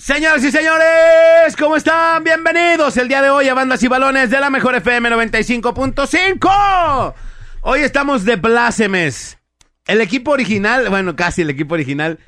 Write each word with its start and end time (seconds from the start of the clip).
Señoras 0.00 0.42
y 0.42 0.50
señores, 0.50 1.54
¿cómo 1.58 1.76
están? 1.76 2.24
Bienvenidos 2.24 2.96
el 2.96 3.06
día 3.06 3.20
de 3.20 3.28
hoy 3.28 3.48
a 3.48 3.54
Bandas 3.54 3.82
y 3.82 3.88
Balones 3.88 4.30
de 4.30 4.40
la 4.40 4.48
Mejor 4.48 4.74
FM 4.74 5.10
95.5. 5.10 7.14
Hoy 7.60 7.80
estamos 7.80 8.24
de 8.24 8.38
plácemes. 8.38 9.36
El 9.86 10.00
equipo 10.00 10.30
original, 10.30 10.88
bueno, 10.88 11.14
casi 11.16 11.42
el 11.42 11.50
equipo 11.50 11.74
original. 11.74 12.18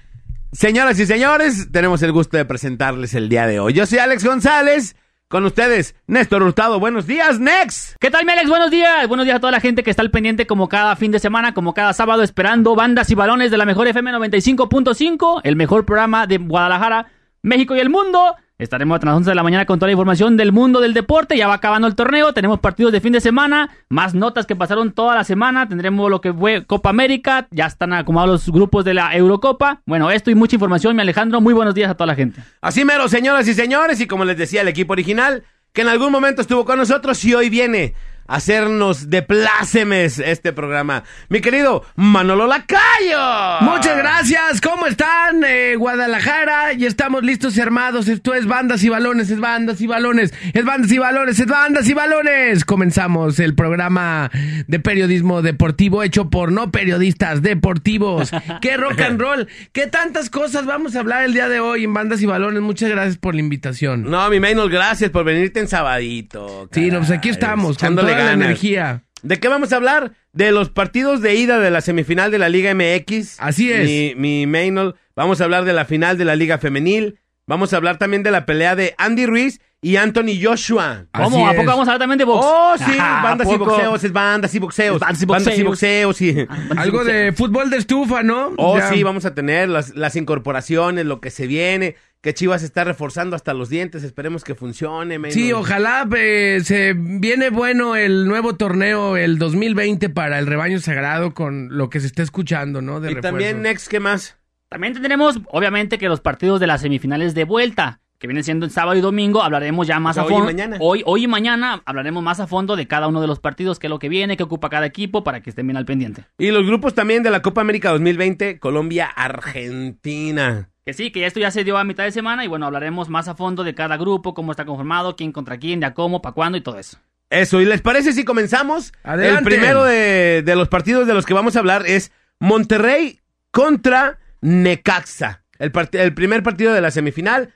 Señoras 0.53 0.98
y 0.98 1.06
señores, 1.06 1.72
tenemos 1.72 2.03
el 2.03 2.12
gusto 2.12 2.37
de 2.37 2.45
presentarles 2.45 3.14
el 3.14 3.30
día 3.30 3.46
de 3.46 3.59
hoy. 3.59 3.73
Yo 3.73 3.86
soy 3.86 4.00
Alex 4.00 4.23
González. 4.23 4.95
Con 5.29 5.46
ustedes, 5.46 5.95
Néstor 6.07 6.43
Hurtado. 6.43 6.79
Buenos 6.79 7.07
días, 7.07 7.41
Nex. 7.41 7.96
¿Qué 7.98 8.11
tal, 8.11 8.27
mi 8.27 8.32
Alex? 8.32 8.50
Buenos 8.50 8.70
días. 8.70 9.09
Buenos 9.09 9.25
días 9.25 9.36
a 9.36 9.41
toda 9.41 9.50
la 9.50 9.61
gente 9.61 9.82
que 9.82 9.89
está 9.89 10.02
al 10.02 10.11
pendiente 10.11 10.46
como 10.46 10.68
cada 10.68 10.95
fin 10.95 11.11
de 11.11 11.18
semana, 11.18 11.54
como 11.54 11.73
cada 11.73 11.95
sábado, 11.95 12.23
esperando 12.23 12.77
bandas 12.77 13.09
y 13.09 13.14
balones 13.14 13.50
de 13.50 13.57
la 13.57 13.64
mejor 13.64 13.89
FM 13.89 14.12
95.5, 14.12 15.41
el 15.43 15.57
mejor 15.57 15.86
programa 15.86 16.27
de 16.27 16.36
Guadalajara, 16.36 17.07
México 17.43 17.74
y 17.74 17.80
el 17.80 17.90
mundo. 17.90 18.36
Estaremos 18.56 19.02
a 19.02 19.06
las 19.06 19.16
11 19.16 19.30
de 19.30 19.34
la 19.34 19.42
mañana 19.42 19.66
con 19.66 19.80
toda 19.80 19.88
la 19.88 19.92
información 19.92 20.37
del 20.37 20.52
mundo 20.52 20.80
del 20.80 20.95
deporte. 20.95 21.37
Ya 21.37 21.48
va 21.48 21.55
acabando 21.55 21.88
el 21.88 21.96
torneo. 21.96 22.33
Tenemos 22.33 22.60
partidos 22.60 22.92
de 22.92 23.00
fin 23.00 23.12
de 23.12 23.20
semana. 23.20 23.70
Más 23.88 24.14
notas 24.14 24.46
que 24.46 24.55
pasaron 24.55 24.92
toda 24.92 25.16
la 25.16 25.24
semana. 25.24 25.69
Tendremos 25.69 26.09
lo 26.09 26.20
que 26.20 26.33
fue 26.33 26.64
Copa 26.64 26.91
América. 26.91 27.48
Ya 27.50 27.66
están 27.66 27.92
acomodados 27.92 28.47
los 28.47 28.55
grupos 28.55 28.84
de 28.84 28.95
la 28.95 29.16
Eurocopa. 29.16 29.83
Bueno, 29.84 30.12
esto 30.12 30.30
y 30.30 30.36
mucha 30.36 30.55
información, 30.55 30.95
mi 30.95 31.02
Alejandro. 31.02 31.41
Muy 31.41 31.52
buenos 31.52 31.74
días 31.74 31.91
a 31.91 31.95
toda 31.95 32.06
la 32.06 32.14
gente. 32.14 32.41
Así 32.60 32.84
mero, 32.84 33.09
señoras 33.09 33.48
y 33.48 33.55
señores. 33.55 34.00
Y 34.00 34.06
como 34.06 34.24
les 34.24 34.38
decía 34.38 34.61
el 34.61 34.69
equipo 34.69 34.92
original, 34.92 35.42
que 35.72 35.80
en 35.80 35.88
algún 35.88 36.12
momento 36.12 36.42
estuvo 36.42 36.64
con 36.64 36.78
nosotros 36.78 37.24
y 37.24 37.34
hoy 37.34 37.50
viene 37.50 37.95
hacernos 38.32 39.10
de 39.10 39.20
plácemes 39.20 40.18
este 40.18 40.54
programa. 40.54 41.04
Mi 41.28 41.42
querido 41.42 41.84
Manolo 41.96 42.46
Lacayo. 42.46 43.60
Muchas 43.60 43.98
gracias. 43.98 44.62
¿Cómo 44.62 44.86
están, 44.86 45.45
eh, 45.46 45.77
Guadalajara? 45.77 46.72
Y 46.72 46.86
estamos 46.86 47.22
listos 47.22 47.58
y 47.58 47.60
armados. 47.60 48.08
Esto 48.08 48.34
es 48.34 48.46
Bandas 48.46 48.82
y 48.84 48.88
Balones, 48.88 49.28
es 49.28 49.38
Bandas 49.38 49.82
y 49.82 49.86
Balones, 49.86 50.32
es 50.55 50.64
Bandas 50.64 50.91
y 50.91 50.98
Balones, 50.98 51.38
es 51.38 51.46
Bandas 51.46 51.86
y 51.86 51.92
Balones. 51.92 52.64
Comenzamos 52.64 53.39
el 53.39 53.55
programa 53.55 54.30
de 54.67 54.80
periodismo 54.80 55.42
deportivo 55.42 56.02
hecho 56.02 56.30
por 56.30 56.52
no 56.52 56.70
periodistas 56.70 57.42
deportivos. 57.42 58.30
¡Qué 58.62 58.78
rock 58.78 59.00
and 59.02 59.20
roll! 59.20 59.46
¿Qué 59.72 59.89
tantas 59.89 60.30
cosas 60.30 60.64
vamos 60.64 60.96
a 60.96 61.00
hablar 61.00 61.24
el 61.24 61.34
día 61.34 61.50
de 61.50 61.61
hoy 61.61 61.84
en 61.84 61.92
Bandas 61.92 62.22
y 62.22 62.27
Balones? 62.27 62.62
Muchas 62.62 62.89
gracias 62.89 63.19
por 63.19 63.34
la 63.34 63.41
invitación. 63.41 64.11
No, 64.11 64.27
mi 64.30 64.41
Maynol, 64.41 64.70
gracias 64.70 65.11
por 65.11 65.24
venirte 65.24 65.61
en 65.61 65.69
sabadito. 65.69 66.70
Sí, 66.72 66.91
no, 66.91 66.98
pues 67.00 67.11
aquí 67.11 67.28
estamos, 67.28 67.77
echándole 67.77 68.22
la 68.25 68.33
energía. 68.33 69.05
¿De 69.23 69.39
qué 69.39 69.48
vamos 69.48 69.73
a 69.73 69.77
hablar? 69.77 70.12
De 70.33 70.51
los 70.51 70.70
partidos 70.70 71.20
de 71.23 71.34
ida 71.34 71.59
de 71.59 71.70
la 71.70 71.81
semifinal 71.81 72.31
de 72.31 72.39
la 72.39 72.48
Liga 72.48 72.75
MX. 72.75 73.37
Así 73.39 73.73
es. 73.73 73.84
Mi, 73.84 74.14
mi 74.17 74.47
Maynol. 74.47 74.97
Vamos 75.14 75.41
a 75.41 75.45
hablar 75.45 75.64
de 75.64 75.73
la 75.73 75.84
final 75.84 76.19
de 76.19 76.25
la 76.25 76.37
Liga 76.37 76.59
Femenil. 76.59 77.19
Vamos 77.47 77.73
a 77.73 77.77
hablar 77.77 77.98
también 77.98 78.23
de 78.23 78.31
la 78.31 78.47
pelea 78.47 78.75
de 78.75 78.95
Andy 78.98 79.27
Ruiz 79.27 79.61
y 79.84 79.97
Anthony 79.97 80.38
Joshua. 80.41 81.06
¿Cómo? 81.12 81.47
¿A 81.48 81.52
poco 81.55 81.66
vamos 81.66 81.88
a 81.88 81.92
hablar 81.92 81.98
también 81.98 82.19
de 82.19 82.25
box? 82.25 82.47
Oh, 82.48 82.75
sí, 82.78 82.97
¿A 82.98 83.20
bandas 83.22 83.48
y 83.50 83.56
boxeos, 83.58 84.05
es 84.05 84.12
bandas 84.12 84.55
y 84.55 84.58
boxeos. 84.61 85.00
Bandas 85.00 85.22
y 85.22 85.27
Bandas 85.27 85.58
y 85.58 85.62
boxeos. 85.64 86.14
boxeos, 86.14 86.16
sí. 86.16 86.47
Algo 86.77 87.05
de 87.05 87.33
fútbol 87.33 87.69
de 87.69 87.78
estufa, 87.78 88.22
¿no? 88.22 88.52
Oh, 88.58 88.78
Ya. 88.78 88.91
sí, 88.91 89.02
vamos 89.02 89.24
a 89.24 89.34
tener 89.34 89.69
las, 89.69 89.97
las 89.97 90.14
incorporaciones, 90.14 91.05
lo 91.05 91.20
que 91.20 91.30
se 91.30 91.48
viene, 91.48 91.97
que 92.20 92.33
Chivas 92.33 92.62
está 92.62 92.84
reforzando 92.84 93.34
hasta 93.34 93.55
los 93.55 93.69
dientes, 93.69 94.05
esperemos 94.05 94.44
que 94.44 94.55
funcione. 94.55 95.19
Maynol. 95.19 95.34
Sí, 95.34 95.52
ojalá 95.52 96.08
eh, 96.17 96.61
se 96.62 96.92
viene 96.96 97.50
bueno 97.50 97.96
el 97.96 98.28
nuevo 98.28 98.55
torneo, 98.55 99.17
el 99.17 99.36
2020 99.39 100.08
para 100.11 100.39
el 100.39 100.46
rebaño 100.46 100.78
sagrado 100.78 101.34
con 101.34 101.77
lo 101.77 101.91
que 101.91 101.98
se 101.98 102.06
está 102.06 102.22
escuchando, 102.22 102.83
¿no? 102.83 103.00
De 103.00 103.11
Y 103.11 103.14
refuerzo. 103.14 103.36
también, 103.36 103.62
Next, 103.62 103.89
¿qué 103.89 103.98
más? 103.98 104.36
También 104.69 104.92
tendremos, 104.92 105.41
obviamente, 105.50 105.98
que 105.98 106.08
los 106.08 106.20
partidos 106.20 106.61
de 106.61 106.69
las 106.69 106.83
semifinales 106.83 107.34
de 107.34 107.42
vuelta, 107.44 107.98
que 108.23 108.28
vienen 108.28 108.45
siendo 108.45 108.65
el 108.65 108.70
sábado 108.70 108.97
y 108.97 109.01
domingo, 109.01 109.42
hablaremos 109.42 109.84
ya 109.87 109.98
más 109.98 110.17
O 110.17 110.20
sea, 110.20 110.23
a 110.23 110.27
hoy 110.27 110.33
y 110.33 110.37
fondo. 110.37 110.47
mañana. 110.47 110.77
Hoy, 110.81 111.03
hoy 111.05 111.25
y 111.25 111.27
mañana 111.27 111.83
hablaremos 111.84 112.23
más 112.23 112.39
a 112.39 112.47
fondo 112.47 112.77
de 112.77 112.87
cada 112.87 113.09
uno 113.09 113.20
de 113.20 113.27
los 113.27 113.41
partidos, 113.41 113.81
qué 113.81 113.89
es 113.89 113.91
lo 113.91 113.98
que 113.98 114.09
viene, 114.09 114.37
qué 114.37 114.45
ocupa 114.45 114.70
cada 114.70 114.87
equipo, 114.87 115.25
para 115.25 115.41
que 115.42 115.51
estén 115.51 115.67
bien 115.67 115.77
al 115.77 115.85
pendiente. 115.85 116.24
Y 116.39 116.52
los 116.52 116.64
grupos 116.64 116.95
también 116.95 117.24
de 117.24 117.30
la 117.30 117.42
Copa 117.42 117.61
América 117.63 117.91
2020, 117.91 118.61
Colombia, 118.61 119.07
Argentina. 119.07 120.69
Que 120.86 120.92
sí, 120.95 121.11
que 121.11 121.20
ya 121.20 121.27
esto 121.27 121.41
ya 121.41 121.51
se 121.51 121.64
dio 121.64 121.79
a 121.79 121.85
mitad 121.85 122.05
de 122.05 122.13
semana 122.13 122.45
y 122.45 122.48
bueno, 122.48 122.67
hablaremos 122.67 123.08
más 123.08 123.27
a 123.29 123.35
fondo 123.35 123.64
de 123.64 123.74
cada 123.74 123.96
grupo, 123.96 124.35
cómo 124.35 124.52
está 124.52 124.64
conformado, 124.64 125.17
quién 125.17 125.33
contra 125.33 125.58
quién, 125.58 125.80
de 125.80 125.86
a 125.86 125.95
cómo, 125.95 126.23
para 126.23 126.33
cuándo 126.35 126.58
y 126.58 126.61
todo 126.61 126.79
eso. 126.79 126.98
Eso, 127.30 127.61
¿y 127.61 127.64
les 127.64 127.80
parece 127.83 128.12
si 128.12 128.25
comenzamos? 128.25 128.93
Adelante. 129.02 129.38
El 129.41 129.44
primero 129.44 129.85
de, 129.85 130.43
de 130.44 130.55
los 130.56 130.69
partidos 130.69 131.06
de 131.06 131.14
los 131.14 131.25
que 131.26 131.35
vamos 131.35 131.56
a 131.56 131.58
hablar 131.61 131.85
es 131.87 132.12
Monterrey 132.41 133.20
contra 133.50 134.19
Necaxa. 134.43 135.43
El, 135.58 135.73
part- 135.73 135.94
el 135.99 136.14
primer 136.14 136.43
partido 136.43 136.73
de 136.73 136.81
la 136.81 136.91
semifinal. 136.91 137.55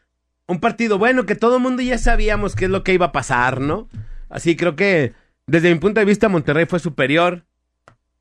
Un 0.48 0.60
partido 0.60 0.98
bueno 0.98 1.26
que 1.26 1.34
todo 1.34 1.56
el 1.56 1.62
mundo 1.62 1.82
ya 1.82 1.98
sabíamos 1.98 2.54
qué 2.54 2.66
es 2.66 2.70
lo 2.70 2.84
que 2.84 2.92
iba 2.94 3.06
a 3.06 3.12
pasar, 3.12 3.60
¿no? 3.60 3.88
Así 4.28 4.56
creo 4.56 4.76
que 4.76 5.12
desde 5.46 5.72
mi 5.72 5.78
punto 5.80 6.00
de 6.00 6.06
vista 6.06 6.28
Monterrey 6.28 6.66
fue 6.66 6.78
superior 6.78 7.44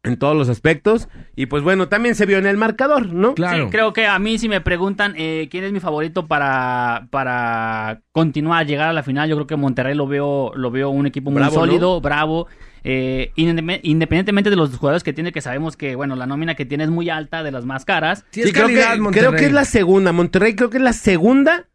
en 0.03 0.17
todos 0.17 0.35
los 0.35 0.49
aspectos. 0.49 1.07
Y 1.35 1.47
pues 1.47 1.61
bueno, 1.63 1.87
también 1.87 2.13
se 2.15 2.25
vio 2.25 2.37
en 2.37 2.45
el 2.45 2.57
marcador, 2.57 3.11
¿no? 3.13 3.33
Claro. 3.35 3.65
Sí, 3.65 3.71
creo 3.71 3.93
que 3.93 4.05
a 4.07 4.17
mí 4.19 4.37
si 4.39 4.49
me 4.49 4.61
preguntan 4.61 5.13
eh, 5.17 5.47
quién 5.51 5.63
es 5.63 5.71
mi 5.71 5.79
favorito 5.79 6.27
para, 6.27 7.07
para 7.11 8.01
continuar, 8.11 8.65
llegar 8.67 8.89
a 8.89 8.93
la 8.93 9.03
final, 9.03 9.29
yo 9.29 9.35
creo 9.35 9.47
que 9.47 9.55
Monterrey 9.55 9.95
lo 9.95 10.07
veo, 10.07 10.51
lo 10.55 10.71
veo 10.71 10.89
un 10.89 11.05
equipo 11.07 11.29
muy 11.31 11.39
Bravo, 11.39 11.55
¿no? 11.55 11.59
sólido, 11.61 12.01
bravo. 12.01 12.47
eh, 12.83 13.31
independ- 13.35 13.79
independientemente 13.83 14.49
de 14.51 14.55
los 14.55 14.75
jugadores 14.77 15.03
que 15.03 15.13
tiene, 15.13 15.31
que 15.31 15.41
sabemos 15.41 15.75
que, 15.75 15.95
bueno, 15.95 16.15
la 16.15 16.27
nómina 16.27 16.53
que 16.55 16.65
tiene 16.65 16.83
es 16.83 16.89
muy 16.91 17.09
alta, 17.09 17.41
de 17.41 17.51
las 17.51 17.65
más 17.65 17.83
caras. 17.85 18.25
Sí, 18.29 18.41
es 18.41 18.51
creo, 18.53 18.65
calidad, 18.65 18.93
que, 18.93 18.99
Monterrey. 19.01 19.27
creo 19.29 19.39
que 19.39 19.45
es 19.45 19.53
la 19.53 19.65
segunda. 19.65 20.11
Monterrey 20.11 20.55
creo 20.55 20.69
que 20.69 20.77
es 20.77 20.83
la 20.83 20.93
segunda 20.93 21.65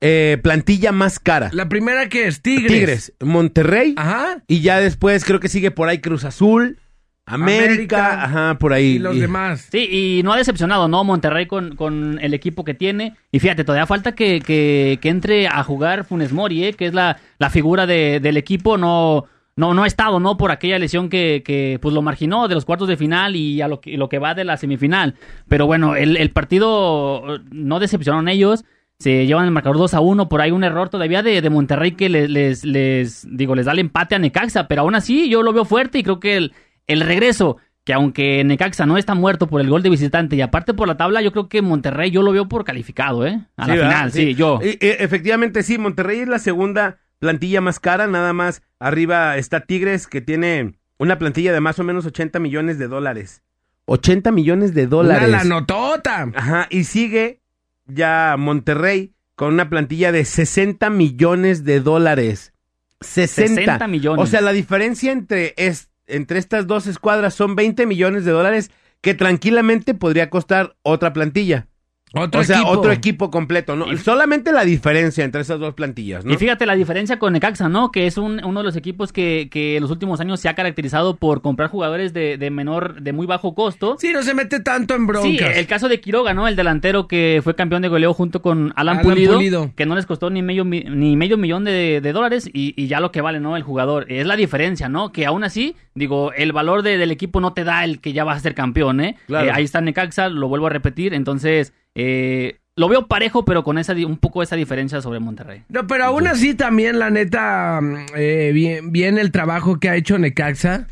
eh, 0.00 0.38
plantilla 0.42 0.92
más 0.92 1.18
cara. 1.18 1.50
La 1.52 1.68
primera 1.68 2.08
que 2.08 2.26
es 2.26 2.42
Tigres. 2.42 2.72
Tigres, 2.72 3.12
Monterrey. 3.20 3.94
Ajá. 3.96 4.42
Y 4.46 4.60
ya 4.60 4.80
después 4.80 5.24
creo 5.24 5.40
que 5.40 5.48
sigue 5.48 5.70
por 5.70 5.88
ahí 5.88 5.98
Cruz 6.00 6.24
Azul, 6.24 6.78
América, 7.26 7.64
América. 7.66 8.24
ajá, 8.24 8.58
por 8.58 8.74
ahí. 8.74 8.96
Y 8.96 8.98
los 8.98 9.16
Y- 9.16 9.20
demás. 9.20 9.68
Sí, 9.72 9.88
y 10.18 10.22
no 10.22 10.32
ha 10.34 10.36
decepcionado, 10.36 10.88
¿no? 10.88 11.04
Monterrey 11.04 11.46
con, 11.46 11.74
con 11.74 12.18
el 12.20 12.34
equipo 12.34 12.64
que 12.64 12.74
tiene. 12.74 13.14
Y 13.32 13.38
fíjate, 13.40 13.64
todavía 13.64 13.86
falta 13.86 14.12
que, 14.14 14.40
que, 14.40 14.98
que 15.00 15.08
entre 15.08 15.48
a 15.48 15.62
jugar 15.64 16.04
Funes 16.04 16.32
Mori, 16.32 16.64
¿eh? 16.64 16.74
que 16.74 16.86
es 16.86 16.92
la, 16.94 17.18
la 17.38 17.48
figura 17.48 17.86
de- 17.86 18.20
del 18.20 18.36
equipo. 18.36 18.76
No, 18.76 19.24
no, 19.56 19.72
no 19.72 19.84
ha 19.84 19.86
estado, 19.86 20.20
¿no? 20.20 20.36
Por 20.36 20.50
aquella 20.50 20.78
lesión 20.78 21.08
que, 21.08 21.42
que 21.46 21.78
pues 21.80 21.94
lo 21.94 22.02
marginó 22.02 22.46
de 22.46 22.56
los 22.56 22.66
cuartos 22.66 22.88
de 22.88 22.98
final 22.98 23.36
y 23.36 23.62
a 23.62 23.68
lo 23.68 23.80
que, 23.80 23.96
lo 23.96 24.10
que 24.10 24.18
va 24.18 24.34
de 24.34 24.44
la 24.44 24.58
semifinal. 24.58 25.14
Pero 25.48 25.66
bueno, 25.66 25.96
el, 25.96 26.18
el 26.18 26.30
partido 26.30 27.36
eh, 27.36 27.40
no 27.52 27.78
decepcionaron 27.80 28.28
ellos. 28.28 28.64
Se 28.98 29.26
llevan 29.26 29.44
el 29.44 29.50
marcador 29.50 29.76
2 29.78 29.94
a 29.94 30.00
1, 30.00 30.28
por 30.28 30.40
ahí 30.40 30.50
un 30.52 30.64
error 30.64 30.88
todavía 30.88 31.22
de, 31.22 31.42
de 31.42 31.50
Monterrey 31.50 31.92
que 31.92 32.08
les, 32.08 32.30
les, 32.30 32.64
les, 32.64 33.26
digo, 33.30 33.54
les 33.54 33.66
da 33.66 33.72
el 33.72 33.80
empate 33.80 34.14
a 34.14 34.18
Necaxa, 34.18 34.68
pero 34.68 34.82
aún 34.82 34.94
así 34.94 35.28
yo 35.28 35.42
lo 35.42 35.52
veo 35.52 35.64
fuerte 35.64 35.98
y 35.98 36.02
creo 36.04 36.20
que 36.20 36.36
el, 36.36 36.52
el 36.86 37.00
regreso, 37.00 37.56
que 37.84 37.92
aunque 37.92 38.42
Necaxa 38.44 38.86
no 38.86 38.96
está 38.96 39.14
muerto 39.14 39.46
por 39.48 39.60
el 39.60 39.68
gol 39.68 39.82
de 39.82 39.90
visitante 39.90 40.36
y 40.36 40.40
aparte 40.40 40.74
por 40.74 40.86
la 40.88 40.96
tabla, 40.96 41.20
yo 41.22 41.32
creo 41.32 41.48
que 41.48 41.60
Monterrey 41.60 42.10
yo 42.12 42.22
lo 42.22 42.32
veo 42.32 42.48
por 42.48 42.64
calificado, 42.64 43.26
¿eh? 43.26 43.40
A 43.56 43.64
Sí, 43.64 43.70
la 43.70 43.74
¿verdad? 43.76 43.90
final, 43.90 44.12
sí, 44.12 44.34
yo. 44.34 44.60
Y- 44.62 44.68
y 44.70 44.76
efectivamente, 44.80 45.62
sí, 45.64 45.76
Monterrey 45.76 46.20
es 46.20 46.28
la 46.28 46.38
segunda 46.38 46.98
plantilla 47.18 47.60
más 47.60 47.80
cara, 47.80 48.06
nada 48.06 48.32
más. 48.32 48.62
Arriba 48.78 49.36
está 49.36 49.60
Tigres, 49.60 50.06
que 50.06 50.20
tiene 50.20 50.74
una 50.98 51.18
plantilla 51.18 51.52
de 51.52 51.60
más 51.60 51.78
o 51.78 51.84
menos 51.84 52.06
80 52.06 52.38
millones 52.38 52.78
de 52.78 52.86
dólares. 52.88 53.42
80 53.86 54.30
millones 54.30 54.72
de 54.72 54.82
Una 54.82 54.90
dólares. 54.90 55.30
la 55.30 55.44
notota. 55.44 56.30
Ajá, 56.34 56.66
y 56.70 56.84
sigue 56.84 57.40
ya 57.86 58.36
Monterrey 58.38 59.14
con 59.34 59.52
una 59.52 59.68
plantilla 59.68 60.12
de 60.12 60.24
60 60.24 60.90
millones 60.90 61.64
de 61.64 61.80
dólares. 61.80 62.52
60. 63.00 63.54
60 63.54 63.88
millones. 63.88 64.22
O 64.22 64.26
sea, 64.26 64.40
la 64.40 64.52
diferencia 64.52 65.12
entre, 65.12 65.54
es, 65.56 65.90
entre 66.06 66.38
estas 66.38 66.66
dos 66.66 66.86
escuadras 66.86 67.34
son 67.34 67.56
20 67.56 67.86
millones 67.86 68.24
de 68.24 68.32
dólares 68.32 68.70
que 69.00 69.14
tranquilamente 69.14 69.94
podría 69.94 70.30
costar 70.30 70.76
otra 70.82 71.12
plantilla. 71.12 71.66
Otro 72.14 72.40
o 72.40 72.44
sea, 72.44 72.56
equipo. 72.58 72.70
otro 72.70 72.92
equipo 72.92 73.30
completo, 73.30 73.76
¿no? 73.76 73.92
Y- 73.92 73.98
Solamente 73.98 74.52
la 74.52 74.64
diferencia 74.64 75.24
entre 75.24 75.40
esas 75.40 75.58
dos 75.58 75.74
plantillas, 75.74 76.24
¿no? 76.24 76.32
Y 76.32 76.36
fíjate 76.36 76.66
la 76.66 76.74
diferencia 76.76 77.18
con 77.18 77.32
Necaxa, 77.32 77.68
¿no? 77.68 77.90
Que 77.90 78.06
es 78.06 78.16
un- 78.18 78.44
uno 78.44 78.60
de 78.60 78.64
los 78.64 78.76
equipos 78.76 79.12
que, 79.12 79.48
que 79.50 79.76
en 79.76 79.82
los 79.82 79.90
últimos 79.90 80.20
años 80.20 80.40
se 80.40 80.48
ha 80.48 80.54
caracterizado 80.54 81.16
por 81.16 81.42
comprar 81.42 81.70
jugadores 81.70 82.12
de, 82.12 82.38
de 82.38 82.50
menor, 82.50 83.00
de 83.02 83.12
muy 83.12 83.26
bajo 83.26 83.54
costo. 83.54 83.96
Sí, 83.98 84.12
no 84.12 84.22
se 84.22 84.34
mete 84.34 84.60
tanto 84.60 84.94
en 84.94 85.06
broncas. 85.06 85.24
Sí, 85.30 85.38
el 85.58 85.66
caso 85.66 85.88
de 85.88 86.00
Quiroga, 86.00 86.34
¿no? 86.34 86.46
El 86.48 86.56
delantero 86.56 87.08
que 87.08 87.40
fue 87.42 87.54
campeón 87.54 87.82
de 87.82 87.88
goleo 87.88 88.14
junto 88.14 88.42
con 88.42 88.72
Alan, 88.76 88.98
Alan 88.98 89.02
Pulido, 89.02 89.34
Pulido. 89.34 89.70
que 89.76 89.86
no 89.86 89.94
les 89.94 90.06
costó 90.06 90.30
ni 90.30 90.42
medio, 90.42 90.64
ni 90.64 91.16
medio 91.16 91.36
millón 91.36 91.64
de, 91.64 92.00
de 92.00 92.12
dólares 92.12 92.48
y, 92.52 92.74
y 92.80 92.86
ya 92.86 93.00
lo 93.00 93.10
que 93.12 93.20
vale, 93.20 93.40
¿no? 93.40 93.56
El 93.56 93.62
jugador. 93.62 94.06
Es 94.08 94.26
la 94.26 94.36
diferencia, 94.36 94.88
¿no? 94.88 95.12
Que 95.12 95.26
aún 95.26 95.44
así, 95.44 95.76
digo, 95.94 96.32
el 96.32 96.52
valor 96.52 96.82
de- 96.82 96.98
del 96.98 97.10
equipo 97.10 97.40
no 97.40 97.52
te 97.52 97.64
da 97.64 97.84
el 97.84 98.00
que 98.00 98.12
ya 98.12 98.24
vas 98.24 98.36
a 98.36 98.40
ser 98.40 98.54
campeón, 98.54 99.00
¿eh? 99.00 99.16
Claro. 99.26 99.46
Eh, 99.48 99.50
ahí 99.52 99.64
está 99.64 99.80
Necaxa, 99.80 100.28
lo 100.28 100.48
vuelvo 100.48 100.66
a 100.66 100.70
repetir, 100.70 101.14
entonces... 101.14 101.72
Eh, 101.94 102.58
lo 102.76 102.88
veo 102.88 103.06
parejo, 103.06 103.44
pero 103.44 103.62
con 103.62 103.78
esa 103.78 103.92
un 103.92 104.18
poco 104.18 104.42
esa 104.42 104.56
diferencia 104.56 105.00
sobre 105.00 105.20
Monterrey. 105.20 105.62
No, 105.68 105.86
pero 105.86 106.04
aún 106.04 106.26
así 106.26 106.54
también, 106.54 106.98
la 106.98 107.10
neta, 107.10 107.80
eh, 108.16 108.50
bien, 108.52 108.90
bien 108.90 109.18
el 109.18 109.30
trabajo 109.30 109.78
que 109.78 109.88
ha 109.88 109.96
hecho 109.96 110.18
Necaxa, 110.18 110.88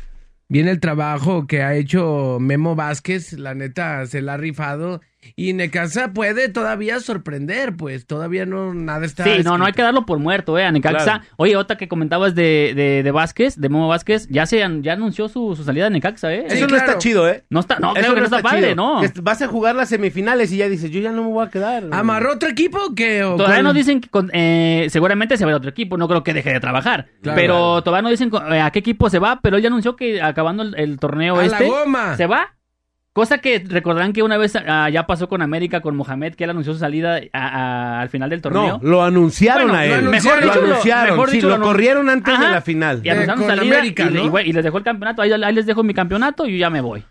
bien 0.47 0.67
el 0.67 0.79
trabajo 0.79 1.45
que 1.45 1.61
ha 1.61 1.75
hecho 1.75 2.37
Memo 2.39 2.75
Vázquez, 2.75 3.33
la 3.33 3.53
neta 3.53 4.05
se 4.05 4.21
la 4.21 4.35
ha 4.35 4.37
rifado 4.37 5.01
Y 5.35 5.53
Necaxa 5.53 6.13
puede 6.13 6.49
todavía 6.49 6.99
sorprender, 6.99 7.75
pues 7.75 8.05
todavía 8.05 8.45
no 8.45 8.73
nada 8.73 9.05
está. 9.05 9.23
Sí, 9.23 9.41
no, 9.43 9.57
no 9.57 9.65
hay 9.65 9.73
que 9.73 9.81
darlo 9.81 10.05
por 10.05 10.19
muerto, 10.19 10.57
eh, 10.57 10.65
a 10.65 10.71
Necaxa. 10.71 11.03
Claro. 11.03 11.23
Oye, 11.37 11.55
otra 11.55 11.77
que 11.77 11.87
comentabas 11.87 12.35
de, 12.35 12.73
de, 12.75 13.03
de 13.03 13.11
Vázquez, 13.11 13.55
de 13.59 13.69
Memo 13.69 13.87
Vázquez, 13.87 14.27
ya 14.29 14.45
se 14.45 14.59
ya 14.81 14.93
anunció 14.93 15.27
su, 15.29 15.55
su 15.55 15.63
salida 15.63 15.85
de 15.85 15.91
Necaxa, 15.91 16.33
eh. 16.33 16.45
Sí, 16.49 16.55
Eso 16.57 16.61
no 16.63 16.67
claro. 16.69 16.85
está 16.85 16.97
chido, 16.99 17.27
¿eh? 17.29 17.43
No 17.49 17.59
está, 17.61 17.79
no, 17.79 17.91
Eso 17.95 18.01
creo 18.01 18.13
que 18.15 18.19
no 18.19 18.25
está, 18.25 18.41
padre, 18.41 18.61
chido. 18.71 18.75
no. 18.75 19.01
Vas 19.21 19.41
a 19.41 19.47
jugar 19.47 19.75
las 19.75 19.89
semifinales 19.89 20.51
y 20.51 20.57
ya 20.57 20.69
dices, 20.69 20.91
yo 20.91 20.99
ya 21.01 21.11
no 21.11 21.23
me 21.23 21.29
voy 21.29 21.45
a 21.45 21.49
quedar. 21.49 21.85
¿Amarró 21.91 22.33
otro 22.33 22.49
equipo 22.49 22.93
que 22.95 23.23
o 23.23 23.35
Todavía 23.35 23.55
cuál? 23.57 23.63
no 23.63 23.73
dicen 23.73 24.01
que 24.01 24.09
con- 24.09 24.29
eh, 24.33 24.87
seguramente 24.89 25.37
se 25.37 25.45
va 25.45 25.51
a 25.53 25.55
otro 25.57 25.69
equipo, 25.69 25.97
no 25.97 26.07
creo 26.07 26.23
que 26.23 26.33
deje 26.33 26.51
de 26.53 26.59
trabajar. 26.59 27.07
Claro. 27.21 27.35
pero 27.35 27.81
todavía 27.83 28.01
no 28.03 28.09
dicen 28.09 28.29
con- 28.29 28.51
eh, 28.53 28.61
a 28.61 28.69
qué 28.71 28.79
equipo 28.79 29.09
se 29.09 29.19
va, 29.19 29.39
pero 29.41 29.57
él 29.57 29.63
ya 29.63 29.67
anunció 29.69 29.95
que 29.95 30.21
acabando 30.21 30.63
el, 30.63 30.75
el 30.77 30.99
torneo 30.99 31.35
A 31.35 31.45
la 31.45 31.45
este 31.45 31.65
goma. 31.67 32.17
se 32.17 32.27
va. 32.27 32.53
Cosa 33.13 33.37
que 33.37 33.63
recordarán 33.67 34.11
que 34.11 34.23
una 34.23 34.37
vez 34.37 34.55
ah, 34.55 34.89
ya 34.89 35.05
pasó 35.05 35.29
con 35.29 35.43
América, 35.43 35.81
con 35.81 35.95
Mohamed, 35.95 36.33
que 36.33 36.45
él 36.45 36.49
anunció 36.49 36.73
su 36.73 36.79
salida 36.79 37.19
a- 37.31 37.47
a- 37.47 38.01
al 38.01 38.09
final 38.09 38.27
del 38.31 38.41
torneo. 38.41 38.79
No, 38.81 38.89
lo 38.89 39.03
anunciaron 39.03 39.67
Bueno, 39.69 39.77
a 39.77 39.85
lo 39.85 39.93
él. 39.93 39.99
anunciaron. 40.07 40.39
lo 40.41 40.45
Mejor 40.47 40.49
dicho, 40.53 40.61
lo- 40.61 40.71
anunciaron. 40.73 41.09
mejor 41.15 41.29
sí, 41.29 41.41
lo 41.41 41.49
lo 41.49 41.55
anun- 41.57 41.61
corrieron 41.63 42.09
antes 42.09 42.33
Ajá. 42.33 42.45
de 42.47 42.51
la 42.51 42.61
final. 42.61 43.01
Y 43.03 43.09
anunciaron 43.09 43.39
con 43.43 43.49
su 43.51 43.55
salida 43.55 43.77
América, 43.77 44.03
y, 44.09 44.13
¿no? 44.15 44.39
y, 44.39 44.51
les 44.53 44.63
dejó 44.63 44.77
el 44.79 44.83
campeonato. 44.83 45.21
Ahí, 45.21 45.31
ahí 45.31 45.53
les 45.53 45.65
dejo 45.67 45.83
mi 45.83 45.93
campeonato 45.93 46.47
y 46.47 46.53
yo 46.53 46.57
ya 46.57 46.71
me 46.71 46.81
voy. 46.81 47.03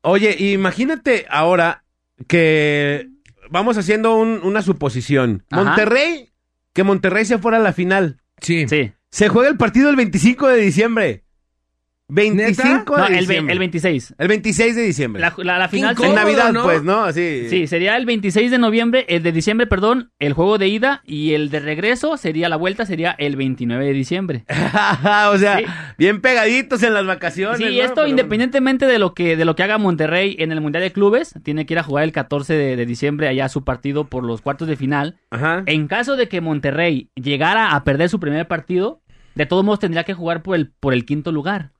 Oye, 0.00 0.34
imagínate 0.38 1.26
ahora 1.28 1.84
que 2.26 3.08
vamos 3.50 3.76
haciendo 3.76 4.16
un- 4.16 4.40
una 4.42 4.62
suposición. 4.62 5.44
Ajá. 5.50 5.62
Monterrey, 5.64 6.30
que 6.72 6.84
Monterrey 6.84 7.24
se 7.26 7.36
fuera 7.38 7.58
a 7.58 7.60
la 7.60 7.74
final. 7.74 8.16
Sí. 8.40 8.66
Sí. 8.66 8.92
Se 9.10 9.28
juega 9.28 9.50
el 9.50 9.56
partido 9.58 9.90
el 9.90 9.96
25 9.96 10.48
de 10.48 10.56
diciembre. 10.62 11.24
25 12.10 12.96
No, 12.98 13.06
de 13.06 13.14
el, 13.14 13.20
diciembre. 13.26 13.52
el 13.52 13.58
26. 13.58 14.14
El 14.18 14.28
26 14.28 14.76
de 14.76 14.82
diciembre. 14.82 15.20
La, 15.22 15.34
la- 15.38 15.58
la 15.58 15.68
final 15.68 15.92
incómodo, 15.92 16.12
en 16.12 16.18
se- 16.18 16.24
Navidad, 16.24 16.52
¿no? 16.52 16.62
pues, 16.64 16.82
¿no? 16.82 17.04
Así. 17.04 17.46
Sí, 17.48 17.66
sería 17.66 17.96
el 17.96 18.06
26 18.06 18.50
de 18.50 18.58
noviembre, 18.58 19.06
el 19.08 19.22
de 19.22 19.32
diciembre, 19.32 19.66
perdón, 19.66 20.10
el 20.18 20.32
juego 20.32 20.58
de 20.58 20.68
ida 20.68 21.02
y 21.06 21.32
el 21.34 21.50
de 21.50 21.60
regreso 21.60 22.16
sería 22.16 22.48
la 22.48 22.56
vuelta 22.56 22.84
sería 22.86 23.12
el 23.18 23.36
29 23.36 23.84
de 23.86 23.92
diciembre. 23.92 24.44
o 25.32 25.38
sea, 25.38 25.58
Sí. 25.58 25.64
bien 25.98 26.20
pegaditos 26.20 26.82
en 26.82 26.94
las 26.94 27.06
vacaciones. 27.06 27.58
Sí, 27.58 27.64
¿no? 27.64 27.70
esto 27.82 27.94
Pero 27.96 28.08
independientemente 28.08 28.86
de 28.86 28.98
lo 28.98 29.14
que 29.14 29.36
de 29.36 29.44
lo 29.44 29.54
que 29.56 29.62
haga 29.62 29.78
Monterrey 29.78 30.36
en 30.38 30.52
el 30.52 30.60
Mundial 30.60 30.82
de 30.82 30.92
Clubes, 30.92 31.34
tiene 31.42 31.66
que 31.66 31.74
ir 31.74 31.78
a 31.78 31.82
jugar 31.82 32.04
el 32.04 32.12
14 32.12 32.54
de, 32.54 32.76
de 32.76 32.86
diciembre 32.86 33.28
allá 33.28 33.48
su 33.48 33.64
partido 33.64 34.04
por 34.04 34.24
los 34.24 34.40
cuartos 34.40 34.68
de 34.68 34.76
final. 34.76 35.16
Ajá. 35.30 35.62
En 35.66 35.86
caso 35.88 36.16
de 36.16 36.28
que 36.28 36.40
Monterrey 36.40 37.10
llegara 37.14 37.72
a 37.72 37.84
perder 37.84 38.08
su 38.08 38.20
primer 38.20 38.46
partido, 38.48 39.00
de 39.34 39.46
todos 39.46 39.64
modos 39.64 39.78
tendría 39.80 40.04
que 40.04 40.14
jugar 40.14 40.42
por 40.42 40.56
el 40.56 40.70
por 40.80 40.92
el 40.94 41.04
quinto 41.04 41.32
lugar. 41.32 41.70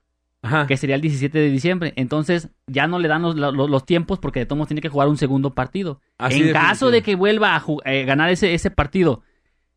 Ajá. 0.42 0.66
que 0.66 0.76
sería 0.76 0.94
el 0.96 1.02
17 1.02 1.38
de 1.38 1.50
diciembre. 1.50 1.92
Entonces 1.96 2.48
ya 2.66 2.86
no 2.86 2.98
le 2.98 3.08
dan 3.08 3.22
los, 3.22 3.36
los- 3.36 3.54
los 3.70 3.84
tiempos 3.86 4.18
porque 4.18 4.40
de 4.40 4.46
todos 4.46 4.56
modos 4.58 4.68
tiene 4.68 4.80
que 4.80 4.88
jugar 4.88 5.08
un 5.08 5.16
segundo 5.18 5.54
partido. 5.54 6.00
Así 6.18 6.40
en 6.42 6.52
caso 6.52 6.90
de 6.90 7.02
que 7.02 7.14
vuelva 7.14 7.54
a 7.56 7.64
eh, 7.84 8.04
ganar 8.04 8.30
ese, 8.30 8.54
ese 8.54 8.70
partido, 8.70 9.22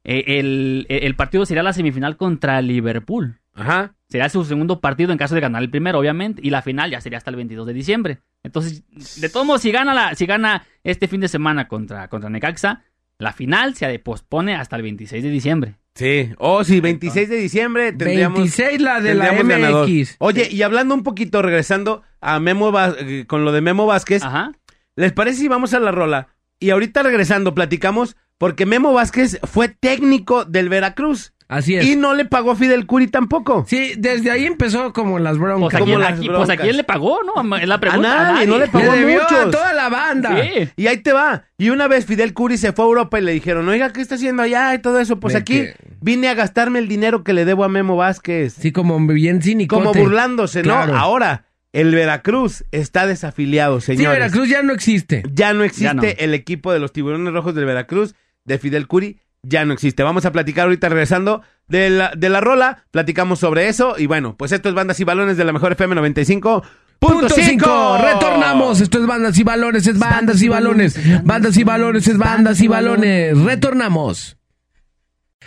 eh, 0.06 0.40
el, 0.40 0.86
el 0.90 1.16
partido 1.16 1.46
sería 1.46 1.64
la 1.64 1.74
semifinal 1.74 2.16
contra 2.18 2.62
Liverpool. 2.62 3.40
Ajá. 3.54 3.94
Sería 4.10 4.30
su 4.30 4.44
segundo 4.46 4.80
partido 4.80 5.12
en 5.12 5.18
caso 5.18 5.36
de 5.36 5.42
ganar 5.42 5.62
el 5.64 5.70
primero, 5.70 6.00
obviamente, 6.00 6.42
y 6.44 6.50
la 6.50 6.62
final 6.62 6.90
ya 6.92 7.02
sería 7.02 7.18
hasta 7.18 7.30
el 7.30 7.36
22 7.36 7.68
de 7.68 7.74
diciembre. 7.74 8.20
Entonces, 8.44 8.84
de 9.22 9.30
todos 9.30 9.46
modos, 9.46 9.62
si 9.62 9.72
gana, 9.72 9.94
la, 9.94 10.16
si 10.16 10.26
gana 10.26 10.66
este 10.84 11.08
fin 11.08 11.20
de 11.22 11.28
semana 11.28 11.68
contra, 11.68 12.08
contra 12.10 12.30
Necaxa, 12.30 12.84
la 13.18 13.32
final 13.34 13.76
se 13.76 13.98
pospone 14.00 14.56
hasta 14.56 14.76
el 14.76 14.82
26 14.82 15.24
de 15.24 15.30
diciembre. 15.30 15.76
Sí. 15.96 16.32
Oh, 16.40 16.64
sí, 16.64 16.80
26 16.80 17.30
de 17.30 17.36
diciembre 17.38 17.92
tendríamos. 17.92 18.40
26 18.40 18.82
la 18.82 19.00
de 19.00 19.14
la 19.14 19.34
ganador. 19.34 19.88
MX. 19.88 20.16
Oye, 20.20 20.50
y 20.52 20.64
hablando 20.64 20.96
un 20.96 21.04
poquito, 21.04 21.42
regresando 21.42 22.02
a 22.20 22.40
Memo 22.40 22.72
eh, 23.00 23.26
con 23.28 23.46
lo 23.46 23.52
de 23.52 23.62
Memo 23.62 23.86
Vázquez, 23.86 24.24
Ajá. 24.24 24.54
¿les 24.96 25.14
parece 25.14 25.40
si 25.40 25.48
vamos 25.48 25.74
a 25.74 25.80
la 25.80 25.92
rola? 25.92 26.30
Y 26.60 26.72
ahorita 26.72 27.04
regresando, 27.04 27.54
platicamos, 27.54 28.16
porque 28.38 28.66
Memo 28.66 28.94
Vázquez 28.94 29.40
fue 29.44 29.68
técnico 29.68 30.46
del 30.46 30.70
Veracruz 30.70 31.34
Así 31.54 31.76
es. 31.76 31.86
y 31.86 31.96
no 31.96 32.14
le 32.14 32.26
pagó 32.26 32.56
Fidel 32.56 32.86
Curi 32.86 33.08
tampoco. 33.08 33.66
Sí, 33.68 33.94
desde 33.98 34.32
ahí 34.32 34.46
empezó 34.46 34.94
como 34.94 35.20
las 35.20 35.38
Pues 35.38 35.42
broncas. 35.42 35.76
a, 35.76 35.80
como 35.80 35.86
quién, 35.86 36.00
las 36.02 36.14
aquí, 36.14 36.28
pues 36.28 36.36
a 36.36 36.38
broncas. 36.46 36.60
quién 36.62 36.78
le 36.78 36.84
pagó, 36.84 37.20
¿no? 37.24 37.58
Es 37.58 37.68
la 37.68 37.80
pregunta. 37.80 38.30
A 38.30 38.32
nadie, 38.34 38.48
no 38.48 38.58
le 38.58 38.68
pagó 38.68 38.86
Le 38.86 38.92
a 38.92 38.96
debió 38.96 39.20
a 39.22 39.24
muchos. 39.24 39.52
toda 39.52 39.74
la 39.74 39.90
banda. 39.90 40.42
Sí. 40.42 40.70
Y 40.76 40.88
ahí 40.88 40.98
te 40.98 41.14
va. 41.14 41.46
Y 41.58 41.70
una 41.70 41.88
vez 41.88 42.06
Fidel 42.06 42.34
Curi 42.34 42.58
se 42.58 42.74
fue 42.74 42.86
a 42.86 42.88
Europa 42.88 43.20
y 43.20 43.24
le 43.24 43.32
dijeron, 43.34 43.68
oiga, 43.70 43.94
¿qué 43.94 44.02
está 44.02 44.16
haciendo 44.16 44.44
allá? 44.44 44.74
Y 44.74 44.80
todo 44.80 45.00
eso. 45.00 45.20
Pues 45.20 45.34
De 45.34 45.40
aquí 45.40 45.54
que- 45.62 45.76
vine 46.02 46.28
a 46.28 46.34
gastarme 46.34 46.80
el 46.80 46.88
dinero 46.88 47.24
que 47.24 47.34
le 47.34 47.46
debo 47.46 47.64
a 47.64 47.70
Memo 47.70 47.96
Vázquez. 47.96 48.54
Sí, 48.54 48.72
como 48.72 49.00
bien 49.08 49.42
cínico. 49.42 49.76
Como 49.78 49.94
burlándose, 49.94 50.60
¿no? 50.64 50.74
Claro. 50.74 50.96
Ahora, 50.98 51.46
el 51.72 51.94
Veracruz 51.96 52.66
está 52.72 53.08
desafiliado, 53.08 53.80
Sí, 53.82 53.96
señores. 53.96 54.20
Veracruz 54.20 54.48
ya 54.50 54.62
no 54.64 54.74
existe. 54.74 55.24
Ya 55.34 55.54
no 55.54 55.64
existe 55.64 55.86
Ya 55.86 55.94
no. 55.94 56.04
el 56.04 56.34
equipo 56.34 56.72
de 56.74 56.80
los 56.80 56.92
tiburones 56.94 57.34
rojos 57.34 57.56
del 57.56 57.66
Veracruz, 57.66 58.16
de 58.46 58.58
Fidel 58.60 58.88
Curi, 58.88 59.20
ya 59.44 59.66
no 59.66 59.74
existe. 59.74 60.04
Vamos 60.04 60.26
a 60.26 60.32
platicar 60.32 60.66
ahorita 60.66 60.90
regresando 60.90 61.42
de 61.68 61.90
la, 61.90 62.14
de 62.16 62.30
la 62.30 62.42
rola, 62.42 62.86
platicamos 62.92 63.40
sobre 63.40 63.68
eso. 63.68 63.96
Y 63.98 64.08
bueno, 64.08 64.36
pues 64.38 64.52
esto 64.52 64.70
es 64.70 64.76
Bandas 64.76 65.00
y 65.00 65.04
Balones 65.04 65.38
de 65.38 65.44
la 65.44 65.54
Mejor 65.54 65.74
FM 65.74 65.96
95. 65.96 66.64
Punto 67.00 67.30
5. 67.30 67.98
Retornamos. 68.02 68.80
Esto 68.80 69.00
es 69.00 69.06
bandas 69.06 69.38
y 69.38 69.44
balones, 69.44 69.86
es 69.88 70.00
bandas 70.00 70.42
y 70.42 70.48
balones. 70.48 70.98
Bandas 71.26 71.58
y 71.58 71.64
balones, 71.66 72.08
es 72.08 72.18
bandas 72.18 72.62
y 72.62 72.68
balones. 72.70 73.38
Retornamos. 73.38 74.38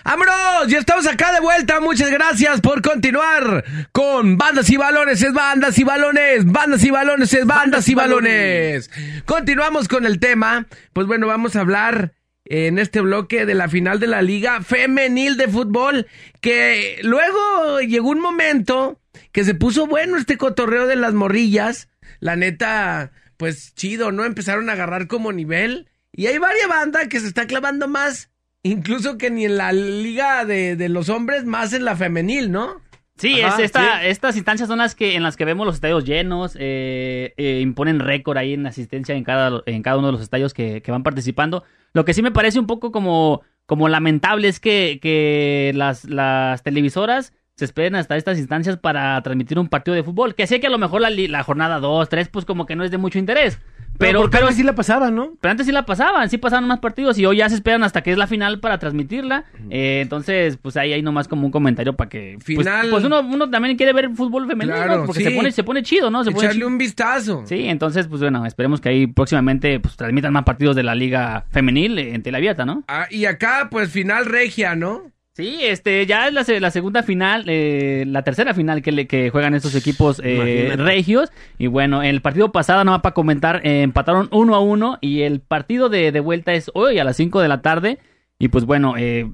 ¡Vámonos! 0.04 0.68
Ya 0.68 0.78
estamos 0.78 1.06
acá 1.06 1.32
de 1.32 1.40
vuelta. 1.40 1.80
Muchas 1.80 2.10
gracias 2.10 2.60
por 2.60 2.80
continuar 2.80 3.64
con 3.90 4.38
Bandas 4.38 4.70
y 4.70 4.76
Balones 4.76 5.20
es 5.20 5.32
Bandas 5.32 5.76
y 5.78 5.82
Balones. 5.82 6.44
Bandas 6.44 6.84
y 6.84 6.90
Balones 6.90 7.34
es 7.34 7.44
Bandas 7.44 7.88
y 7.88 7.94
Balones. 7.94 8.88
Continuamos 9.24 9.88
con 9.88 10.06
el 10.06 10.20
tema. 10.20 10.66
Pues 10.92 11.08
bueno, 11.08 11.26
vamos 11.26 11.56
a 11.56 11.60
hablar 11.60 12.12
en 12.46 12.78
este 12.78 13.00
bloque 13.00 13.44
de 13.44 13.54
la 13.54 13.68
final 13.68 14.00
de 14.00 14.06
la 14.06 14.22
Liga 14.22 14.62
Femenil 14.62 15.36
de 15.36 15.48
Fútbol. 15.48 16.06
Que 16.40 16.98
luego 17.02 17.80
llegó 17.80 18.10
un 18.10 18.20
momento 18.20 19.00
que 19.32 19.44
se 19.44 19.54
puso 19.54 19.86
bueno 19.86 20.16
este 20.16 20.38
cotorreo 20.38 20.86
de 20.86 20.96
las 20.96 21.12
morrillas. 21.12 21.88
La 22.20 22.36
neta, 22.36 23.12
pues 23.36 23.74
chido, 23.74 24.12
¿no? 24.12 24.24
Empezaron 24.24 24.70
a 24.70 24.72
agarrar 24.72 25.06
como 25.06 25.32
nivel. 25.32 25.88
Y 26.12 26.26
hay 26.26 26.38
varias 26.38 26.68
bandas 26.68 27.08
que 27.08 27.20
se 27.20 27.26
está 27.26 27.46
clavando 27.46 27.88
más, 27.88 28.30
incluso 28.62 29.18
que 29.18 29.30
ni 29.30 29.44
en 29.44 29.58
la 29.58 29.72
liga 29.72 30.46
de, 30.46 30.74
de 30.74 30.88
los 30.88 31.10
hombres, 31.10 31.44
más 31.44 31.74
en 31.74 31.84
la 31.84 31.94
femenil, 31.94 32.50
¿no? 32.50 32.80
Sí, 33.16 33.40
Ajá, 33.40 33.56
es 33.56 33.64
esta, 33.64 34.00
sí. 34.00 34.06
estas 34.08 34.36
instancias 34.36 34.68
son 34.68 34.78
las 34.78 34.94
que 34.94 35.14
en 35.14 35.22
las 35.22 35.36
que 35.36 35.46
vemos 35.46 35.66
los 35.66 35.76
estadios 35.76 36.04
llenos, 36.04 36.54
eh, 36.58 37.32
eh, 37.36 37.60
imponen 37.62 38.00
récord 38.00 38.36
ahí 38.36 38.52
en 38.52 38.66
asistencia 38.66 39.14
en 39.14 39.24
cada, 39.24 39.62
en 39.64 39.82
cada 39.82 39.96
uno 39.96 40.08
de 40.08 40.12
los 40.12 40.20
estadios 40.20 40.52
que, 40.52 40.82
que 40.82 40.90
van 40.90 41.02
participando. 41.02 41.64
Lo 41.94 42.04
que 42.04 42.12
sí 42.12 42.20
me 42.20 42.30
parece 42.30 42.58
un 42.58 42.66
poco 42.66 42.92
como, 42.92 43.42
como 43.64 43.88
lamentable 43.88 44.48
es 44.48 44.60
que, 44.60 44.98
que 45.00 45.72
las, 45.74 46.04
las 46.04 46.62
televisoras 46.62 47.32
se 47.58 47.64
esperen 47.64 47.94
hasta 47.96 48.16
estas 48.18 48.36
instancias 48.38 48.76
para 48.76 49.20
transmitir 49.22 49.58
un 49.58 49.68
partido 49.68 49.94
de 49.94 50.02
fútbol. 50.02 50.34
Que 50.34 50.46
sé 50.46 50.60
que 50.60 50.66
a 50.66 50.70
lo 50.70 50.76
mejor 50.78 51.00
la, 51.00 51.08
la 51.10 51.42
jornada 51.42 51.80
2, 51.80 52.08
3, 52.08 52.28
pues 52.28 52.44
como 52.44 52.66
que 52.66 52.76
no 52.76 52.84
es 52.84 52.90
de 52.90 52.98
mucho 52.98 53.18
interés. 53.18 53.58
Pero, 53.98 54.20
porque 54.20 54.32
pero, 54.36 54.44
antes 54.48 54.58
sí 54.58 54.62
la 54.62 54.74
pasaba, 54.74 55.10
¿no? 55.10 55.32
pero 55.40 55.52
antes 55.52 55.64
sí 55.64 55.72
la 55.72 55.86
pasaban, 55.86 56.28
sí 56.28 56.36
pasaban 56.36 56.66
más 56.68 56.80
partidos 56.80 57.18
y 57.18 57.24
hoy 57.24 57.38
ya 57.38 57.48
se 57.48 57.54
esperan 57.54 57.82
hasta 57.82 58.02
que 58.02 58.12
es 58.12 58.18
la 58.18 58.26
final 58.26 58.60
para 58.60 58.78
transmitirla. 58.78 59.46
Eh, 59.70 60.00
entonces, 60.02 60.58
pues 60.60 60.76
ahí 60.76 60.92
hay 60.92 61.00
nomás 61.00 61.28
como 61.28 61.46
un 61.46 61.50
comentario 61.50 61.94
para 61.94 62.10
que... 62.10 62.34
pues- 62.44 62.58
Final. 62.58 62.90
Pues, 62.90 63.04
uno, 63.04 63.20
uno 63.20 63.48
también 63.48 63.74
quiere 63.78 63.94
ver 63.94 64.10
fútbol 64.10 64.46
femenino, 64.46 64.76
Claro, 64.76 64.98
¿no? 64.98 65.06
porque 65.06 65.20
sí. 65.24 65.30
se, 65.30 65.34
pone, 65.34 65.50
se 65.50 65.64
pone 65.64 65.82
chido, 65.82 66.10
¿no? 66.10 66.24
Se 66.24 66.30
pone 66.30 66.40
Echarle 66.44 66.56
chido. 66.58 66.68
un 66.68 66.76
vistazo. 66.76 67.42
Sí, 67.46 67.68
entonces, 67.68 68.06
pues 68.06 68.20
bueno, 68.20 68.44
esperemos 68.44 68.82
que 68.82 68.90
ahí 68.90 69.06
próximamente 69.06 69.80
pues, 69.80 69.96
transmitan 69.96 70.30
más 70.34 70.44
partidos 70.44 70.76
de 70.76 70.82
la 70.82 70.94
liga 70.94 71.46
femenil 71.50 71.98
en 71.98 72.22
tele 72.22 72.36
abierta, 72.36 72.66
¿no? 72.66 72.84
Ah, 72.88 73.06
y 73.10 73.24
acá, 73.24 73.68
pues 73.70 73.90
final 73.90 74.26
regia, 74.26 74.74
¿no? 74.76 75.04
Sí, 75.36 75.58
este, 75.60 76.06
ya 76.06 76.28
es 76.28 76.32
la, 76.32 76.44
se- 76.44 76.60
la 76.60 76.70
segunda 76.70 77.02
final, 77.02 77.44
eh, 77.46 78.04
la 78.06 78.22
tercera 78.22 78.54
final 78.54 78.80
que, 78.80 78.90
le, 78.90 79.06
que 79.06 79.28
juegan 79.28 79.52
estos 79.52 79.74
equipos 79.74 80.18
eh, 80.24 80.72
regios. 80.76 81.30
Y 81.58 81.66
bueno, 81.66 82.02
el 82.02 82.22
partido 82.22 82.52
pasado, 82.52 82.82
más 82.86 83.02
para 83.02 83.12
comentar, 83.12 83.60
eh, 83.62 83.82
empataron 83.82 84.30
uno 84.32 84.54
a 84.54 84.60
uno 84.60 84.96
y 85.02 85.20
el 85.22 85.40
partido 85.40 85.90
de, 85.90 86.10
de 86.10 86.20
vuelta 86.20 86.54
es 86.54 86.70
hoy 86.72 86.98
a 86.98 87.04
las 87.04 87.16
5 87.18 87.40
de 87.42 87.48
la 87.48 87.60
tarde. 87.60 87.98
Y 88.38 88.48
pues 88.48 88.64
bueno, 88.64 88.94
eh, 88.96 89.30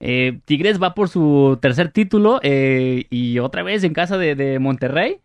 eh, 0.00 0.40
Tigres 0.44 0.82
va 0.82 0.92
por 0.92 1.08
su 1.08 1.56
tercer 1.62 1.90
título 1.92 2.40
eh, 2.42 3.04
y 3.10 3.38
otra 3.38 3.62
vez 3.62 3.84
en 3.84 3.92
casa 3.94 4.18
de, 4.18 4.34
de 4.34 4.58
Monterrey. 4.58 5.18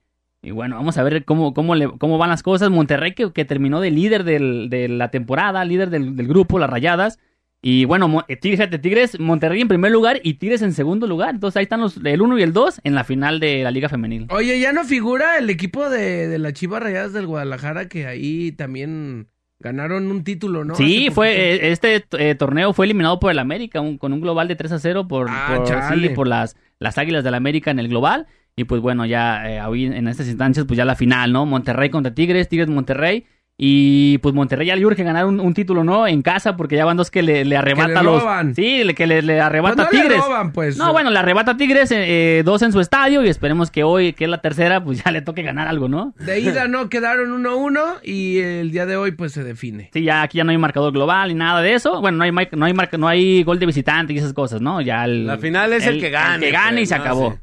Y 0.43 0.51
bueno, 0.51 0.75
vamos 0.75 0.95
a 0.99 1.03
ver 1.03 1.25
cómo, 1.25 1.55
cómo, 1.55 1.73
le, 1.73 1.89
cómo 1.97 2.19
van 2.19 2.29
las 2.29 2.43
cosas. 2.43 2.69
Monterrey 2.69 3.13
que, 3.15 3.31
que 3.33 3.45
terminó 3.45 3.81
de 3.81 3.89
líder 3.89 4.23
del- 4.25 4.69
de 4.69 4.89
la 4.89 5.09
temporada, 5.09 5.65
líder 5.65 5.89
del, 5.89 6.15
del 6.15 6.27
grupo, 6.27 6.59
las 6.59 6.69
Rayadas. 6.69 7.17
Y 7.61 7.83
bueno, 7.85 8.23
eh, 8.29 8.37
Tigres, 8.37 8.59
fíjate, 8.59 8.79
Tigres, 8.79 9.19
Monterrey 9.19 9.59
en 9.61 9.67
primer 9.67 9.91
lugar 9.91 10.21
y 10.23 10.35
Tigres 10.35 10.61
en 10.61 10.71
segundo 10.73 11.07
lugar. 11.07 11.31
Entonces 11.35 11.57
ahí 11.57 11.63
están 11.63 11.81
los, 11.81 11.97
el 12.03 12.21
1 12.21 12.39
y 12.39 12.43
el 12.43 12.53
2 12.53 12.81
en 12.83 12.95
la 12.95 13.03
final 13.03 13.39
de 13.41 13.63
la 13.63 13.71
Liga 13.71 13.89
Femenil. 13.89 14.27
Oye, 14.29 14.59
ya 14.59 14.71
no 14.71 14.85
figura 14.85 15.37
el 15.37 15.49
equipo 15.49 15.89
de, 15.89 16.27
de 16.29 16.39
las 16.39 16.53
Chivas 16.53 16.81
Rayadas 16.81 17.11
del 17.13 17.27
Guadalajara 17.27 17.89
que 17.89 18.07
ahí 18.07 18.53
también 18.53 19.27
ganaron 19.61 20.09
un 20.09 20.23
título, 20.23 20.63
¿no? 20.63 20.73
sí, 20.75 21.09
fue 21.11 21.33
eh, 21.35 21.71
este 21.73 22.05
eh, 22.17 22.33
torneo 22.35 22.71
fue 22.71 22.85
eliminado 22.85 23.19
por 23.19 23.29
el 23.29 23.39
América 23.39 23.81
un- 23.81 23.97
con 23.97 24.13
un 24.13 24.21
global 24.21 24.47
de 24.47 24.55
3 24.55 24.71
a 24.71 24.79
0 24.79 25.09
por, 25.09 25.27
Ah, 25.29 25.55
por, 25.57 25.99
sí, 25.99 26.09
por 26.15 26.27
las, 26.27 26.55
las 26.79 26.97
Águilas 26.97 27.25
del 27.25 27.33
América 27.33 27.69
en 27.71 27.79
el 27.79 27.89
global. 27.89 28.27
Y 28.55 28.63
pues 28.63 28.81
bueno, 28.81 29.05
ya 29.05 29.49
eh, 29.49 29.61
hoy 29.61 29.85
en 29.85 30.07
estas 30.07 30.27
instancias, 30.29 30.65
pues 30.65 30.77
ya 30.77 30.85
la 30.85 30.95
final, 30.95 31.33
¿no? 31.33 31.45
Monterrey 31.45 31.89
contra 31.89 32.13
Tigres, 32.13 32.47
Tigres 32.47 32.69
Monterrey. 32.69 33.25
Y 33.61 34.19
pues 34.19 34.33
Monterrey 34.33 34.67
ya 34.67 34.75
le 34.77 34.85
urge 34.85 35.03
ganar 35.03 35.25
un, 35.25 35.41
un 35.41 35.53
título, 35.53 35.83
¿no? 35.83 36.07
En 36.07 36.21
casa, 36.21 36.55
porque 36.55 36.77
ya 36.77 36.85
van 36.85 36.95
dos 36.95 37.11
que 37.11 37.21
le, 37.21 37.43
le 37.43 37.57
arrebata 37.57 38.01
le 38.01 38.03
los. 38.03 38.21
roban. 38.21 38.55
Sí, 38.55 38.85
le- 38.85 38.95
que 38.95 39.05
le, 39.05 39.21
le 39.21 39.41
arrebata 39.41 39.75
Pues 39.75 39.87
no 39.91 39.97
le 39.97 40.01
Tigres. 40.05 40.23
roban, 40.25 40.53
pues. 40.53 40.77
No, 40.77 40.93
bueno, 40.93 41.09
le 41.09 41.19
arrebata 41.19 41.57
Tigres, 41.57 41.91
eh, 41.91 42.37
eh, 42.39 42.43
dos 42.45 42.61
en 42.61 42.71
su 42.71 42.79
estadio, 42.79 43.21
y 43.21 43.27
esperemos 43.27 43.69
que 43.69 43.83
hoy, 43.83 44.13
que 44.13 44.23
es 44.23 44.29
la 44.29 44.37
tercera, 44.39 44.81
pues 44.81 45.03
ya 45.03 45.11
le 45.11 45.21
toque 45.21 45.41
ganar 45.43 45.67
algo, 45.67 45.89
¿no? 45.89 46.13
De 46.19 46.39
ida 46.39 46.69
no 46.69 46.87
quedaron 46.89 47.43
1-1 47.43 47.99
y 48.01 48.37
el 48.39 48.71
día 48.71 48.85
de 48.85 48.95
hoy 48.95 49.11
pues 49.11 49.33
se 49.33 49.43
define. 49.43 49.89
Sí, 49.91 50.03
ya 50.03 50.21
aquí 50.21 50.37
ya 50.37 50.45
no 50.45 50.51
hay 50.51 50.57
marcador 50.57 50.93
global 50.93 51.27
ni 51.27 51.35
nada 51.35 51.61
de 51.61 51.73
eso. 51.73 51.99
Bueno, 51.99 52.17
no 52.19 52.23
hay, 52.23 52.31
no 52.53 52.65
hay, 52.65 52.73
marca- 52.73 52.97
no 52.97 53.09
hay 53.09 53.43
gol 53.43 53.59
de 53.59 53.65
visitante 53.65 54.13
y 54.13 54.19
esas 54.19 54.31
cosas, 54.31 54.61
¿no? 54.61 54.79
Ya 54.79 55.03
el, 55.03 55.27
La 55.27 55.37
final 55.37 55.73
es 55.73 55.85
el, 55.85 55.99
que 55.99 56.09
gane. 56.09 56.35
El 56.35 56.41
que 56.43 56.51
gane 56.51 56.71
pues, 56.77 56.83
y 56.83 56.85
se 56.85 56.95
¿no? 56.95 57.01
acabó. 57.01 57.31
Sí. 57.33 57.37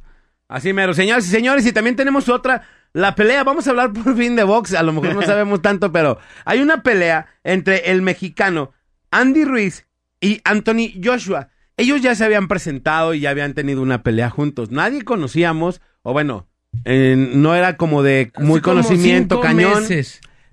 Así 0.48 0.72
mero. 0.72 0.94
Señores 0.94 1.26
y 1.26 1.30
señores, 1.30 1.66
y 1.66 1.72
también 1.72 1.94
tenemos 1.94 2.28
otra. 2.30 2.62
La 2.92 3.14
pelea, 3.14 3.44
vamos 3.44 3.66
a 3.66 3.70
hablar 3.70 3.92
por 3.92 4.16
fin 4.16 4.36
de 4.36 4.44
box. 4.44 4.74
A 4.74 4.82
lo 4.82 4.92
mejor 4.92 5.14
no 5.14 5.22
sabemos 5.26 5.62
tanto, 5.62 5.92
pero 5.92 6.18
hay 6.44 6.60
una 6.60 6.82
pelea 6.82 7.26
entre 7.44 7.90
el 7.90 8.02
mexicano 8.02 8.72
Andy 9.10 9.44
Ruiz 9.44 9.86
y 10.20 10.40
Anthony 10.44 10.92
Joshua. 11.02 11.50
Ellos 11.76 12.00
ya 12.00 12.14
se 12.14 12.24
habían 12.24 12.48
presentado 12.48 13.12
y 13.12 13.20
ya 13.20 13.30
habían 13.30 13.54
tenido 13.54 13.82
una 13.82 14.02
pelea 14.02 14.30
juntos. 14.30 14.70
Nadie 14.70 15.02
conocíamos, 15.02 15.82
o 16.02 16.12
bueno, 16.12 16.48
eh, 16.84 17.14
no 17.16 17.54
era 17.54 17.76
como 17.76 18.02
de 18.02 18.32
muy 18.38 18.60
conocimiento 18.60 19.40
cañón 19.40 19.84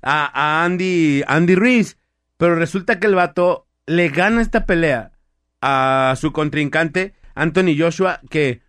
a, 0.02 0.32
a 0.34 0.66
Andy, 0.66 1.24
Andy 1.28 1.56
Ruiz. 1.56 1.98
Pero 2.38 2.56
resulta 2.56 3.00
que 3.00 3.08
el 3.08 3.16
vato 3.16 3.68
le 3.86 4.10
gana 4.10 4.42
esta 4.42 4.66
pelea 4.66 5.12
a 5.62 6.16
su 6.20 6.34
contrincante, 6.34 7.14
Anthony 7.36 7.78
Joshua, 7.78 8.20
que, 8.30 8.63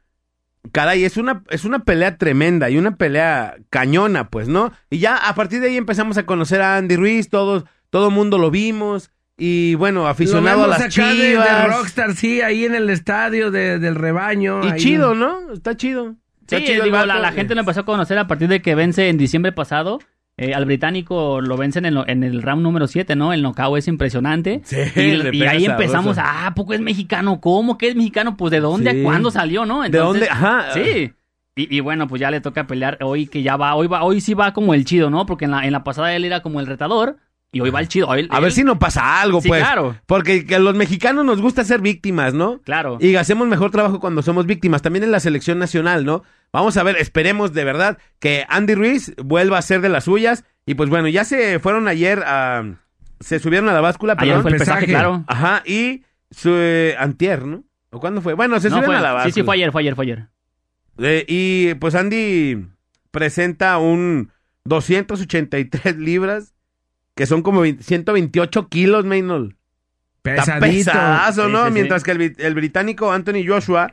caray, 0.72 1.04
es 1.04 1.16
una, 1.16 1.42
es 1.50 1.64
una 1.64 1.80
pelea 1.84 2.16
tremenda 2.16 2.70
y 2.70 2.76
una 2.78 2.96
pelea 2.96 3.56
cañona, 3.70 4.28
pues, 4.30 4.48
¿no? 4.48 4.72
Y 4.90 4.98
ya 4.98 5.16
a 5.16 5.34
partir 5.34 5.60
de 5.60 5.68
ahí 5.68 5.76
empezamos 5.76 6.16
a 6.18 6.26
conocer 6.26 6.60
a 6.62 6.76
Andy 6.76 6.96
Ruiz, 6.96 7.28
todos, 7.28 7.64
todo 7.90 8.10
mundo 8.10 8.38
lo 8.38 8.50
vimos. 8.50 9.10
Y 9.36 9.74
bueno, 9.74 10.06
aficionado 10.06 10.46
a 10.64 10.66
Lo 10.68 10.72
vemos 10.74 10.78
las 10.78 10.96
acá 10.96 11.12
de-. 11.12 11.66
Rockstar, 11.66 12.14
sí, 12.14 12.40
ahí 12.40 12.64
en 12.64 12.74
el 12.76 12.88
estadio 12.88 13.50
de- 13.50 13.80
del 13.80 13.96
rebaño. 13.96 14.64
y 14.64 14.68
ahí. 14.70 14.78
chido, 14.80 15.14
¿no? 15.16 15.52
Está 15.52 15.76
chido. 15.76 16.12
Sí, 16.46 16.56
Está 16.56 16.58
chido 16.60 16.84
el 16.84 16.92
digo, 16.92 17.04
la, 17.04 17.18
la 17.18 17.32
gente 17.32 17.54
lo 17.54 17.60
empezó 17.62 17.80
a 17.80 17.84
conocer 17.84 18.16
a 18.18 18.26
partir 18.28 18.48
de 18.48 18.62
que 18.62 18.74
vence 18.76 19.08
en 19.08 19.16
diciembre 19.18 19.50
pasado. 19.50 19.98
Eh, 20.36 20.52
al 20.52 20.64
británico 20.64 21.40
lo 21.40 21.56
vencen 21.56 21.84
en, 21.84 21.94
lo- 21.94 22.08
en 22.08 22.24
el 22.24 22.42
round 22.42 22.62
número 22.62 22.88
7, 22.88 23.14
¿no? 23.14 23.32
El 23.32 23.42
knockout 23.42 23.78
es 23.78 23.86
impresionante. 23.86 24.62
Sí, 24.64 24.76
y, 25.32 25.42
ahí 25.44 25.64
empezamos, 25.64 26.18
ah, 26.18 26.46
¿a 26.48 26.54
poco 26.54 26.74
es 26.74 26.80
mexicano? 26.80 27.40
¿Cómo 27.40 27.78
que 27.78 27.88
es 27.88 27.94
mexicano? 27.94 28.36
Pues 28.36 28.50
de 28.50 28.58
dónde, 28.60 28.90
Sí. 28.92 29.02
cuándo 29.04 29.30
salió, 29.30 29.64
¿no? 29.64 29.82
¿De 29.82 29.90
dónde? 29.96 30.28
Ajá. 30.28 30.72
Sí. 30.74 31.12
Y, 31.56 31.76
y 31.76 31.78
bueno, 31.80 32.08
pues 32.08 32.20
ya 32.20 32.32
le 32.32 32.40
toca 32.40 32.66
pelear 32.66 32.98
hoy 33.02 33.28
que 33.28 33.42
ya 33.44 33.56
va, 33.56 33.76
hoy 33.76 33.86
va, 33.86 34.02
hoy 34.02 34.20
sí 34.20 34.34
va 34.34 34.52
como 34.52 34.74
el 34.74 34.84
chido, 34.84 35.08
¿no? 35.08 35.24
Porque 35.24 35.44
en 35.44 35.52
la, 35.52 35.64
en 35.66 35.70
la 35.72 35.84
pasada 35.84 36.12
él 36.16 36.24
era 36.24 36.40
como 36.42 36.58
el 36.58 36.66
retador 36.66 37.18
y 37.52 37.60
hoy 37.60 37.70
va 37.70 37.78
el 37.78 37.86
chido. 37.86 38.08
Hoy- 38.08 38.26
A 38.28 38.40
ver 38.40 38.50
si 38.50 38.64
no 38.64 38.80
pasa 38.80 39.20
algo, 39.22 39.40
Sí, 39.40 39.46
pues. 39.46 39.62
claro. 39.62 39.94
Porque 40.06 40.44
que 40.46 40.56
a 40.56 40.58
los 40.58 40.74
mexicanos 40.74 41.24
nos 41.24 41.40
gusta 41.40 41.62
ser 41.62 41.80
víctimas, 41.80 42.34
¿no? 42.34 42.58
Claro. 42.62 42.98
Y 43.00 43.14
hacemos 43.14 43.46
mejor 43.46 43.70
trabajo 43.70 44.00
cuando 44.00 44.20
somos 44.22 44.46
víctimas. 44.46 44.82
También 44.82 45.04
en 45.04 45.12
la 45.12 45.20
selección 45.20 45.60
nacional, 45.60 46.04
¿no? 46.04 46.24
Vamos 46.54 46.76
a 46.78 46.82
ver, 46.84 46.96
esperemos 46.96 47.52
de 47.52 47.64
verdad 47.64 47.98
que 48.18 48.46
Andy 48.48 48.74
Ruiz 48.74 49.12
vuelva 49.22 49.58
a 49.58 49.62
ser 49.62 49.82
de 49.82 49.90
las 49.90 50.04
suyas. 50.04 50.44
Y 50.64 50.74
pues 50.74 50.88
bueno, 50.88 51.08
ya 51.08 51.24
se 51.24 51.58
fueron 51.58 51.86
ayer 51.88 52.22
a... 52.24 52.76
Se 53.20 53.38
subieron 53.40 53.68
a 53.68 53.72
la 53.74 53.80
báscula, 53.82 54.14
Ayer 54.16 54.28
perdón. 54.36 54.42
fue 54.42 54.50
el 54.52 54.58
pesaje. 54.58 54.86
pesaje, 54.86 54.92
claro. 54.92 55.24
Ajá, 55.26 55.62
y 55.66 56.04
su... 56.30 56.50
eh, 56.54 56.94
antier, 56.98 57.44
¿no? 57.44 57.64
¿O 57.90 58.00
cuándo 58.00 58.22
fue? 58.22 58.34
Bueno, 58.34 58.58
se 58.60 58.68
No, 58.70 58.76
subieron 58.76 58.86
fue- 58.94 58.96
a 58.96 59.00
la 59.02 59.12
báscula. 59.12 59.34
sí, 59.34 59.40
sí, 59.40 59.44
fue 59.44 59.54
ayer, 59.56 59.72
fue 59.72 59.82
ayer, 59.82 59.94
fue 59.94 60.04
ayer. 60.04 60.28
Eh, 60.98 61.24
y 61.28 61.74
pues 61.74 61.94
Andy 61.96 62.66
presenta 63.10 63.76
un 63.78 64.30
283 64.64 65.96
libras, 65.96 66.54
que 67.14 67.26
son 67.26 67.42
como 67.42 67.60
20 67.60 67.82
128 67.82 68.68
kilos, 68.68 69.04
Maynol. 69.04 69.56
Está 70.24 70.58
Pesadito. 70.58 70.90
pesadazo, 70.92 71.46
Sí, 71.46 71.52
¿no? 71.52 71.62
sí, 71.62 71.68
sí. 71.68 71.72
Mientras 71.74 72.02
que 72.02 72.34
el 72.38 72.54
británico 72.54 73.12
Anthony 73.12 73.44
Joshua 73.46 73.92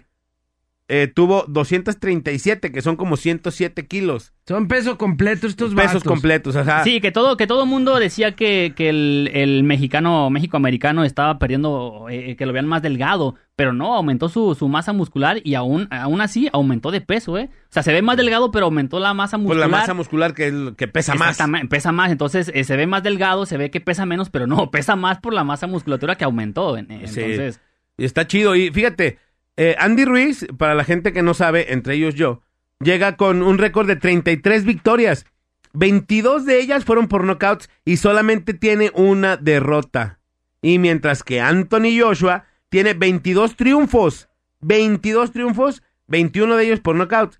eh, 0.93 1.07
tuvo 1.07 1.45
237, 1.47 2.71
que 2.71 2.81
son 2.81 2.97
como 2.97 3.15
107 3.15 3.87
kilos. 3.87 4.33
Son 4.45 4.67
peso 4.67 4.97
completo 4.97 5.47
estos 5.47 5.73
pesos 5.73 5.85
vatos. 5.93 6.03
completos, 6.03 6.55
ajá. 6.57 6.83
Sí, 6.83 6.99
que 6.99 7.11
todo, 7.11 7.37
que 7.37 7.47
todo 7.47 7.65
mundo 7.65 7.97
decía 7.97 8.33
que, 8.33 8.73
que 8.75 8.89
el, 8.89 9.29
el 9.33 9.63
mexicano, 9.63 10.29
México-americano 10.29 11.05
estaba 11.05 11.39
perdiendo, 11.39 12.07
eh, 12.09 12.35
que 12.35 12.45
lo 12.45 12.51
vean 12.51 12.67
más 12.67 12.81
delgado, 12.81 13.35
pero 13.55 13.71
no, 13.71 13.95
aumentó 13.95 14.27
su, 14.27 14.53
su 14.55 14.67
masa 14.67 14.91
muscular 14.91 15.37
y 15.43 15.53
aún, 15.55 15.87
aún 15.91 16.19
así 16.19 16.49
aumentó 16.51 16.91
de 16.91 16.99
peso, 16.99 17.37
¿eh? 17.37 17.49
O 17.53 17.67
sea, 17.69 17.83
se 17.83 17.93
ve 17.93 18.01
más 18.01 18.17
delgado, 18.17 18.51
pero 18.51 18.65
aumentó 18.65 18.99
la 18.99 19.13
masa 19.13 19.37
Pues 19.37 19.43
muscular. 19.43 19.69
la 19.69 19.77
masa 19.77 19.93
muscular 19.93 20.33
que, 20.33 20.73
que 20.75 20.87
pesa 20.89 21.15
más. 21.15 21.37
Pesa 21.69 21.91
más, 21.93 22.11
entonces 22.11 22.51
eh, 22.53 22.63
se 22.65 22.75
ve 22.75 22.85
más 22.87 23.01
delgado, 23.03 23.45
se 23.45 23.55
ve 23.57 23.71
que 23.71 23.79
pesa 23.79 24.05
menos, 24.05 24.29
pero 24.29 24.45
no, 24.47 24.71
pesa 24.71 24.97
más 24.97 25.19
por 25.19 25.33
la 25.33 25.43
masa 25.45 25.67
musculatura 25.67 26.15
que 26.15 26.25
aumentó. 26.25 26.77
en- 26.77 26.87
Sí. 27.07 27.21
Entonces, 27.21 27.61
Y 27.97 28.03
está 28.05 28.27
chido. 28.27 28.55
Y 28.55 28.71
fíjate, 28.71 29.19
eh, 29.57 29.75
Andy 29.79 30.05
Ruiz, 30.05 30.45
para 30.57 30.75
la 30.75 30.83
gente 30.83 31.13
que 31.13 31.21
no 31.21 31.33
sabe, 31.33 31.73
entre 31.73 31.95
ellos 31.95 32.15
yo, 32.15 32.41
llega 32.79 33.15
con 33.17 33.43
un 33.43 33.57
récord 33.57 33.87
de 33.87 33.95
33 33.95 34.65
victorias. 34.65 35.25
22 35.73 36.45
de 36.45 36.59
ellas 36.59 36.83
fueron 36.83 37.07
por 37.07 37.23
knockouts 37.23 37.69
y 37.85 37.97
solamente 37.97 38.53
tiene 38.53 38.91
una 38.93 39.37
derrota. 39.37 40.19
Y 40.61 40.79
mientras 40.79 41.23
que 41.23 41.41
Anthony 41.41 41.99
Joshua 41.99 42.45
tiene 42.69 42.93
22 42.93 43.55
triunfos. 43.55 44.29
22 44.61 45.31
triunfos, 45.31 45.81
21 46.07 46.55
de 46.55 46.65
ellos 46.65 46.79
por 46.79 46.95
knockouts. 46.95 47.39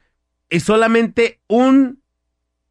Y 0.50 0.60
solamente 0.60 1.39
un 1.48 2.01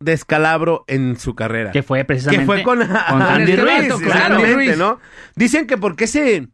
descalabro 0.00 0.84
en 0.88 1.18
su 1.18 1.34
carrera. 1.34 1.70
que 1.72 1.82
fue 1.82 2.04
precisamente 2.04 2.42
Que 2.42 2.46
fue 2.46 2.62
con, 2.62 2.82
Andy 3.06 3.56
Ruiz, 3.56 3.88
Ruiz, 3.88 4.02
claro. 4.02 4.38
Ruiz. 4.54 4.76
¿no? 4.76 4.98
Dicen 5.36 5.66
que 5.66 5.76
por 5.76 5.96
qué 5.96 6.06
se... 6.06 6.48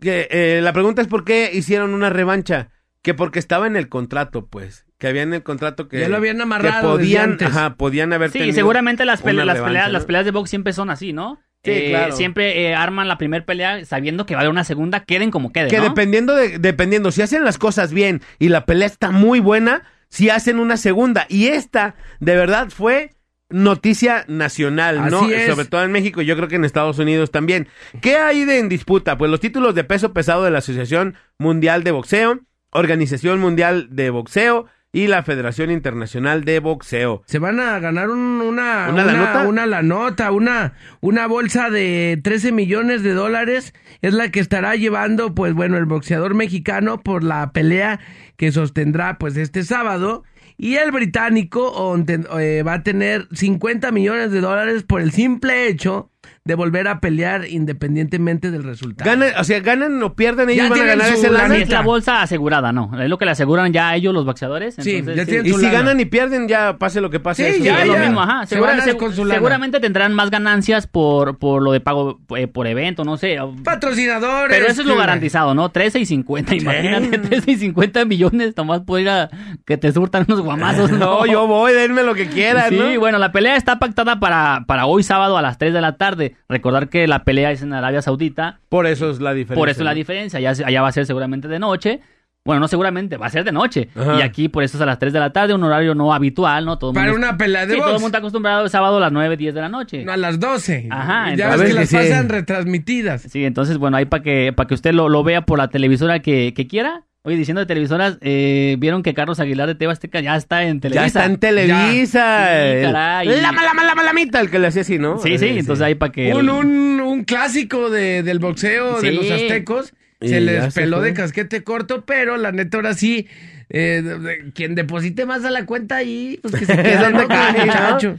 Que, 0.00 0.28
eh, 0.30 0.60
la 0.62 0.72
pregunta 0.72 1.02
es 1.02 1.08
por 1.08 1.24
qué 1.24 1.50
hicieron 1.52 1.94
una 1.94 2.10
revancha. 2.10 2.70
Que 3.02 3.14
porque 3.14 3.38
estaba 3.38 3.66
en 3.66 3.76
el 3.76 3.88
contrato, 3.88 4.46
pues. 4.46 4.84
Que 4.98 5.06
había 5.06 5.22
en 5.22 5.32
el 5.32 5.42
contrato 5.44 5.88
que... 5.88 6.00
Ya 6.00 6.08
lo 6.08 6.16
habían 6.16 6.36
que 6.38 6.42
amarrado 6.42 6.96
desde 6.98 7.04
podían, 7.14 7.30
antes. 7.32 7.48
ajá, 7.48 7.76
podían 7.76 8.12
haber 8.12 8.30
Sí, 8.30 8.38
tenido 8.40 8.54
seguramente 8.56 9.04
las, 9.04 9.22
pele- 9.22 9.44
las, 9.44 9.56
revancha, 9.56 9.64
peleas, 9.68 9.86
¿no? 9.86 9.92
las 9.92 10.04
peleas 10.04 10.24
de 10.24 10.30
box 10.32 10.50
siempre 10.50 10.72
son 10.72 10.90
así, 10.90 11.12
¿no? 11.12 11.38
Sí, 11.64 11.70
Eh, 11.70 11.86
claro. 11.90 12.16
Siempre 12.16 12.66
eh, 12.66 12.74
arman 12.74 13.06
la 13.08 13.16
primera 13.16 13.44
pelea 13.46 13.84
sabiendo 13.84 14.26
que 14.26 14.34
va 14.34 14.40
a 14.40 14.42
haber 14.42 14.50
una 14.50 14.64
segunda, 14.64 15.04
queden 15.04 15.30
como 15.30 15.52
queden, 15.52 15.70
Que 15.70 15.78
¿no? 15.78 15.84
dependiendo 15.84 16.34
de, 16.34 16.58
dependiendo, 16.58 17.12
si 17.12 17.22
hacen 17.22 17.44
las 17.44 17.56
cosas 17.58 17.92
bien 17.92 18.20
y 18.40 18.48
la 18.48 18.66
pelea 18.66 18.86
está 18.86 19.10
muy 19.12 19.38
buena, 19.40 19.84
si 20.08 20.28
hacen 20.30 20.58
una 20.58 20.76
segunda. 20.76 21.26
Y 21.28 21.46
esta, 21.48 21.94
de 22.18 22.34
verdad, 22.36 22.68
fue 22.70 23.12
noticia 23.50 24.24
nacional, 24.28 25.10
¿no? 25.10 25.28
Es. 25.28 25.46
Sobre 25.50 25.66
todo 25.66 25.82
en 25.84 25.92
México 25.92 26.20
y 26.22 26.26
yo 26.26 26.36
creo 26.36 26.48
que 26.48 26.56
en 26.56 26.64
Estados 26.64 26.98
Unidos 26.98 27.30
también. 27.30 27.68
¿Qué 28.00 28.16
hay 28.16 28.44
de 28.44 28.58
en 28.58 28.68
disputa? 28.68 29.16
Pues 29.18 29.30
los 29.30 29.40
títulos 29.40 29.74
de 29.74 29.84
peso 29.84 30.12
pesado 30.12 30.44
de 30.44 30.50
la 30.50 30.58
Asociación 30.58 31.14
Mundial 31.38 31.84
de 31.84 31.90
Boxeo, 31.92 32.40
Organización 32.70 33.40
Mundial 33.40 33.88
de 33.90 34.10
Boxeo 34.10 34.66
y 34.92 35.06
la 35.06 35.22
Federación 35.22 35.70
Internacional 35.70 36.44
de 36.44 36.60
Boxeo. 36.60 37.22
Se 37.26 37.38
van 37.38 37.60
a 37.60 37.78
ganar 37.78 38.08
un- 38.10 38.40
una, 38.40 38.88
¿Una 38.90 39.02
una, 39.02 39.04
lanota? 39.04 39.46
una 39.48 39.66
lanota, 39.66 40.30
una, 40.32 40.74
una 41.00 41.26
bolsa 41.26 41.68
de 41.70 42.18
13 42.22 42.52
millones 42.52 43.02
de 43.02 43.12
dólares. 43.12 43.74
Es 44.00 44.14
la 44.14 44.30
que 44.30 44.40
estará 44.40 44.76
llevando, 44.76 45.34
pues 45.34 45.52
bueno, 45.52 45.76
el 45.76 45.84
boxeador 45.84 46.34
mexicano 46.34 47.02
por 47.02 47.22
la 47.22 47.52
pelea 47.52 48.00
que 48.36 48.50
sostendrá, 48.52 49.18
pues 49.18 49.36
este 49.36 49.62
sábado. 49.62 50.24
Y 50.60 50.74
el 50.74 50.90
británico 50.90 51.96
eh, 52.38 52.62
va 52.64 52.74
a 52.74 52.82
tener 52.82 53.28
50 53.32 53.92
millones 53.92 54.32
de 54.32 54.40
dólares 54.40 54.82
por 54.82 55.00
el 55.00 55.12
simple 55.12 55.68
hecho 55.68 56.10
de 56.48 56.54
volver 56.54 56.88
a 56.88 56.98
pelear 56.98 57.44
independientemente 57.46 58.50
del 58.50 58.64
resultado. 58.64 59.08
Ganan, 59.10 59.32
o 59.38 59.44
sea, 59.44 59.60
ganan 59.60 60.02
o 60.02 60.14
pierden, 60.14 60.48
ellos 60.48 60.64
Ya 60.64 60.70
van 60.70 60.80
a 60.80 60.84
ganar 60.84 61.06
su 61.08 61.14
ese 61.18 61.30
lana. 61.30 61.56
Es 61.58 61.68
la 61.68 61.82
bolsa 61.82 62.22
asegurada, 62.22 62.72
¿no? 62.72 62.90
Es 63.00 63.10
lo 63.10 63.18
que 63.18 63.26
le 63.26 63.32
aseguran 63.32 63.70
ya 63.70 63.90
a 63.90 63.96
ellos 63.96 64.14
los 64.14 64.24
boxeadores. 64.24 64.74
Sí, 64.78 64.96
entonces, 64.96 65.16
ya 65.26 65.30
tienen 65.30 65.46
Y 65.46 65.50
si 65.54 65.62
lana. 65.66 65.72
ganan 65.72 66.00
y 66.00 66.06
pierden, 66.06 66.48
ya 66.48 66.78
pase 66.78 67.02
lo 67.02 67.10
que 67.10 67.20
pase. 67.20 67.44
Sí, 67.52 67.56
eso 67.56 67.64
ya, 67.64 67.82
es 67.82 67.86
lo 67.88 67.94
ya. 67.94 68.00
mismo, 68.00 68.22
ajá. 68.22 68.46
Se 68.46 68.54
Segura- 68.54 68.70
van 68.72 68.80
a 68.80 68.84
seg- 68.86 68.96
con 68.96 69.12
su 69.14 69.26
lana. 69.26 69.34
seguramente 69.34 69.78
tendrán 69.78 70.14
más 70.14 70.30
ganancias 70.30 70.86
por, 70.86 71.36
por 71.38 71.60
lo 71.62 71.72
de 71.72 71.80
pago 71.80 72.18
eh, 72.34 72.46
por 72.46 72.66
evento, 72.66 73.04
no 73.04 73.18
sé. 73.18 73.36
Patrocinadores. 73.64 74.56
Pero 74.56 74.70
eso 74.72 74.80
es 74.80 74.86
lo 74.86 74.94
que- 74.94 75.00
garantizado, 75.00 75.54
¿no? 75.54 75.68
13 75.68 76.00
y 76.00 76.06
50, 76.06 76.54
imagínate, 76.56 77.18
13 77.18 77.50
y 77.50 77.56
50 77.56 78.04
millones, 78.06 78.56
nomás 78.56 78.80
ir 78.98 79.08
a 79.10 79.28
que 79.66 79.76
te 79.76 79.92
surtan 79.92 80.24
unos 80.26 80.40
guamazos, 80.40 80.90
¿no? 80.92 80.98
No, 80.98 81.26
yo 81.26 81.46
voy, 81.46 81.72
denme 81.74 82.02
lo 82.02 82.14
que 82.14 82.26
quieran, 82.28 82.70
Sí, 82.70 82.76
¿no? 82.78 82.98
bueno, 82.98 83.18
la 83.18 83.32
pelea 83.32 83.56
está 83.56 83.78
pactada 83.78 84.18
para, 84.18 84.64
para 84.66 84.86
hoy 84.86 85.02
sábado 85.02 85.36
a 85.36 85.42
las 85.42 85.58
3 85.58 85.74
de 85.74 85.80
la 85.82 85.96
tarde. 85.96 86.34
Recordar 86.48 86.88
que 86.88 87.06
la 87.06 87.24
pelea 87.24 87.50
es 87.52 87.62
en 87.62 87.72
Arabia 87.72 88.02
Saudita, 88.02 88.60
Por 88.68 88.86
eso 88.86 89.10
es 89.10 89.20
la 89.20 89.34
diferencia. 89.34 89.60
por 89.60 89.68
eso 89.68 89.80
es 89.80 89.84
la 89.84 89.94
diferencia. 89.94 90.38
Allá, 90.38 90.50
allá 90.66 90.82
va 90.82 90.88
a 90.88 90.92
ser 90.92 91.06
seguramente 91.06 91.48
de 91.48 91.58
noche. 91.58 92.00
Bueno, 92.44 92.60
no 92.60 92.68
seguramente, 92.68 93.18
va 93.18 93.26
a 93.26 93.30
ser 93.30 93.44
de 93.44 93.52
noche. 93.52 93.90
Ajá. 93.94 94.16
Y 94.18 94.22
aquí 94.22 94.48
por 94.48 94.62
eso 94.62 94.78
es 94.78 94.80
a 94.80 94.86
las 94.86 94.98
3 94.98 95.12
de 95.12 95.18
la 95.20 95.30
tarde, 95.34 95.52
un 95.52 95.62
horario 95.64 95.94
no 95.94 96.14
habitual, 96.14 96.64
¿no? 96.64 96.78
Todo 96.78 96.94
Para 96.94 97.10
mundo- 97.10 97.26
una 97.26 97.36
pelea 97.36 97.66
de 97.66 97.74
Sí, 97.74 97.78
todo 97.78 97.88
el 97.88 97.94
mundo 97.94 98.06
está 98.06 98.18
acostumbrado 98.18 98.64
el 98.64 98.70
sábado 98.70 98.96
a 98.96 99.00
las 99.00 99.12
9, 99.12 99.36
10 99.36 99.54
de 99.54 99.60
la 99.60 99.68
noche. 99.68 100.02
No, 100.04 100.12
a 100.12 100.16
las 100.16 100.40
12. 100.40 100.88
Ajá, 100.90 101.34
Ya 101.34 101.44
entonces- 101.46 101.60
ves 101.60 101.68
que 101.68 101.74
las 101.74 101.88
sí. 101.90 101.96
pasan 101.96 102.28
retransmitidas. 102.30 103.22
Sí, 103.22 103.44
entonces, 103.44 103.76
bueno, 103.76 103.98
ahí 103.98 104.06
para 104.06 104.22
que, 104.22 104.52
para 104.56 104.66
que 104.66 104.74
usted 104.74 104.92
lo, 104.94 105.10
lo 105.10 105.22
vea 105.24 105.42
por 105.42 105.58
la 105.58 105.68
televisora 105.68 106.20
que, 106.20 106.54
que 106.54 106.66
quiera. 106.66 107.02
Oye, 107.24 107.36
diciendo 107.36 107.60
de 107.60 107.66
televisoras, 107.66 108.16
eh, 108.22 108.76
vieron 108.78 109.02
que 109.02 109.12
Carlos 109.12 109.38
Aguilar 109.40 109.66
de 109.66 109.74
Teba 109.74 109.92
Azteca 109.92 110.20
ya 110.20 110.36
está 110.36 110.62
en 110.64 110.80
Televisa. 110.80 111.02
Ya 111.02 111.06
está 111.06 111.24
en 111.26 111.38
Televisa. 111.38 112.46
Sí, 112.46 112.82
caray. 112.82 113.40
La 113.40 113.52
mala, 113.52 113.74
mala, 113.74 113.94
malamita, 113.94 114.40
el 114.40 114.50
que 114.50 114.58
le 114.58 114.68
hacía 114.68 114.82
así, 114.82 114.98
¿no? 114.98 115.18
Sí, 115.18 115.36
sí, 115.36 115.46
entonces 115.58 115.84
ahí 115.84 115.94
para 115.94 116.12
que... 116.12 116.32
Un, 116.32 116.48
un, 116.48 117.00
un 117.00 117.24
clásico 117.24 117.90
de, 117.90 118.22
del 118.22 118.38
boxeo 118.38 119.00
de 119.00 119.10
Sí. 119.10 119.16
los 119.16 119.30
aztecos. 119.30 119.92
Y 120.20 120.28
Se 120.30 120.40
les 120.40 120.72
se 120.74 120.80
peló 120.80 120.98
fue. 120.98 121.08
de 121.08 121.14
casquete 121.14 121.62
corto, 121.62 122.04
pero 122.04 122.36
la 122.38 122.50
neta 122.50 122.78
ahora 122.78 122.94
sí, 122.94 123.28
eh, 123.68 124.00
de- 124.02 124.18
de- 124.18 124.52
quien 124.52 124.74
deposite 124.74 125.26
más 125.26 125.44
a 125.44 125.50
la 125.50 125.64
cuenta 125.66 125.96
ahí, 125.96 126.38
pues 126.42 126.54
que 126.56 126.66
se 126.66 126.74
quede 126.82 126.96
donde 126.98 127.22
¿no? 127.22 127.28
cae, 127.28 127.52
¿no? 127.58 127.66
muchacho. 127.66 128.16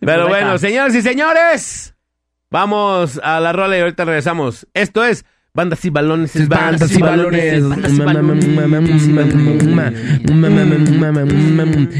Pero 0.00 0.26
Pues 0.26 0.28
bueno, 0.28 0.54
está. 0.56 0.66
señoras 0.68 0.94
y 0.94 1.00
señores, 1.02 1.94
vamos 2.50 3.20
a 3.22 3.40
la 3.40 3.52
rola 3.52 3.78
y 3.78 3.80
ahorita 3.80 4.04
regresamos. 4.04 4.66
Esto 4.74 5.04
es 5.04 5.24
Bandas 5.58 5.84
y 5.84 5.90
Balones. 5.90 6.36
es 6.36 6.46
Bandas 6.46 6.92
y 6.92 7.02
balones. 7.02 7.64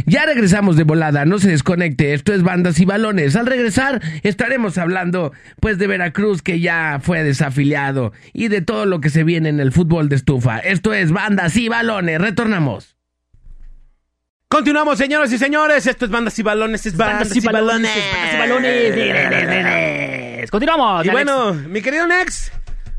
Ya 0.07 0.27
regresamos 0.27 0.77
de 0.77 0.85
volada, 0.85 1.25
no 1.25 1.41
se 1.41 1.51
desconecte. 1.51 2.15
Esto 2.15 2.33
es 2.33 2.45
Bandas 2.45 2.79
y 2.79 2.85
Balones. 2.85 3.35
Al 3.35 3.47
regresar 3.47 4.01
estaremos 4.23 4.79
hablando 4.79 5.33
pues 5.59 5.77
de 5.79 5.89
Veracruz 5.89 6.41
que 6.41 6.61
ya 6.61 7.01
fue 7.03 7.25
desafiliado 7.25 8.13
y 8.33 8.47
de 8.47 8.63
todo 8.63 8.87
lo 8.87 9.01
que 9.01 9.11
se 9.11 9.25
viene 9.25 9.49
en 9.49 9.59
el 9.59 9.73
fútbol 9.73 10.09
de 10.09 10.15
estufa. 10.15 10.61
Esto 10.61 10.95
es 10.95 11.11
Bandas 11.11 11.57
y 11.57 11.69
Balones. 11.69 12.21
Retornamos. 12.21 12.95
Continuamos, 14.47 14.99
señoras 14.99 15.33
y 15.33 15.39
señores. 15.39 15.89
Esto 15.89 16.05
es 16.05 16.13
Bandas 16.13 16.39
y 16.39 16.45
Balones. 16.45 16.87
Es 16.87 16.97
Bandas, 16.97 17.35
y 17.35 17.41
Balones. 17.41 17.91
bandas 18.23 18.35
y 18.35 18.39
balones. 18.39 19.99
Continuamos. 20.51 21.05
Y 21.05 21.11
Alex. 21.11 21.13
bueno, 21.13 21.55
mi 21.55 21.83
querido 21.83 22.07
Nex, 22.07 22.53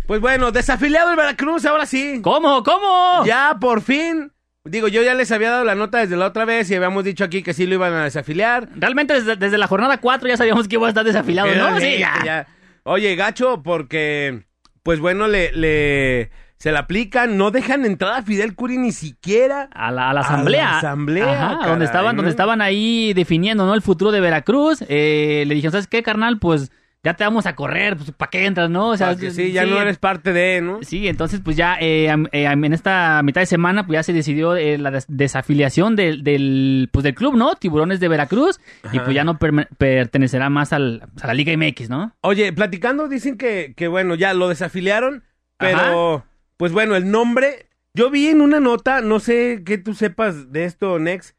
pues 0.10 0.22
bueno, 0.22 0.51
desafiliado 0.51 1.12
el 1.12 1.18
Veracruz, 1.18 1.68
ahora 1.68 1.86
sí. 1.86 2.20
¿Cómo? 2.24 2.63
¿Cómo? 2.63 3.24
Ya 3.28 3.58
por 3.62 3.82
fin. 3.82 4.32
Digo, 4.63 4.88
yo 4.88 5.04
ya 5.04 5.13
les 5.13 5.32
había 5.32 5.51
dado 5.51 5.63
la 5.63 5.75
nota 5.75 6.00
desde 6.00 6.18
la 6.18 6.25
otra 6.25 6.46
vez 6.46 6.72
y 6.72 6.74
habíamos 6.74 7.04
dicho 7.04 7.24
aquí 7.24 7.44
que 7.44 7.54
sí 7.54 7.68
lo 7.68 7.75
iban 7.75 7.94
a 7.94 8.06
desafiliar. 8.06 8.70
Realmente 8.75 9.13
desde, 9.13 9.36
desde 9.36 9.60
la 9.60 9.68
jornada 9.68 10.00
4 10.00 10.28
ya 10.28 10.36
sabíamos 10.36 10.68
que 10.68 10.78
iba 10.78 10.88
a 10.88 10.89
estar 10.89 11.06
desafiliado, 11.06 11.54
¿no? 11.54 11.80
Sí, 11.80 12.00
ya. 12.00 12.48
Oye, 12.86 13.16
gacho, 13.16 13.62
porque, 13.62 14.48
pues 14.82 15.00
bueno, 15.00 15.28
le, 15.28 15.51
le, 15.51 16.32
se 16.58 16.72
la 16.72 16.80
aplican, 16.80 17.38
no 17.38 17.51
dejan 17.51 17.86
entrar 17.86 18.16
a 18.16 18.24
Fidel 18.24 18.56
Curi 18.56 18.80
ni 18.80 18.92
siquiera. 18.92 19.70
A 19.72 19.92
la, 19.92 20.10
a 20.10 20.13
la 20.16 20.22
asamblea. 20.22 20.70
A 20.70 20.72
la 20.72 20.78
asamblea, 20.80 21.34
Ajá, 21.34 21.54
caray, 21.58 21.70
donde 21.70 21.86
estaban, 21.86 22.16
¿no? 22.16 22.22
donde 22.24 22.32
estaban 22.32 22.63
ahí 22.63 23.13
definiendo, 23.13 23.68
¿no? 23.68 23.75
El 23.75 23.84
futuro 23.84 24.12
de 24.12 24.22
Veracruz. 24.22 24.84
Eh, 24.89 25.44
le 25.46 25.54
dijeron, 25.54 25.74
¿sabes 25.74 25.86
qué, 25.86 26.01
carnal? 26.01 26.39
Pues 26.39 26.72
ya 27.03 27.13
te 27.13 27.24
vamos 27.24 27.46
a 27.46 27.56
correr, 27.56 27.96
pues 27.96 28.12
¿para 28.12 28.29
qué 28.29 28.46
entras, 28.46 28.70
no? 28.70 28.89
O 28.89 28.98
sea, 28.98 29.15
sí, 29.15 29.51
ya 29.53 29.65
no 29.65 29.79
eres 29.82 29.98
parte 29.98 30.34
de, 30.34 30.60
¿no? 30.62 30.79
Sí, 30.84 31.08
entonces 31.08 31.39
pues 31.44 31.56
ya 31.56 31.77
eh, 31.79 32.08
eh, 32.34 32.44
en 32.44 32.74
esta 32.74 33.22
mitad 33.24 33.39
de 33.41 33.46
semana 33.46 33.86
pues 33.86 33.96
ya 33.98 34.03
se 34.03 34.12
decidió 34.12 34.56
eh, 34.58 34.77
la 34.77 34.91
des- 34.91 35.06
desafiliación 35.08 35.96
del, 35.96 36.24
del, 36.25 36.89
pues, 36.91 37.03
del 37.03 37.15
club, 37.15 37.36
¿no? 37.38 37.56
Tiburones 37.56 38.00
de 38.01 38.08
Veracruz 38.10 38.60
y 38.91 39.00
pues 39.00 39.13
ya 39.15 39.24
no 39.24 39.38
pertenecerá 39.39 40.50
más 40.50 40.74
al, 40.74 41.03
a 41.22 41.27
la 41.27 41.34
Liga 41.34 41.53
MX, 41.56 41.89
¿no? 41.89 42.13
Oye, 42.22 42.51
platicando, 42.53 43.08
dicen 43.08 43.38
que, 43.38 43.74
que 43.77 43.88
bueno, 43.88 44.15
ya 44.15 44.34
lo 44.34 44.50
desafiliaron, 44.50 45.24
pero, 45.58 46.25
pues 46.58 46.72
bueno, 46.74 46.96
el 46.96 47.10
nombre, 47.10 47.68
yo 47.94 48.10
vi 48.10 48.27
en 48.27 48.41
una 48.41 48.60
nota, 48.60 49.01
no 49.01 49.20
sé 49.20 49.62
qué 49.65 49.77
tú 49.77 49.94
sepas 49.94 50.51
de 50.51 50.65
esto, 50.65 51.00
Nex, 51.00 51.36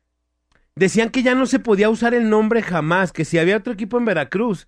decían 0.75 1.11
que 1.11 1.23
ya 1.23 1.35
no 1.35 1.45
se 1.47 1.59
podía 1.59 1.91
usar 1.91 2.15
el 2.15 2.31
nombre 2.31 2.63
jamás, 2.63 3.13
que 3.13 3.25
si 3.27 3.39
había 3.39 3.57
otro 3.59 3.73
equipo 3.75 3.99
en 3.99 4.07
Veracruz, 4.07 4.67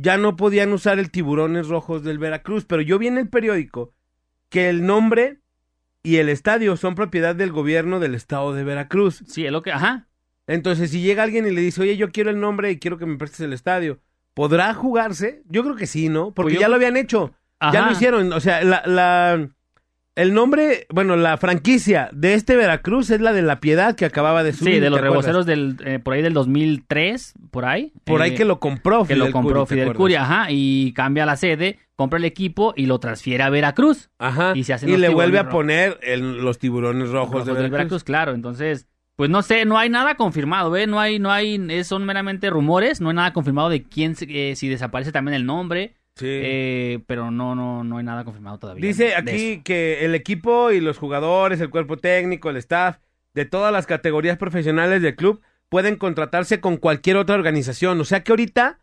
ya 0.00 0.16
no 0.18 0.36
podían 0.36 0.72
usar 0.72 0.98
el 0.98 1.10
Tiburones 1.10 1.68
Rojos 1.68 2.02
del 2.02 2.18
Veracruz, 2.18 2.64
pero 2.64 2.82
yo 2.82 2.98
vi 2.98 3.06
en 3.08 3.18
el 3.18 3.28
periódico 3.28 3.92
que 4.48 4.68
el 4.68 4.86
nombre 4.86 5.38
y 6.02 6.16
el 6.16 6.28
estadio 6.28 6.76
son 6.76 6.94
propiedad 6.94 7.34
del 7.36 7.52
gobierno 7.52 8.00
del 8.00 8.14
estado 8.14 8.54
de 8.54 8.64
Veracruz. 8.64 9.22
Sí, 9.26 9.44
es 9.46 9.52
lo 9.52 9.62
que, 9.62 9.72
ajá. 9.72 10.08
Entonces, 10.46 10.90
si 10.90 11.00
llega 11.00 11.22
alguien 11.22 11.46
y 11.46 11.50
le 11.50 11.60
dice, 11.60 11.82
oye, 11.82 11.96
yo 11.96 12.10
quiero 12.10 12.30
el 12.30 12.40
nombre 12.40 12.70
y 12.70 12.78
quiero 12.78 12.98
que 12.98 13.06
me 13.06 13.16
prestes 13.18 13.40
el 13.40 13.52
estadio, 13.52 14.00
¿podrá 14.34 14.72
jugarse? 14.74 15.42
Yo 15.46 15.62
creo 15.62 15.76
que 15.76 15.86
sí, 15.86 16.08
¿no? 16.08 16.32
Porque 16.32 16.52
Pues 16.52 16.54
yo- 16.54 16.60
ya 16.62 16.68
lo 16.68 16.76
habían 16.76 16.96
hecho. 16.96 17.32
Ya 17.72 17.84
lo 17.84 17.92
hicieron. 17.92 18.32
O 18.32 18.40
sea, 18.40 18.64
la, 18.64 18.82
la- 18.86 19.50
el 20.20 20.34
nombre, 20.34 20.86
bueno, 20.90 21.16
la 21.16 21.36
franquicia 21.36 22.08
de 22.12 22.34
este 22.34 22.56
Veracruz 22.56 23.10
es 23.10 23.20
la 23.20 23.32
de 23.32 23.42
La 23.42 23.60
Piedad 23.60 23.94
que 23.96 24.04
acababa 24.04 24.42
de 24.42 24.52
subir. 24.52 24.74
Sí, 24.74 24.80
de 24.80 24.90
los 24.90 25.00
reboceros 25.00 25.46
del, 25.46 25.76
eh, 25.84 25.98
por 25.98 26.14
ahí 26.14 26.22
del 26.22 26.32
2003, 26.34 27.34
por 27.50 27.64
ahí. 27.64 27.92
Por 28.04 28.22
ahí 28.22 28.32
Eh, 28.32 28.34
que 28.34 28.44
lo 28.44 28.60
compró 28.60 29.04
que 29.04 29.16
lo 29.16 29.24
Fidel 29.26 29.32
compró 29.32 29.66
Curi, 29.66 29.68
¿te 29.78 29.82
Fidel? 29.84 29.96
Curia, 29.96 30.22
ajá, 30.22 30.46
y 30.50 30.92
cambia 30.92 31.26
la 31.26 31.36
sede, 31.36 31.78
compra 31.96 32.18
el 32.18 32.24
equipo 32.24 32.72
y 32.76 32.86
lo 32.86 32.98
transfiere 32.98 33.42
a 33.42 33.50
Veracruz. 33.50 34.10
Ajá. 34.18 34.52
Y 34.54 34.64
se 34.64 34.72
hacen 34.74 34.88
Y 34.88 34.96
le 34.96 35.08
vuelve 35.08 35.38
a 35.38 35.48
poner 35.48 35.98
el- 36.02 36.38
los 36.38 36.58
tiburones 36.58 37.10
rojos, 37.10 37.32
Rojos 37.32 37.46
de 37.46 37.54
del 37.62 37.70
Veracruz. 37.70 38.04
claro. 38.04 38.32
Entonces, 38.32 38.86
pues 39.16 39.28
no 39.28 39.42
sé, 39.42 39.64
no 39.66 39.76
hay 39.78 39.90
nada 39.90 40.14
confirmado, 40.14 40.74
¿eh? 40.76 40.86
No 40.86 40.98
hay, 40.98 41.18
no 41.18 41.30
hay, 41.30 41.60
es- 41.68 41.86
son 41.88 42.04
meramente 42.06 42.48
rumores, 42.48 43.00
no 43.00 43.10
hay 43.10 43.16
nada 43.16 43.32
confirmado 43.32 43.68
de 43.68 43.82
quién, 43.82 44.14
eh, 44.22 44.54
si 44.56 44.68
desaparece 44.68 45.12
también 45.12 45.34
el 45.34 45.44
nombre, 45.44 45.94
Sí. 46.16 46.26
eh, 46.28 46.98
pero 47.06 47.30
no, 47.30 47.54
no, 47.54 47.82
no 47.84 47.96
hay 47.98 48.04
nada 48.04 48.24
confirmado 48.24 48.58
todavía. 48.58 48.86
Dice 48.86 49.14
aquí 49.14 49.62
que 49.64 50.04
el 50.04 50.14
equipo 50.14 50.70
y 50.70 50.80
los 50.80 50.98
jugadores, 50.98 51.60
el 51.60 51.70
cuerpo 51.70 51.96
técnico, 51.96 52.50
el 52.50 52.56
staff 52.56 52.98
de 53.32 53.44
todas 53.46 53.72
las 53.72 53.86
categorías 53.86 54.36
profesionales 54.36 55.02
del 55.02 55.16
club 55.16 55.40
pueden 55.68 55.96
contratarse 55.96 56.60
con 56.60 56.76
cualquier 56.76 57.16
otra 57.16 57.36
organización. 57.36 58.00
O 58.00 58.04
sea 58.04 58.22
que 58.22 58.32
ahorita 58.32 58.80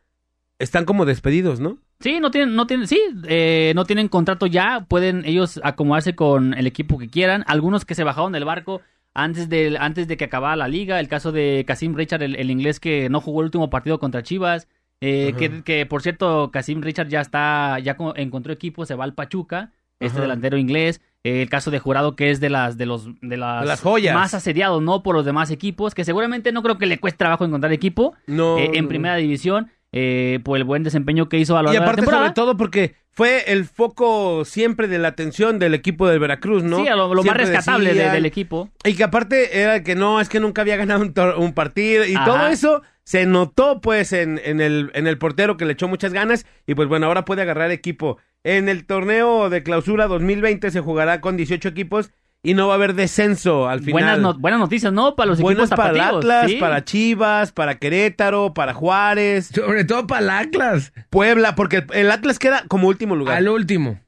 están 0.58 0.86
como 0.86 1.06
despedidos, 1.06 1.60
¿no? 1.60 1.78
Sí, 2.00 2.20
no 2.20 2.32
tienen, 2.32 2.56
no 2.56 2.66
tienen, 2.68 2.88
sí, 2.88 3.00
eh, 3.28 3.74
no 3.76 3.86
tienen 3.86 4.08
contrato 4.08 4.46
ya, 4.46 4.86
pueden 4.88 5.26
ellos 5.26 5.60
acomodarse 5.64 6.16
con 6.16 6.54
el 6.54 6.66
equipo 6.68 6.98
que 6.98 7.10
quieran. 7.10 7.44
Algunos 7.48 7.86
que 7.86 7.96
se 7.96 8.04
bajaron 8.04 8.32
del 8.32 8.46
barco 8.46 8.82
antes 9.14 9.50
de, 9.50 9.78
antes 9.80 10.08
de 10.08 10.16
que 10.16 10.26
acabara 10.26 10.56
la 10.56 10.68
liga, 10.68 11.00
el 11.00 11.08
caso 11.08 11.32
de 11.32 11.66
Casim 11.68 11.96
Richard, 11.96 12.22
el, 12.22 12.36
el 12.36 12.52
inglés 12.52 12.80
que 12.80 13.10
no 13.10 13.20
jugó 13.20 13.42
el 13.42 13.46
último 13.46 13.70
partido 13.70 14.00
contra 14.00 14.24
Chivas, 14.24 14.68
eh, 15.02 15.34
que, 15.38 15.64
que, 15.64 15.86
por 15.86 16.02
cierto 16.02 16.50
Casim 16.52 16.82
Richard 16.82 17.08
ya 17.10 17.22
está, 17.22 17.78
ya 17.80 17.96
co- 17.98 18.16
encontró 18.16 18.52
equipo, 18.54 18.86
se 18.86 18.96
va 18.96 19.04
al 19.04 19.14
Pachuca, 19.14 19.72
este 20.00 20.18
Ajá. 20.18 20.22
delantero 20.22 20.58
inglés. 20.58 21.02
Eh, 21.24 21.42
el 21.42 21.50
caso 21.50 21.72
de 21.72 21.80
Jurado 21.80 22.16
que 22.16 22.30
es 22.30 22.40
de 22.40 22.50
las 22.50 22.78
de 22.78 22.86
los 22.86 23.08
de 23.22 23.38
las, 23.38 23.66
las 23.66 23.82
joyas. 23.82 24.14
más 24.16 24.34
asediados, 24.34 24.82
no 24.82 25.04
por 25.04 25.16
los 25.16 25.26
demás 25.26 25.52
equipos, 25.52 25.94
que 25.96 26.04
seguramente 26.06 26.52
no 26.52 26.62
creo 26.64 26.78
que 26.78 26.86
le 26.86 27.00
cueste 27.00 27.18
trabajo 27.18 27.44
encontrar 27.46 27.74
equipo 27.74 28.14
No. 28.28 28.58
eh, 28.58 28.72
en 28.76 28.84
no. 28.84 28.90
primera 28.90 29.16
división. 29.16 29.72
eh, 29.94 30.40
por 30.44 30.58
el 30.58 30.66
buen 30.66 30.84
desempeño 30.84 31.30
que 31.30 31.38
hizo 31.40 31.58
a 31.58 31.64
lo 31.64 31.72
Y 31.72 31.74
largo 31.74 31.74
de 31.76 31.80
la 31.80 31.86
aparte, 31.86 32.02
temporada. 32.02 32.24
sobre 32.26 32.34
todo, 32.36 32.58
porque 32.58 32.96
fue 33.10 33.52
el 33.54 33.64
foco 33.66 34.44
siempre 34.44 34.88
de 34.90 35.00
la 35.00 35.08
atención 35.08 35.60
del 35.60 35.74
equipo 35.74 36.08
del 36.10 36.20
Veracruz, 36.20 36.62
¿no? 36.64 36.78
Sí, 36.80 36.86
lo, 36.90 37.14
lo 37.16 37.24
más 37.24 37.38
rescatable 37.38 37.94
de- 37.94 38.10
del 38.10 38.26
equipo. 38.26 38.70
Y 38.84 38.96
que 38.96 39.04
aparte 39.06 39.60
era 39.62 39.84
que 39.84 39.96
no, 39.96 40.20
es 40.20 40.28
que 40.28 40.42
nunca 40.42 40.62
había 40.62 40.76
ganado 40.76 41.02
un, 41.40 41.54
partido. 41.54 42.06
Y 42.06 42.16
Ajá. 42.16 42.26
todo 42.26 42.48
eso 42.48 42.82
se 43.08 43.26
notó, 43.26 43.80
pues, 43.80 44.12
en, 44.12 44.38
en 44.44 44.60
el, 44.60 44.92
en 44.94 45.08
el 45.08 45.18
portero 45.18 45.56
que 45.56 45.64
le 45.64 45.72
echó 45.72 45.88
muchas 45.88 46.12
ganas. 46.12 46.46
Y 46.66 46.76
pues 46.76 46.90
bueno, 46.90 47.06
ahora 47.06 47.24
puede 47.24 47.42
agarrar 47.44 47.72
equipo. 47.72 48.18
En 48.44 48.68
el 48.68 48.86
torneo 48.86 49.50
de 49.50 49.64
clausura 49.64 50.08
2020 50.08 50.70
se 50.72 50.82
jugará 50.82 51.22
con 51.22 51.38
18 51.38 51.70
equipos 51.70 52.12
y 52.44 52.54
no 52.54 52.68
va 52.68 52.74
a 52.74 52.76
haber 52.76 52.96
descenso 52.96 53.70
al 53.70 53.80
final. 53.80 53.94
Buenas, 53.94 54.20
no- 54.20 54.34
buenas 54.38 54.60
noticias, 54.60 54.92
¿no? 54.92 55.16
Para 55.16 55.30
los 55.30 55.40
Buenas 55.40 55.72
equipos 55.72 55.86
para. 55.86 56.10
Atlas, 56.10 56.52
sí. 56.52 56.58
para 56.58 56.84
Chivas, 56.84 57.54
para 57.54 57.76
Querétaro, 57.76 58.54
para 58.54 58.74
Juárez, 58.74 59.52
Sobre 59.56 59.86
todo 59.86 60.06
para 60.06 60.22
el 60.24 60.30
Atlas, 60.30 60.92
Puebla, 61.10 61.56
porque 61.56 61.86
el, 61.94 62.12
Atlas 62.12 62.40
queda 62.40 62.66
como 62.68 62.90
último 62.90 63.16
lugar. 63.16 63.38
al 63.38 63.48
último. 63.48 64.02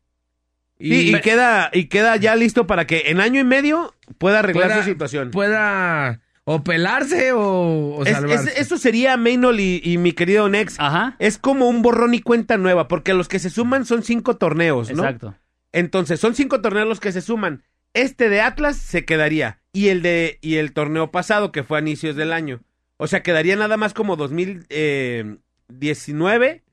Sí, 0.77 1.15
y, 1.15 1.21
queda, 1.21 1.69
y 1.71 1.85
queda 1.85 2.17
ya 2.17 2.35
listo 2.35 2.67
para 2.67 2.85
que 2.85 3.03
en 3.07 3.21
año 3.21 3.39
y 3.39 3.45
medio 3.45 3.93
pueda 4.17 4.39
arreglar 4.39 4.67
pueda- 4.67 4.83
su 4.83 4.89
situación. 4.89 5.31
Pueda 5.31 6.19
o 6.51 6.63
pelarse 6.63 7.31
o, 7.33 7.97
o 7.97 8.03
Es- 8.05 8.13
salvarse. 8.13 8.49
es- 8.51 8.57
eso 8.59 8.77
sería 8.77 9.17
Maynol 9.17 9.59
y, 9.59 9.81
y 9.83 9.97
mi 9.99 10.13
querido 10.13 10.47
Nex. 10.49 10.79
Ajá. 10.79 11.15
Es 11.19 11.37
como 11.37 11.67
un 11.69 11.81
borrón 11.81 12.13
y 12.15 12.21
cuenta 12.21 12.57
nueva, 12.57 12.87
porque 12.87 13.13
los 13.13 13.27
que 13.27 13.37
se 13.39 13.49
suman 13.51 13.85
son 13.85 14.01
cinco 14.03 14.37
torneos, 14.37 14.89
¿no? 14.91 15.03
Exacto. 15.03 15.35
Entonces, 15.71 16.19
son 16.19 16.33
cinco 16.33 16.61
torneos 16.61 16.87
los 16.87 16.99
que 16.99 17.11
se 17.11 17.21
suman. 17.21 17.61
Este 17.93 18.29
de 18.29 18.41
Atlas 18.41 18.77
se 18.77 19.05
quedaría. 19.05 19.59
Y 19.73 19.89
el 19.89 20.01
de, 20.01 20.39
y 20.41 20.55
el 20.55 20.73
torneo 20.73 21.11
pasado, 21.11 21.51
que 21.51 21.61
fue 21.63 21.77
a 21.77 21.81
inicios 21.81 22.15
del 22.15 22.33
año. 22.33 22.61
O 22.97 23.05
sea, 23.07 23.21
quedaría 23.23 23.55
nada 23.55 23.77
más 23.77 23.93
como 23.93 24.15
2019, 24.15 26.63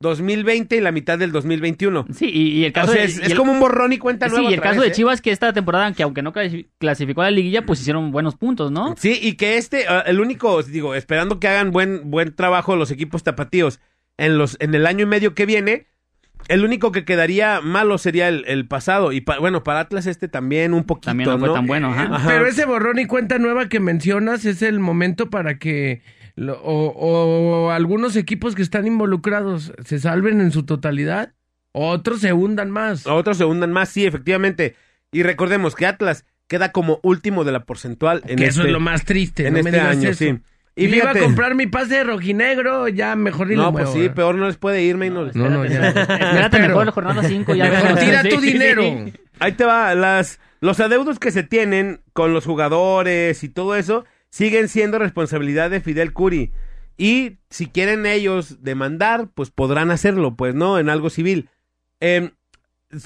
2020 0.00 0.76
y 0.76 0.80
la 0.80 0.92
mitad 0.92 1.18
del 1.18 1.32
2021. 1.32 2.06
Sí, 2.14 2.26
y, 2.32 2.48
y 2.60 2.64
el 2.64 2.70
O 2.70 2.72
caso 2.72 2.92
sea, 2.92 3.00
de, 3.02 3.06
es, 3.08 3.18
y 3.18 3.22
es 3.22 3.30
el- 3.32 3.36
como 3.36 3.52
un 3.52 3.60
borrón 3.60 3.92
y 3.92 3.98
cuenta 3.98 4.28
Sí, 4.28 4.34
nueva. 4.36 4.50
y 4.50 4.54
el 4.54 4.60
caso 4.60 4.76
vez, 4.76 4.82
de 4.82 4.88
¿eh? 4.88 4.92
Chivas 4.92 5.20
que 5.20 5.30
esta 5.32 5.52
temporada, 5.52 5.92
que 5.92 6.02
aunque 6.04 6.22
no 6.22 6.32
clasi- 6.32 6.66
clasificó 6.78 7.22
a 7.22 7.24
la 7.24 7.30
liguilla, 7.32 7.66
pues 7.66 7.80
hicieron 7.80 8.12
buenos 8.12 8.36
puntos, 8.36 8.70
¿no? 8.70 8.94
Sí, 8.96 9.18
y 9.20 9.34
que 9.34 9.56
este, 9.56 9.86
ah, 9.88 10.04
el 10.06 10.20
único, 10.20 10.62
digo, 10.62 10.94
esperando 10.94 11.40
que 11.40 11.48
hagan 11.48 11.72
buen, 11.72 12.10
buen 12.10 12.34
trabajo 12.34 12.76
los 12.76 12.90
equipos 12.92 13.24
tapatíos 13.24 13.80
en 14.16 14.38
los, 14.38 14.56
en 14.60 14.74
el 14.74 14.86
año 14.86 15.02
y 15.04 15.06
medio 15.08 15.34
que 15.34 15.46
viene, 15.46 15.86
el 16.46 16.64
único 16.64 16.92
que 16.92 17.04
quedaría 17.04 17.60
malo 17.60 17.98
sería 17.98 18.28
el, 18.28 18.44
el 18.46 18.66
pasado. 18.68 19.10
Y 19.12 19.20
pa- 19.20 19.38
bueno, 19.40 19.64
para 19.64 19.80
Atlas 19.80 20.06
este 20.06 20.28
también 20.28 20.72
un 20.74 20.84
poquito. 20.84 21.06
También 21.10 21.28
no 21.28 21.38
fue 21.38 21.52
tan 21.52 21.66
bueno, 21.66 21.88
ajá. 21.90 22.08
Ajá. 22.14 22.28
Pero 22.28 22.46
ese 22.46 22.64
borrón 22.64 23.00
y 23.00 23.06
cuenta 23.06 23.38
nueva 23.38 23.68
que 23.68 23.80
mencionas 23.80 24.44
es 24.44 24.62
el 24.62 24.78
momento 24.78 25.28
para 25.28 25.58
que 25.58 26.02
lo- 26.38 26.60
o, 26.62 27.66
o 27.66 27.70
algunos 27.70 28.16
equipos 28.16 28.54
que 28.54 28.62
están 28.62 28.86
involucrados 28.86 29.72
se 29.84 29.98
salven 29.98 30.40
en 30.40 30.50
su 30.52 30.64
totalidad, 30.64 31.32
otros 31.72 32.20
se 32.20 32.32
hundan 32.32 32.70
más. 32.70 33.06
Otros 33.06 33.36
se 33.38 33.44
hundan 33.44 33.72
más, 33.72 33.88
sí, 33.88 34.06
efectivamente. 34.06 34.74
Y 35.12 35.22
recordemos 35.22 35.74
que 35.74 35.86
Atlas 35.86 36.24
queda 36.46 36.72
como 36.72 37.00
último 37.02 37.44
de 37.44 37.52
la 37.52 37.64
porcentual 37.64 38.22
en 38.26 38.36
que 38.36 38.44
este, 38.46 38.60
eso 38.60 38.62
es 38.64 38.72
lo 38.72 38.80
más 38.80 39.04
triste. 39.04 39.46
en 39.46 39.54
no 39.54 39.62
me 39.62 39.70
este 39.70 39.80
digas 39.80 39.96
año, 39.96 40.08
eso. 40.10 40.18
sí. 40.18 40.38
Y 40.76 40.84
Y 40.84 40.88
me 40.88 40.96
iba 40.98 41.06
a 41.06 41.12
fíjate, 41.12 41.24
comprar 41.26 41.54
mi 41.56 41.66
pase 41.66 41.96
de 41.96 42.04
rojinegro, 42.04 42.86
ya 42.88 43.16
mejor 43.16 43.48
ni 43.48 43.56
lo 43.56 43.64
no, 43.64 43.72
pues 43.72 43.86
muevo, 43.88 44.00
sí, 44.00 44.08
peor 44.10 44.36
no 44.36 44.46
les 44.46 44.56
puede 44.58 44.82
ir, 44.84 44.96
Maynol. 44.96 45.32
No, 45.34 45.48
no, 45.50 45.66
ya. 45.66 45.88
Espérate 45.88 46.60
mejor 46.60 46.86
la 46.86 46.92
jornada 46.92 47.22
5 47.24 47.54
ya 47.56 47.68
Mejor 47.68 47.98
tira 47.98 48.22
tu 48.22 48.40
dinero. 48.40 48.82
Ahí 49.40 49.52
te 49.52 49.64
va, 49.64 49.94
las, 49.96 50.38
los 50.60 50.78
adeudos 50.78 51.18
que 51.18 51.32
se 51.32 51.42
tienen 51.42 52.00
con 52.12 52.32
los 52.32 52.44
jugadores 52.44 53.42
y 53.42 53.48
todo 53.48 53.74
eso 53.74 54.04
siguen 54.30 54.68
siendo 54.68 54.98
responsabilidad 54.98 55.70
de 55.70 55.80
Fidel 55.80 56.12
Curi. 56.12 56.52
Y 56.96 57.38
si 57.50 57.66
quieren 57.66 58.06
ellos 58.06 58.62
demandar, 58.62 59.28
pues 59.34 59.50
podrán 59.50 59.90
hacerlo, 59.90 60.34
pues 60.36 60.54
no, 60.54 60.78
en 60.78 60.88
algo 60.90 61.10
civil. 61.10 61.48
Eh, 62.00 62.32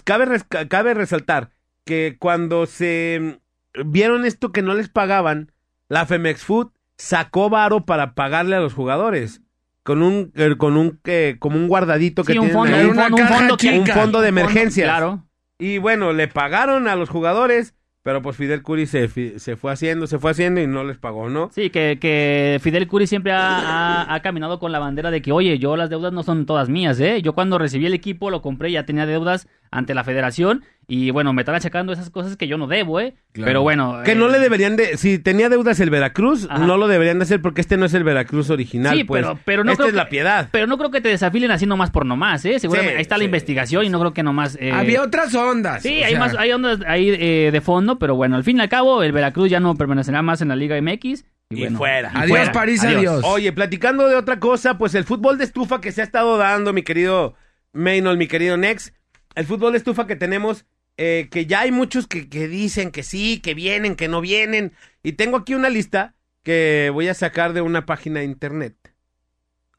cabe, 0.05 0.25
res- 0.25 0.47
cabe 0.69 0.95
resaltar 0.95 1.51
que 1.85 2.17
cuando 2.19 2.67
se 2.67 3.41
vieron 3.85 4.25
esto 4.25 4.53
que 4.53 4.63
no 4.63 4.75
les 4.75 4.89
pagaban, 4.89 5.53
la 5.89 6.07
Femex 6.07 6.43
Food 6.43 6.71
sacó 6.97 7.51
varo 7.51 7.85
para 7.85 8.15
pagarle 8.15 8.57
a 8.57 8.61
los 8.61 8.73
jugadores. 8.75 9.43
Con 9.83 10.01
un, 10.03 10.31
eh, 10.37 10.55
con 10.57 10.77
un, 10.77 11.01
eh, 11.05 11.37
como 11.41 11.57
un 11.57 11.67
guardadito 11.67 12.23
que 12.23 12.33
Sí, 12.35 12.39
un 12.39 12.45
tienen 12.47 12.57
fondo, 12.57 12.77
ahí. 12.77 12.85
Un 12.87 12.95
fondo, 12.95 13.17
un 13.17 13.87
fondo. 13.87 14.19
Un 14.19 14.23
de 14.23 14.29
emergencias. 14.29 14.87
Claro. 14.87 15.27
Y 15.59 15.79
bueno, 15.79 16.13
le 16.13 16.29
pagaron 16.29 16.87
a 16.87 16.95
los 16.95 17.09
jugadores, 17.09 17.75
pero 18.03 18.21
pues 18.23 18.37
Fidel 18.37 18.63
Curi 18.63 18.87
se, 18.87 19.09
se 19.39 19.57
fue 19.57 19.73
haciendo, 19.73 20.07
se 20.07 20.19
fue 20.19 20.33
haciendo 20.33 20.61
y 20.61 20.67
no 20.67 20.83
les 20.85 20.99
pagó, 20.99 21.29
¿no? 21.29 21.51
Sí, 21.53 21.71
que, 21.71 21.99
que 22.01 22.59
Fidel 22.63 22.89
Curi 22.89 23.07
siempre 23.07 23.33
ha, 23.33 23.59
ha- 24.03 24.15
ha 24.15 24.21
caminado 24.23 24.59
con 24.59 24.73
la 24.73 24.79
bandera 24.81 25.11
de 25.11 25.23
que, 25.23 25.33
oye, 25.33 25.59
yo 25.59 25.77
las 25.77 25.89
deudas 25.91 26.13
no 26.13 26.23
son 26.23 26.45
todas 26.47 26.69
mías, 26.69 26.99
¿eh? 27.01 27.23
Yo 27.23 27.35
cuando 27.35 27.59
recibí 27.59 27.87
el 27.87 27.95
equipo 27.95 28.31
lo 28.31 28.43
compré 28.43 28.73
ya 28.73 28.85
tenía 28.87 29.07
deudas 29.07 29.47
ante 29.73 29.95
la 29.95 30.05
federación 30.05 30.63
y 30.87 31.11
bueno, 31.11 31.33
me 31.33 31.43
están 31.43 31.55
achacando 31.55 31.93
esas 31.93 32.11
cosas 32.11 32.37
que 32.37 32.47
yo 32.47 32.59
no 32.59 32.67
debo, 32.67 33.01
¿eh? 33.01 33.15
Claro. 33.33 33.47
Pero 33.49 33.63
bueno. 33.63 34.03
Que 34.05 34.13
eh, 34.13 34.15
no 34.15 34.29
le 34.29 34.39
deberían 34.39 34.77
de, 34.77 34.97
si 34.99 35.19
tenía 35.19 35.49
deudas 35.49 35.81
el 35.81 35.91
Veracruz, 35.91 36.47
Ajá. 36.51 36.65
no 36.67 36.77
lo 36.77 36.87
deberían 36.89 37.19
de 37.19 37.23
hacer 37.25 37.41
porque 37.41 37.61
este 37.63 37.77
no 37.77 37.87
es 37.87 37.95
el 37.95 38.05
Veracruz 38.05 38.51
original, 38.51 38.97
Sí, 38.97 39.05
pues. 39.05 39.23
pero, 39.23 39.39
pero 39.45 39.65
no 39.65 39.73
Esta 39.73 39.85
creo 39.85 39.89
es 39.89 39.93
que- 39.95 39.97
la 40.05 40.09
piedad. 40.09 40.49
Pero 40.53 40.67
no 40.67 40.77
creo 40.79 40.91
que 40.91 41.01
te 41.01 41.09
desafilen 41.09 41.51
así 41.51 41.65
nomás 41.67 41.91
por 41.91 42.05
nomás, 42.05 42.45
¿eh? 42.45 42.59
Seguramente 42.59 42.93
Sí, 42.93 42.97
ahí 42.99 43.03
está 43.03 43.15
sí, 43.15 43.21
la 43.21 43.25
investigación 43.25 43.85
y 43.87 43.89
no 43.89 43.99
creo 44.01 44.13
que 44.13 44.23
nomás... 44.23 44.59
eh, 44.61 44.71
Había 44.73 45.03
otras 45.03 45.35
ondas. 45.35 45.83
Sí, 45.83 46.03
hay 46.03 46.11
sea, 46.13 46.19
más, 46.21 46.35
hay 46.37 46.53
ondas 46.53 46.81
ahí 46.87 47.09
eh, 47.11 47.51
de 47.53 47.61
fondo, 47.61 47.99
pero 47.99 48.15
bueno, 48.17 48.37
al 48.37 48.45
fin 48.45 48.59
y 48.59 48.61
al 48.61 48.69
cabo, 48.69 49.03
el 49.03 49.13
Veracruz 49.13 49.49
ya 49.51 49.61
no 49.61 49.75
permanecerá 49.77 50.21
más 50.21 50.43
en 50.43 50.49
la 50.49 50.57
Liga 50.57 50.77
MX. 50.81 51.25
Y, 51.51 51.67
fuera. 51.69 52.11
y 52.15 52.19
Adiós, 52.19 52.29
fuera. 52.39 52.53
París, 52.53 52.83
adiós. 52.85 53.23
Oye, 53.25 53.53
platicando 53.53 54.09
de 54.09 54.17
otra 54.17 54.41
cosa, 54.41 54.79
pues 54.79 54.95
el 54.95 55.05
fútbol 55.05 55.39
de 55.39 55.45
estufa 55.45 55.81
que 55.81 55.93
se 55.93 56.01
ha 56.01 56.05
estado 56.05 56.39
dando, 56.39 56.73
mi 56.73 56.83
querido 56.83 57.35
Maynol, 57.75 58.17
mi 58.19 58.27
querido 58.27 58.57
Nex, 58.57 58.93
el 59.35 59.47
fútbol 59.47 59.73
de 59.73 59.79
estufa 59.79 60.07
que 60.07 60.17
tenemos, 60.17 60.65
eh, 60.97 61.29
que 61.31 61.47
ya 61.47 61.61
hay 61.61 61.73
muchos 61.73 62.07
que, 62.07 62.29
que 62.29 62.49
dicen 62.49 62.91
que 62.91 63.03
sí, 63.03 63.41
que 63.41 63.55
vienen, 63.55 63.97
que 63.97 64.09
no 64.09 64.21
vienen. 64.21 64.73
Y 65.03 65.13
tengo 65.13 65.37
aquí 65.39 65.55
una 65.55 65.69
lista 65.71 66.15
que 66.43 66.91
voy 66.93 67.09
a 67.09 67.15
sacar 67.15 67.53
de 67.53 67.61
una 67.61 67.87
página 67.87 68.21
de 68.21 68.27
internet, 68.27 68.75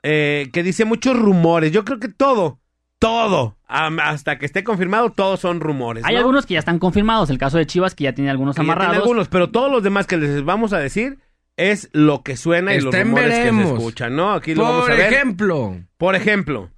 eh, 0.01 0.49
que 0.51 0.63
dice 0.63 0.85
muchos 0.85 1.17
rumores. 1.17 1.71
Yo 1.71 1.85
creo 1.85 1.99
que 1.99 2.07
todo, 2.09 2.59
todo, 2.99 3.57
hasta 3.67 4.37
que 4.39 4.45
esté 4.45 4.63
confirmado, 4.63 5.11
todos 5.11 5.39
son 5.39 5.59
rumores. 5.59 6.03
Hay 6.05 6.13
¿no? 6.15 6.19
algunos 6.21 6.45
que 6.45 6.53
ya 6.53 6.59
están 6.59 6.79
confirmados, 6.79 7.29
el 7.29 7.37
caso 7.37 7.57
de 7.57 7.65
Chivas 7.65 7.95
que 7.95 8.05
ya 8.05 8.13
tiene 8.13 8.29
algunos 8.29 8.55
Que 8.55 8.61
ya 8.61 8.63
tiene 8.63 8.73
amarrados. 8.73 9.03
algunos, 9.03 9.27
pero 9.27 9.49
todos 9.51 9.71
los 9.71 9.83
demás 9.83 10.07
que 10.07 10.17
les 10.17 10.43
vamos 10.43 10.73
a 10.73 10.79
decir 10.79 11.19
es 11.57 11.89
lo 11.93 12.23
que 12.23 12.35
suena 12.37 12.73
y 12.73 12.77
los 12.77 12.85
Está 12.85 13.01
en 13.01 13.07
rumores 13.09 13.39
que 13.39 13.51
se 13.51 13.73
escuchan, 13.73 14.15
¿no? 14.15 14.33
Aquí 14.33 14.55
lo 14.55 14.63
vamos 14.63 14.83
Por 14.83 14.91
a 14.91 14.95
ver. 14.95 15.13
ejemplo, 15.13 15.77
Por 15.97 16.15
ejemplo, 16.15 16.69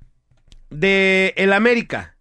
de 0.69 1.33
el 1.37 1.53
América. 1.53 2.14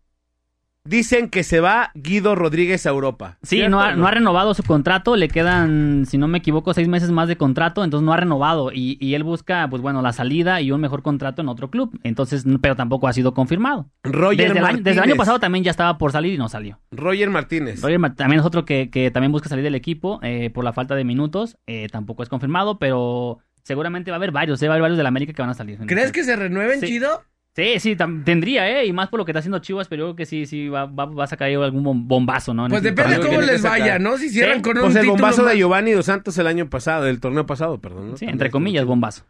Dicen 0.87 1.31
que 1.31 1.45
se 1.45 1.61
va 1.61 1.91
Guido 1.95 2.35
Rodríguez 2.35 2.85
a 2.85 2.91
Europa. 2.91 3.39
Sí, 3.43 3.57
¿Cierto 3.57 3.71
no 3.71 3.81
ha, 3.81 3.95
no 3.95 4.07
ha 4.07 4.11
renovado 4.11 4.53
su 4.53 4.63
contrato, 4.63 5.17
le 5.17 5.29
quedan, 5.29 6.05
si 6.07 6.19
no 6.19 6.29
me 6.29 6.37
equivoco, 6.37 6.75
seis 6.75 6.89
meses 6.89 7.11
más 7.11 7.27
de 7.27 7.37
contrato, 7.39 7.83
entonces 7.83 8.05
no 8.05 8.13
ha 8.13 8.19
renovado 8.19 8.71
y, 8.71 8.99
y 9.01 9.15
él 9.15 9.23
busca, 9.25 9.67
pues 9.71 9.81
bueno, 9.81 10.03
la 10.03 10.13
salida 10.13 10.61
y 10.61 10.73
un 10.73 10.83
mejor 10.83 11.01
contrato 11.01 11.41
en 11.41 11.49
otro 11.49 11.71
club, 11.71 11.99
entonces, 12.03 12.45
pero 12.61 12.77
tampoco 12.77 13.09
ha 13.09 13.15
sido 13.15 13.33
confirmado. 13.33 13.89
Roger 14.03 14.37
Desde 14.37 14.51
el, 14.51 14.57
año, 14.59 14.63
Martínez. 14.63 14.85
desde 14.85 14.99
el 14.99 15.05
año 15.11 15.17
pasado 15.17 15.41
también 15.41 15.65
ya 15.65 15.71
estaba 15.71 15.97
por 15.97 16.13
salir 16.13 16.35
y 16.35 16.37
no 16.37 16.51
salió. 16.51 16.79
Roger 16.91 17.31
Martínez. 17.31 17.81
Roger 17.81 17.99
también 18.15 18.41
es 18.41 18.47
otro 18.47 18.67
que, 18.67 18.91
que 18.91 19.11
también 19.11 19.33
busca 19.33 19.49
salir 19.49 19.65
del 19.65 19.75
equipo 19.77 20.21
eh, 20.23 20.51
por 20.51 20.65
la 20.65 20.75
falta 20.75 20.95
de 20.95 21.05
minutos, 21.05 21.57
eh, 21.67 21.89
tampoco 21.91 22.23
es 22.23 22.29
confirmado, 22.29 22.79
pero 22.79 23.39
seguramente 23.63 24.11
va 24.11 24.17
a 24.17 24.19
haber 24.19 24.33
varios, 24.33 24.61
eh, 24.63 24.69
va 24.69 24.75
a 24.75 24.77
haber 24.77 24.83
varios 24.83 24.99
del 24.99 25.07
América 25.07 25.33
que 25.33 25.41
van 25.41 25.51
a 25.51 25.55
salir. 25.55 25.79
¿crees 25.87 26.13
que 26.13 26.25
se 26.25 26.37
renueven, 26.37 26.81
Sí. 26.81 26.89
chido? 26.89 27.23
Sí, 27.57 27.79
sí, 27.79 27.95
tendría, 27.97 28.69
¿eh? 28.81 28.87
Y 28.87 28.93
más 28.93 29.09
por 29.09 29.19
lo 29.21 29.25
que 29.25 29.31
está 29.31 29.39
haciendo 29.39 29.61
Chivas, 29.61 29.87
pero 29.87 30.03
yo 30.03 30.07
creo 30.09 30.17
que 30.17 30.27
sí, 30.27 30.45
sí, 30.47 30.69
va, 30.69 30.87
va, 30.87 31.05
va 31.07 31.23
a 31.25 31.27
sacar 31.29 31.47
ahí 31.49 31.55
algún 31.55 31.85
bom- 31.85 32.03
bombazo, 32.07 32.53
¿no? 32.53 32.65
En 32.67 32.71
Pues 32.71 32.83
depende 32.83 33.15
algo 33.15 33.29
cómo 33.29 33.41
les 33.43 33.63
vaya, 33.63 33.99
¿no? 34.01 34.17
Si 34.19 34.29
cierran 34.29 34.57
Sí. 34.57 34.63
con 34.63 34.77
un 34.77 34.83
Pues 34.85 34.97
el 34.97 35.03
título 35.03 35.13
bombazo 35.13 35.43
más- 35.45 35.53
de 35.53 35.59
Giovanni 35.59 35.93
Dos 35.93 36.07
Santos 36.07 36.37
el 36.39 36.49
año 36.49 36.69
pasado, 36.69 37.07
el 37.07 37.21
torneo 37.21 37.47
pasado, 37.47 37.79
perdón. 37.81 38.11
¿no? 38.11 38.17
Sí, 38.17 38.21
También 38.27 38.35
entre 38.35 38.51
comillas, 38.51 38.85
bombazo. 38.85 39.25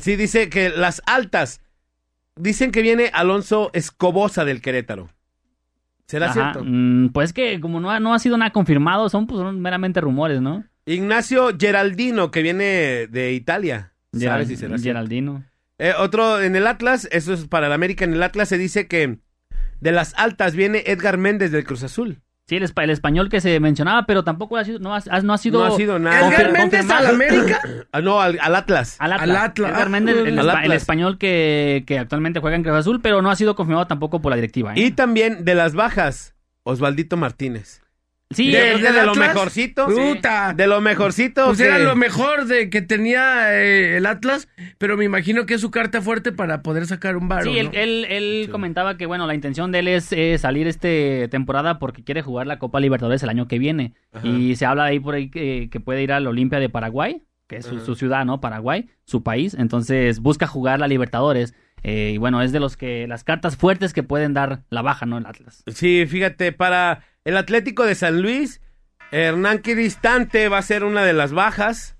Sí, 0.00 0.14
dice 0.16 0.48
que 0.48 0.70
las 0.70 1.02
altas. 1.06 1.60
Dicen 2.36 2.70
que 2.70 2.82
viene 2.82 3.10
Alonso 3.12 3.70
Escobosa 3.74 4.44
del 4.44 4.60
Querétaro. 4.60 5.08
¿Será 6.06 6.26
Ajá, 6.26 6.34
cierto? 6.52 6.62
mm, 6.64 7.08
pues 7.08 7.32
que 7.32 7.60
como 7.60 7.80
no 7.80 7.90
ha, 7.90 7.98
no 7.98 8.12
ha 8.14 8.18
sido 8.18 8.36
nada 8.36 8.50
confirmado, 8.52 9.08
son, 9.08 9.26
pues, 9.26 9.38
son 9.40 9.60
meramente 9.60 10.00
rumores, 10.00 10.40
¿no? 10.40 10.64
Ignacio 10.86 11.48
Geraldino, 11.58 12.30
que 12.30 12.42
viene 12.42 13.06
de 13.08 13.32
Italia. 13.32 13.92
¿Sabes 14.12 14.22
Geral- 14.22 14.46
si 14.46 14.56
será 14.56 14.78
cierto? 14.78 15.42
Eh, 15.78 15.92
otro 15.98 16.40
en 16.40 16.54
el 16.56 16.66
Atlas, 16.66 17.08
eso 17.10 17.32
es 17.32 17.46
para 17.48 17.66
el 17.66 17.72
América. 17.72 18.04
En 18.04 18.14
el 18.14 18.22
Atlas 18.22 18.48
se 18.48 18.58
dice 18.58 18.86
que 18.86 19.18
de 19.80 19.92
las 19.92 20.14
altas 20.16 20.54
viene 20.54 20.84
Edgar 20.86 21.18
Méndez 21.18 21.50
del 21.50 21.64
Cruz 21.64 21.82
Azul. 21.82 22.20
Sí, 22.46 22.56
el, 22.56 22.62
espa- 22.62 22.84
el 22.84 22.90
español 22.90 23.30
que 23.30 23.40
se 23.40 23.58
mencionaba, 23.58 24.04
pero 24.04 24.22
tampoco 24.22 24.58
ha 24.58 24.64
sido, 24.64 24.78
no 24.78 24.94
ha, 24.94 25.00
no 25.22 25.32
ha 25.32 25.38
sido... 25.38 25.66
No 25.66 25.72
ha 25.74 25.76
sido 25.78 25.98
nada. 25.98 26.28
¿Edgar 26.28 26.52
Méndez 26.52 26.88
al 26.90 27.06
América? 27.06 27.60
Ah, 27.90 28.00
no, 28.02 28.20
al, 28.20 28.38
al 28.40 28.54
Atlas. 28.54 28.96
Al 28.98 29.12
Atlas. 29.14 29.30
Al 29.30 29.36
Atlas. 29.36 29.70
Edgar 29.70 29.88
Méndez, 29.88 30.16
el, 30.16 30.38
Al 30.38 30.44
espa- 30.46 30.50
Atlas. 30.50 30.64
el 30.66 30.72
español 30.72 31.16
que, 31.18 31.84
que 31.86 31.98
actualmente 31.98 32.40
juega 32.40 32.56
en 32.56 32.62
Cruz 32.64 32.74
Azul, 32.76 33.00
pero 33.00 33.22
no 33.22 33.30
ha 33.30 33.36
sido 33.36 33.54
confirmado 33.54 33.86
tampoco 33.86 34.20
por 34.20 34.30
la 34.30 34.36
directiva. 34.36 34.74
¿eh? 34.74 34.80
Y 34.80 34.90
también 34.90 35.44
de 35.46 35.54
las 35.54 35.74
bajas, 35.74 36.34
Osvaldito 36.64 37.16
Martínez. 37.16 37.80
Sí, 38.34 38.50
de, 38.50 38.72
¿el 38.72 38.82
de, 38.82 38.92
del 38.92 39.06
lo 39.06 39.12
Atlas? 39.12 39.28
mejorcito. 39.34 39.86
Puta. 39.86 40.52
De 40.54 40.66
lo 40.66 40.80
mejorcito. 40.80 41.46
Pues 41.46 41.58
que- 41.58 41.64
era 41.66 41.78
lo 41.78 41.96
mejor 41.96 42.46
de 42.46 42.68
que 42.70 42.82
tenía 42.82 43.54
eh, 43.54 43.96
el 43.96 44.06
Atlas, 44.06 44.48
pero 44.78 44.96
me 44.96 45.04
imagino 45.04 45.46
que 45.46 45.54
es 45.54 45.60
su 45.60 45.70
carta 45.70 46.00
fuerte 46.02 46.32
para 46.32 46.62
poder 46.62 46.86
sacar 46.86 47.16
un 47.16 47.28
varo, 47.28 47.50
Sí, 47.50 47.58
él, 47.58 47.66
¿no? 47.66 47.72
él, 47.78 48.06
él 48.08 48.48
comentaba 48.50 48.96
que, 48.96 49.06
bueno, 49.06 49.26
la 49.26 49.34
intención 49.34 49.72
de 49.72 49.78
él 49.80 49.88
es 49.88 50.12
eh, 50.12 50.36
salir 50.38 50.66
este 50.66 51.28
temporada 51.30 51.78
porque 51.78 52.04
quiere 52.04 52.22
jugar 52.22 52.46
la 52.46 52.58
Copa 52.58 52.80
Libertadores 52.80 53.22
el 53.22 53.28
año 53.30 53.48
que 53.48 53.58
viene. 53.58 53.94
Ajá. 54.12 54.26
Y 54.26 54.56
se 54.56 54.66
habla 54.66 54.84
ahí 54.84 55.00
por 55.00 55.14
ahí 55.14 55.30
que, 55.30 55.68
que 55.70 55.80
puede 55.80 56.02
ir 56.02 56.12
al 56.12 56.26
Olimpia 56.26 56.58
de 56.58 56.68
Paraguay, 56.68 57.22
que 57.46 57.56
es 57.56 57.66
su 57.66 57.94
ciudad, 57.94 58.24
¿no? 58.24 58.40
Paraguay, 58.40 58.88
su 59.04 59.22
país. 59.22 59.54
Entonces 59.54 60.20
busca 60.20 60.46
jugar 60.46 60.80
la 60.80 60.88
Libertadores. 60.88 61.54
Eh, 61.82 62.12
y 62.14 62.16
bueno, 62.16 62.40
es 62.40 62.50
de 62.50 62.60
los 62.60 62.78
que 62.78 63.06
las 63.06 63.24
cartas 63.24 63.58
fuertes 63.58 63.92
que 63.92 64.02
pueden 64.02 64.32
dar 64.32 64.62
la 64.70 64.80
baja, 64.80 65.04
¿no? 65.04 65.18
El 65.18 65.26
Atlas. 65.26 65.62
Sí, 65.66 66.06
fíjate, 66.08 66.50
para 66.52 67.02
el 67.24 67.36
Atlético 67.36 67.84
de 67.84 67.94
San 67.94 68.22
Luis, 68.22 68.60
Hernán 69.10 69.58
Cristante 69.58 70.48
va 70.48 70.58
a 70.58 70.62
ser 70.62 70.84
una 70.84 71.04
de 71.04 71.12
las 71.12 71.32
bajas. 71.32 71.96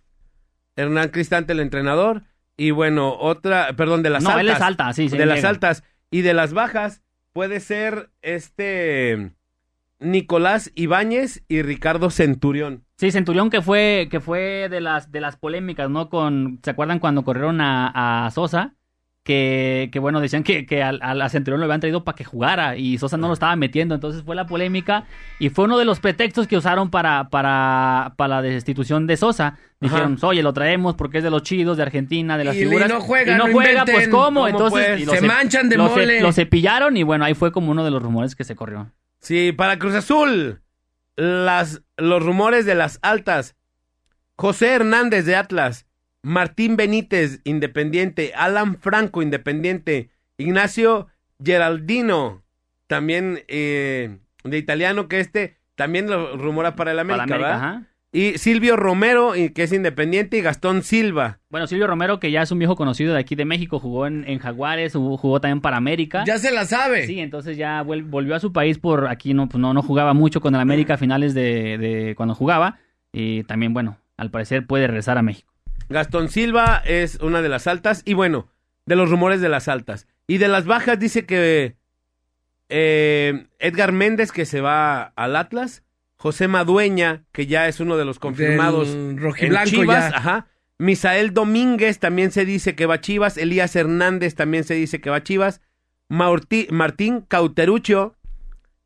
Hernán 0.77 1.09
Cristante, 1.11 1.53
el 1.53 1.61
entrenador. 1.61 2.23
Y 2.57 2.71
bueno, 2.71 3.17
otra, 3.19 3.73
perdón, 3.75 4.03
de 4.03 4.11
las 4.11 4.23
no, 4.23 4.31
altas. 4.31 4.41
él 4.43 4.51
es 4.51 4.61
alta, 4.61 4.93
sí, 4.93 5.09
sí. 5.09 5.17
de 5.17 5.27
las 5.27 5.37
llega. 5.37 5.49
altas. 5.49 5.85
Y 6.11 6.23
de 6.23 6.35
las 6.35 6.53
bajas 6.53 7.03
puede 7.33 7.61
ser 7.61 8.11
este 8.23 9.33
Nicolás 9.99 10.71
Ibáñez 10.75 11.43
y 11.49 11.63
Ricardo 11.63 12.11
Centurión. 12.11 12.85
Sí, 12.97 13.11
Centurión 13.11 13.51
que 13.51 13.63
fue, 13.63 14.09
que 14.11 14.21
fue 14.21 14.69
de 14.69 14.81
las, 14.81 15.11
de 15.11 15.21
las 15.21 15.37
polémicas, 15.37 15.91
¿no? 15.91 16.09
Con, 16.09 16.61
¿se 16.63 16.71
acuerdan 16.71 17.01
cuando 17.01 17.25
corrieron 17.25 17.61
a, 17.61 18.27
a 18.27 18.31
Sosa? 18.31 18.75
Que, 19.25 19.89
que 19.91 19.99
bueno, 20.01 20.21
decían 20.21 20.43
que, 20.43 20.67
que 20.67 20.83
al, 20.83 21.01
al- 21.03 21.31
Centurión 21.31 21.59
lo 21.59 21.65
habían 21.65 21.81
traído 21.81 22.05
para 22.05 22.15
que 22.15 22.25
jugara 22.25 22.77
y 22.77 22.99
Sosa 22.99 23.17
no 23.17 23.27
lo 23.29 23.33
estaba 23.33 23.57
metiendo, 23.57 23.95
entonces 23.95 24.23
fue 24.23 24.37
la 24.37 24.47
polémica 24.47 25.07
y 25.39 25.49
fue 25.49 25.65
uno 25.65 25.79
de 25.79 25.87
los 25.87 25.99
pretextos 25.99 26.47
que 26.47 26.59
usaron 26.59 26.91
para, 26.91 27.31
para, 27.31 28.13
para 28.19 28.35
la 28.37 28.43
destitución 28.43 29.07
de 29.07 29.17
Sosa. 29.17 29.57
Dijeron, 29.81 30.19
oye, 30.21 30.43
lo 30.43 30.53
traemos 30.53 30.95
porque 30.95 31.19
es 31.19 31.25
de 31.25 31.31
los 31.31 31.43
chidos, 31.43 31.79
de 31.79 31.85
Argentina, 31.85 32.37
de 32.37 32.45
las 32.45 32.55
Y- 32.55 32.59
y 32.61 32.65
figuras. 32.67 32.87
no 32.91 33.01
juega, 33.01 33.35
y 33.35 33.39
no, 33.39 33.47
no 33.47 33.53
juega, 33.55 33.71
inventen. 33.71 33.95
pues 33.95 34.09
¿cómo? 34.09 34.41
¿Cómo, 34.43 34.49
Entonces, 34.49 35.05
pues? 35.07 35.19
Se 35.21 35.27
manchan 35.27 35.71
de 35.71 35.77
lo 35.79 35.89
mole. 35.89 36.21
Lo 36.21 36.31
cepillaron 36.33 36.95
y 36.99 37.03
bueno, 37.03 37.25
ahí 37.25 37.33
fue 37.33 37.51
como 37.51 37.71
uno 37.71 37.83
de 37.83 37.91
los 37.91 38.03
rumores 38.03 38.37
que 38.37 38.45
se 38.45 38.55
corrió. 38.55 38.91
Sí, 39.21 39.53
para 39.53 39.79
Cruz 39.79 39.95
Azul, 39.95 40.61
las, 41.17 41.81
los 41.97 42.23
rumores 42.23 42.67
de 42.67 42.75
las 42.75 42.99
altas. 43.01 43.57
José 44.37 44.69
Hernández 44.75 45.25
de 45.25 45.37
Atlas, 45.37 45.87
Martín 46.25 46.77
Benítez, 46.77 47.41
Independiente, 47.45 48.33
Alan 48.35 48.79
Franco, 48.79 49.23
Independiente, 49.23 50.09
Ignacio 50.39 51.07
Geraldino, 51.43 52.43
también 52.87 53.41
eh, 53.49 54.19
de 54.43 54.59
italiano 54.59 55.07
que 55.07 55.21
este, 55.21 55.57
también 55.75 56.09
lo 56.09 56.37
rumora 56.37 56.75
para 56.77 56.93
el 56.93 56.99
América, 56.99 57.27
Para 57.27 57.35
América, 57.37 57.49
¿verdad? 57.57 57.69
ajá. 57.77 57.87
Y 58.11 58.39
Silvio 58.39 58.77
Romero, 58.77 59.33
que 59.33 59.65
es 59.65 59.73
independiente, 59.73 60.39
y 60.39 60.41
Gastón 60.41 60.85
Silva. 60.85 61.41
Bueno, 61.51 61.67
Silvio 61.67 61.89
Romero, 61.89 62.21
que 62.21 62.31
ya 62.31 62.43
es 62.43 62.53
un 62.53 62.61
viejo 62.61 62.77
conocido 62.77 63.13
de 63.13 63.19
aquí 63.19 63.35
de 63.35 63.45
México, 63.45 63.81
jugó 63.81 64.07
en, 64.07 64.25
en 64.29 64.39
Jaguares, 64.39 64.93
jugó, 64.93 65.17
jugó 65.17 65.41
también 65.41 65.61
para 65.61 65.79
América. 65.79 66.23
Ya 66.25 66.39
se 66.39 66.53
la 66.53 66.65
sabe. 66.65 67.09
Sí, 67.09 67.19
entonces 67.19 67.57
ya 67.57 67.83
volvió 67.83 68.37
a 68.37 68.39
su 68.39 68.53
país 68.53 68.79
por 68.79 69.09
aquí 69.09 69.35
no, 69.35 69.49
pues 69.49 69.61
no, 69.61 69.75
no 69.75 69.83
jugaba 69.83 70.15
mucho 70.15 70.41
con 70.41 70.55
el 70.55 70.61
América 70.61 70.95
a 70.95 70.97
finales 70.97 71.35
de, 71.35 71.77
de 71.77 72.15
cuando 72.17 72.37
jugaba. 72.37 72.79
Y 73.13 73.43
también, 73.45 73.75
bueno, 73.75 73.99
al 74.17 74.31
parecer 74.31 74.65
puede 74.65 74.87
regresar 74.87 75.19
a 75.19 75.23
México. 75.23 75.53
Gastón 75.88 76.29
Silva 76.29 76.83
es 76.85 77.16
una 77.16 77.42
de 77.42 77.49
las 77.49 77.66
altas. 77.66 78.03
Y 78.05 78.14
bueno, 78.14 78.49
de 78.87 78.97
los 78.97 79.11
rumores 79.11 79.40
de 79.40 79.49
las 79.49 79.68
altas. 79.68 80.07
Y 80.27 80.38
de 80.38 80.49
las 80.49 80.64
bajas 80.66 80.99
dice 80.99 81.27
que 81.27 81.77
eh, 82.68 83.47
Edgar 83.59 83.92
Méndez, 83.92 84.33
que 84.33 84.47
se 84.47 84.61
va 84.61 85.03
al 85.16 85.37
Atlas. 85.37 85.83
José 86.16 86.49
Madueña, 86.49 87.25
que 87.33 87.47
ya 87.47 87.68
es 87.68 87.81
uno 87.81 87.99
de 87.99 88.07
los 88.07 88.18
confirmados 88.18 88.88
Del 88.92 89.18
en 89.38 89.64
Chivas. 89.64 90.11
ya. 90.11 90.16
Ajá. 90.16 90.47
Misael 90.79 91.35
Domínguez 91.35 91.99
también 91.99 92.31
se 92.33 92.47
dice 92.47 92.75
que 92.75 92.87
va 92.87 92.94
a 92.94 93.01
Chivas. 93.01 93.37
Elías 93.37 93.77
Hernández 93.77 94.35
también 94.35 94.64
se 94.64 94.75
dice 94.75 95.01
que 95.01 95.11
va 95.11 95.16
a 95.16 95.23
Chivas. 95.23 95.61
Maurti- 96.09 96.70
Martín 96.70 97.20
Cauterucho, 97.20 98.16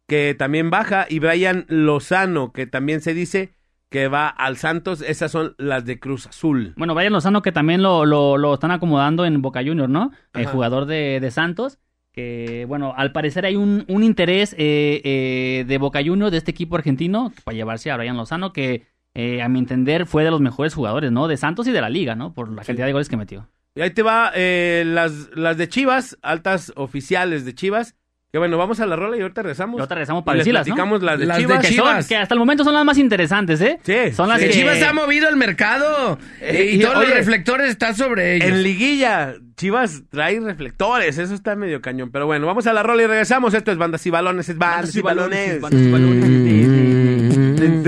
que 0.08 0.34
también 0.36 0.70
baja. 0.70 1.06
Y 1.08 1.20
Brian 1.20 1.64
Lozano, 1.68 2.52
que 2.52 2.66
también 2.66 3.00
se 3.00 3.14
dice 3.14 3.52
que 3.90 4.08
va 4.08 4.28
al 4.28 4.56
Santos. 4.56 5.00
Esas 5.02 5.30
son 5.32 5.54
las 5.58 5.84
de 5.84 5.98
Cruz 5.98 6.26
Azul. 6.26 6.74
Bueno, 6.76 6.94
Brian 6.94 7.12
Lozano, 7.12 7.42
que 7.42 7.52
también 7.52 7.82
lo, 7.82 8.04
lo, 8.06 8.36
lo 8.36 8.54
están 8.54 8.70
acomodando 8.70 9.24
en 9.24 9.40
Boca 9.42 9.60
Juniors, 9.64 9.90
¿no? 9.90 10.12
El 10.34 10.46
jugador 10.46 10.86
de, 10.86 11.18
de 11.20 11.30
Santos. 11.30 11.78
Que, 12.12 12.64
bueno, 12.66 12.94
al 12.96 13.12
parecer 13.12 13.44
hay 13.46 13.54
un, 13.54 13.84
un 13.86 14.02
interés 14.02 14.52
eh, 14.58 15.00
eh, 15.04 15.64
de 15.68 15.78
Boca 15.78 16.00
Juniors, 16.04 16.32
de 16.32 16.38
este 16.38 16.50
equipo 16.50 16.74
argentino, 16.76 17.32
para 17.44 17.54
llevarse 17.56 17.90
a 17.92 17.96
Brian 17.96 18.16
Lozano, 18.16 18.52
que 18.52 18.86
eh, 19.14 19.40
a 19.40 19.48
mi 19.48 19.60
entender 19.60 20.04
fue 20.06 20.24
de 20.24 20.30
los 20.32 20.40
mejores 20.40 20.74
jugadores, 20.74 21.12
¿no? 21.12 21.28
De 21.28 21.36
Santos 21.36 21.68
y 21.68 21.70
de 21.72 21.80
la 21.80 21.88
liga, 21.90 22.16
¿no? 22.16 22.34
Por 22.34 22.50
la 22.50 22.62
Sí. 22.62 22.68
cantidad 22.68 22.86
de 22.86 22.92
goles 22.92 23.08
que 23.08 23.16
metió. 23.16 23.48
Y 23.76 23.82
ahí 23.82 23.90
te 23.90 24.02
va 24.02 24.32
eh, 24.34 24.82
las, 24.84 25.30
las 25.36 25.56
de 25.56 25.68
Chivas, 25.68 26.18
altas 26.22 26.72
oficiales 26.74 27.44
de 27.44 27.54
Chivas. 27.54 27.94
Que 28.30 28.36
bueno, 28.36 28.58
vamos 28.58 28.78
a 28.80 28.84
la 28.84 28.94
rola 28.94 29.16
y 29.16 29.22
ahorita 29.22 29.40
regresamos. 29.40 29.78
Y 29.78 29.80
ahorita 29.80 29.94
regresamos 29.94 30.22
Y 30.22 30.24
para 30.26 30.36
decirlas, 30.38 30.68
¿no? 30.68 30.98
las 30.98 31.18
de 31.18 31.24
Las 31.24 31.38
de 31.38 31.42
Chivas. 31.44 31.66
Que, 31.66 31.72
son- 31.74 32.04
que 32.08 32.16
hasta 32.16 32.34
el 32.34 32.38
momento 32.38 32.62
son 32.62 32.74
las 32.74 32.84
más 32.84 32.98
interesantes, 32.98 33.58
¿eh? 33.62 33.78
Sí, 33.82 34.12
Son 34.14 34.28
las 34.28 34.38
sí. 34.38 34.48
Que. 34.48 34.52
Chivas 34.52 34.82
ha 34.82 34.92
movido 34.92 35.30
el 35.30 35.36
mercado. 35.36 36.18
Eh, 36.42 36.72
y, 36.72 36.76
y, 36.76 36.80
todos 36.80 36.96
oye, 36.96 37.06
los 37.06 37.16
reflectores 37.16 37.70
están 37.70 37.96
sobre 37.96 38.34
ellos. 38.36 38.48
En 38.50 38.62
liguilla, 38.62 39.34
Chivas 39.56 40.02
trae 40.10 40.38
reflectores, 40.40 41.16
eso 41.16 41.32
está 41.34 41.56
medio 41.56 41.80
cañón. 41.80 42.10
Pero 42.10 42.26
bueno, 42.26 42.46
vamos 42.46 42.66
a 42.66 42.74
la 42.74 42.82
rola 42.82 43.02
y 43.04 43.06
regresamos. 43.06 43.54
Esto 43.54 43.72
es 43.72 43.78
Bandas 43.78 44.04
y 44.06 44.10
Balones, 44.10 44.46
es 44.50 44.58
Bandas, 44.58 44.94
y 44.94 45.00
Balones. 45.00 45.60
Bandas 45.62 45.80
y 45.80 45.90
balones. 45.90 47.87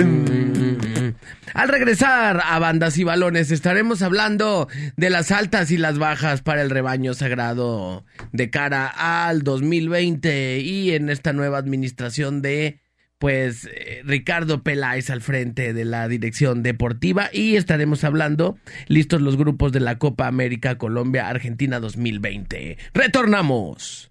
Al 1.54 1.68
regresar 1.68 2.40
a 2.44 2.58
Bandas 2.58 2.96
y 2.98 3.04
Balones 3.04 3.50
estaremos 3.50 4.02
hablando 4.02 4.68
de 4.96 5.10
las 5.10 5.30
altas 5.32 5.70
y 5.70 5.76
las 5.76 5.98
bajas 5.98 6.42
para 6.42 6.62
el 6.62 6.70
rebaño 6.70 7.14
sagrado 7.14 8.04
de 8.32 8.50
cara 8.50 8.86
al 8.86 9.42
2020 9.42 10.60
y 10.60 10.92
en 10.92 11.10
esta 11.10 11.32
nueva 11.32 11.58
administración 11.58 12.42
de 12.42 12.80
pues 13.18 13.68
eh, 13.74 14.02
Ricardo 14.04 14.62
Peláez 14.62 15.10
al 15.10 15.20
frente 15.20 15.74
de 15.74 15.84
la 15.84 16.08
dirección 16.08 16.62
deportiva 16.62 17.28
y 17.32 17.56
estaremos 17.56 18.04
hablando 18.04 18.56
listos 18.86 19.20
los 19.20 19.36
grupos 19.36 19.72
de 19.72 19.80
la 19.80 19.98
Copa 19.98 20.26
América 20.26 20.78
Colombia 20.78 21.28
Argentina 21.28 21.80
2020. 21.80 22.78
Retornamos. 22.94 24.10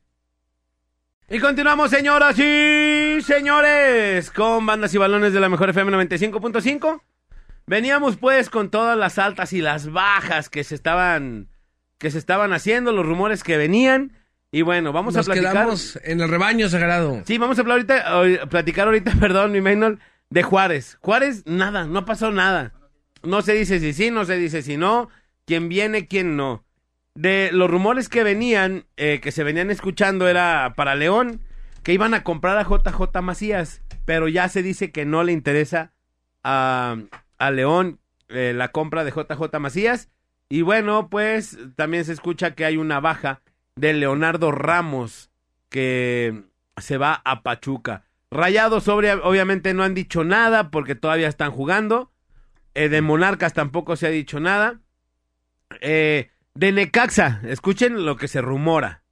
Y 1.31 1.39
continuamos, 1.39 1.91
señoras 1.91 2.37
y 2.37 3.21
señores, 3.21 4.29
con 4.31 4.65
Bandas 4.65 4.93
y 4.93 4.97
Balones 4.97 5.31
de 5.31 5.39
la 5.39 5.47
Mejor 5.47 5.69
FM 5.69 5.91
95.5. 5.91 7.01
Veníamos 7.69 8.17
pues 8.17 8.49
con 8.49 8.71
todas 8.71 8.97
las 8.97 9.19
altas 9.19 9.53
y 9.53 9.61
las 9.61 9.91
bajas 9.91 10.49
que 10.49 10.63
se 10.63 10.73
estaban 10.73 11.49
que 11.99 12.09
se 12.09 12.17
estaban 12.17 12.51
haciendo, 12.51 12.91
los 12.93 13.05
rumores 13.05 13.43
que 13.43 13.57
venían. 13.57 14.13
Y 14.51 14.63
bueno, 14.63 14.91
vamos 14.91 15.13
Nos 15.13 15.27
a 15.27 15.33
platicar. 15.33 15.53
quedamos 15.53 15.99
en 16.03 16.19
el 16.19 16.29
rebaño 16.29 16.67
sagrado. 16.67 17.21
Sí, 17.27 17.37
vamos 17.37 17.59
a 17.59 17.61
hablar 17.61 17.75
ahorita, 17.75 18.49
platicar 18.49 18.87
ahorita, 18.87 19.11
perdón, 19.19 19.51
mi 19.51 19.61
Maynol, 19.61 19.99
de 20.31 20.41
Juárez. 20.41 20.97
Juárez, 21.01 21.45
nada, 21.45 21.85
no 21.85 22.05
pasó 22.05 22.31
nada. 22.31 22.73
No 23.21 23.43
se 23.43 23.53
dice 23.53 23.79
si 23.79 23.93
sí, 23.93 24.09
no 24.09 24.25
se 24.25 24.37
dice 24.37 24.63
si 24.63 24.75
no, 24.75 25.09
quién 25.45 25.69
viene, 25.69 26.07
quién 26.07 26.35
no. 26.35 26.65
De 27.13 27.51
los 27.53 27.69
rumores 27.69 28.09
que 28.09 28.23
venían, 28.23 28.85
eh, 28.97 29.19
que 29.21 29.31
se 29.31 29.43
venían 29.43 29.69
escuchando 29.69 30.27
era 30.27 30.73
para 30.75 30.95
León, 30.95 31.41
que 31.83 31.93
iban 31.93 32.15
a 32.15 32.23
comprar 32.23 32.57
a 32.57 32.63
JJ 32.63 33.21
Macías, 33.21 33.83
pero 34.05 34.27
ya 34.27 34.49
se 34.49 34.63
dice 34.63 34.91
que 34.91 35.05
no 35.05 35.23
le 35.23 35.33
interesa 35.33 35.91
a, 36.43 36.95
a 37.39 37.51
León 37.51 37.99
eh, 38.29 38.53
la 38.55 38.69
compra 38.69 39.03
de 39.03 39.11
JJ 39.11 39.59
Macías. 39.59 40.09
Y 40.49 40.61
bueno, 40.61 41.09
pues 41.09 41.57
también 41.75 42.05
se 42.05 42.13
escucha 42.13 42.55
que 42.55 42.65
hay 42.65 42.77
una 42.77 42.99
baja 42.99 43.41
de 43.75 43.93
Leonardo 43.93 44.51
Ramos, 44.51 45.31
que 45.69 46.43
se 46.77 46.97
va 46.97 47.21
a 47.25 47.43
Pachuca. 47.43 48.03
Rayados 48.31 48.83
sobre, 48.83 49.13
obviamente 49.13 49.73
no 49.73 49.83
han 49.83 49.95
dicho 49.95 50.23
nada 50.23 50.69
porque 50.69 50.95
todavía 50.95 51.27
están 51.27 51.51
jugando. 51.51 52.11
Eh, 52.75 52.89
de 52.89 53.01
Monarcas 53.01 53.53
tampoco 53.53 53.95
se 53.95 54.07
ha 54.07 54.11
dicho 54.11 54.39
nada. 54.39 54.79
Eh, 55.81 56.29
de 56.53 56.71
Necaxa, 56.71 57.41
escuchen 57.45 58.05
lo 58.05 58.15
que 58.17 58.27
se 58.27 58.41
rumora. 58.41 59.03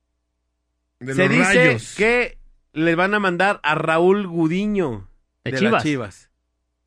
De 0.99 1.13
se 1.13 1.27
los 1.27 1.37
dice 1.37 1.65
rayos. 1.67 1.95
que 1.95 2.37
le 2.73 2.95
van 2.95 3.13
a 3.13 3.19
mandar 3.19 3.59
a 3.63 3.75
Raúl 3.75 4.27
Gudiño 4.27 5.07
De 5.43 5.51
de, 5.51 5.57
Chivas. 5.57 5.73
las 5.73 5.83
Chivas. 5.83 6.26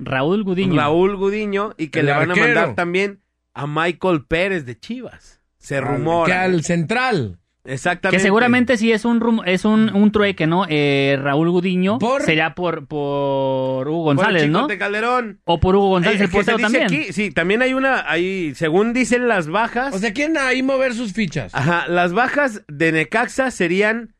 Raúl 0.00 0.42
Gudiño. 0.44 0.76
Raúl 0.76 1.16
Gudiño 1.16 1.74
y 1.76 1.88
que 1.88 2.00
El 2.00 2.06
le 2.06 2.12
van 2.12 2.30
arquero. 2.30 2.44
a 2.44 2.48
mandar 2.48 2.74
también 2.74 3.20
a 3.54 3.66
Michael 3.66 4.24
Pérez 4.26 4.64
de 4.66 4.78
Chivas. 4.78 5.40
Se 5.58 5.76
Al- 5.78 5.84
rumora. 5.84 6.26
Que 6.26 6.32
al 6.38 6.62
central. 6.64 7.36
Exactamente. 7.62 8.16
Que 8.16 8.22
seguramente 8.22 8.76
si 8.78 8.90
es 8.90 9.04
un 9.04 9.20
rum- 9.20 9.42
es 9.44 9.66
un, 9.66 9.94
un 9.94 10.10
trueque, 10.12 10.46
¿no? 10.46 10.64
Eh, 10.68 11.18
Raúl 11.22 11.50
Gudiño 11.50 11.98
¿Por? 11.98 12.22
sería 12.22 12.54
por, 12.54 12.86
por 12.86 13.86
Hugo 13.86 14.04
Por 14.04 14.12
el 14.12 14.16
González, 14.16 14.48
¿no? 14.48 14.58
Chicote 14.60 14.78
Calderón. 14.78 15.40
O 15.44 15.60
por 15.60 15.76
Hugo 15.76 15.88
González, 15.90 16.20
Eh, 16.22 16.24
el 16.24 16.30
que 16.30 16.38
se 16.42 16.52
portero 16.52 16.56
dice 16.56 16.78
también. 16.80 17.02
aquí, 17.02 17.12
sí, 17.12 17.30
también 17.30 17.60
hay 17.60 17.74
una, 17.74 18.10
hay, 18.10 18.54
según 18.54 18.94
dicen 18.94 19.28
las 19.28 19.48
bajas, 19.48 19.94
O 19.94 19.98
sea, 19.98 20.14
¿quién 20.14 20.38
ahí 20.38 20.62
mover 20.62 20.94
sus 20.94 21.12
fichas? 21.12 21.54
ajá, 21.54 21.86
las 21.88 22.14
bajas 22.14 22.62
de 22.66 22.92
Necaxa 22.92 23.50
serían 23.50 24.14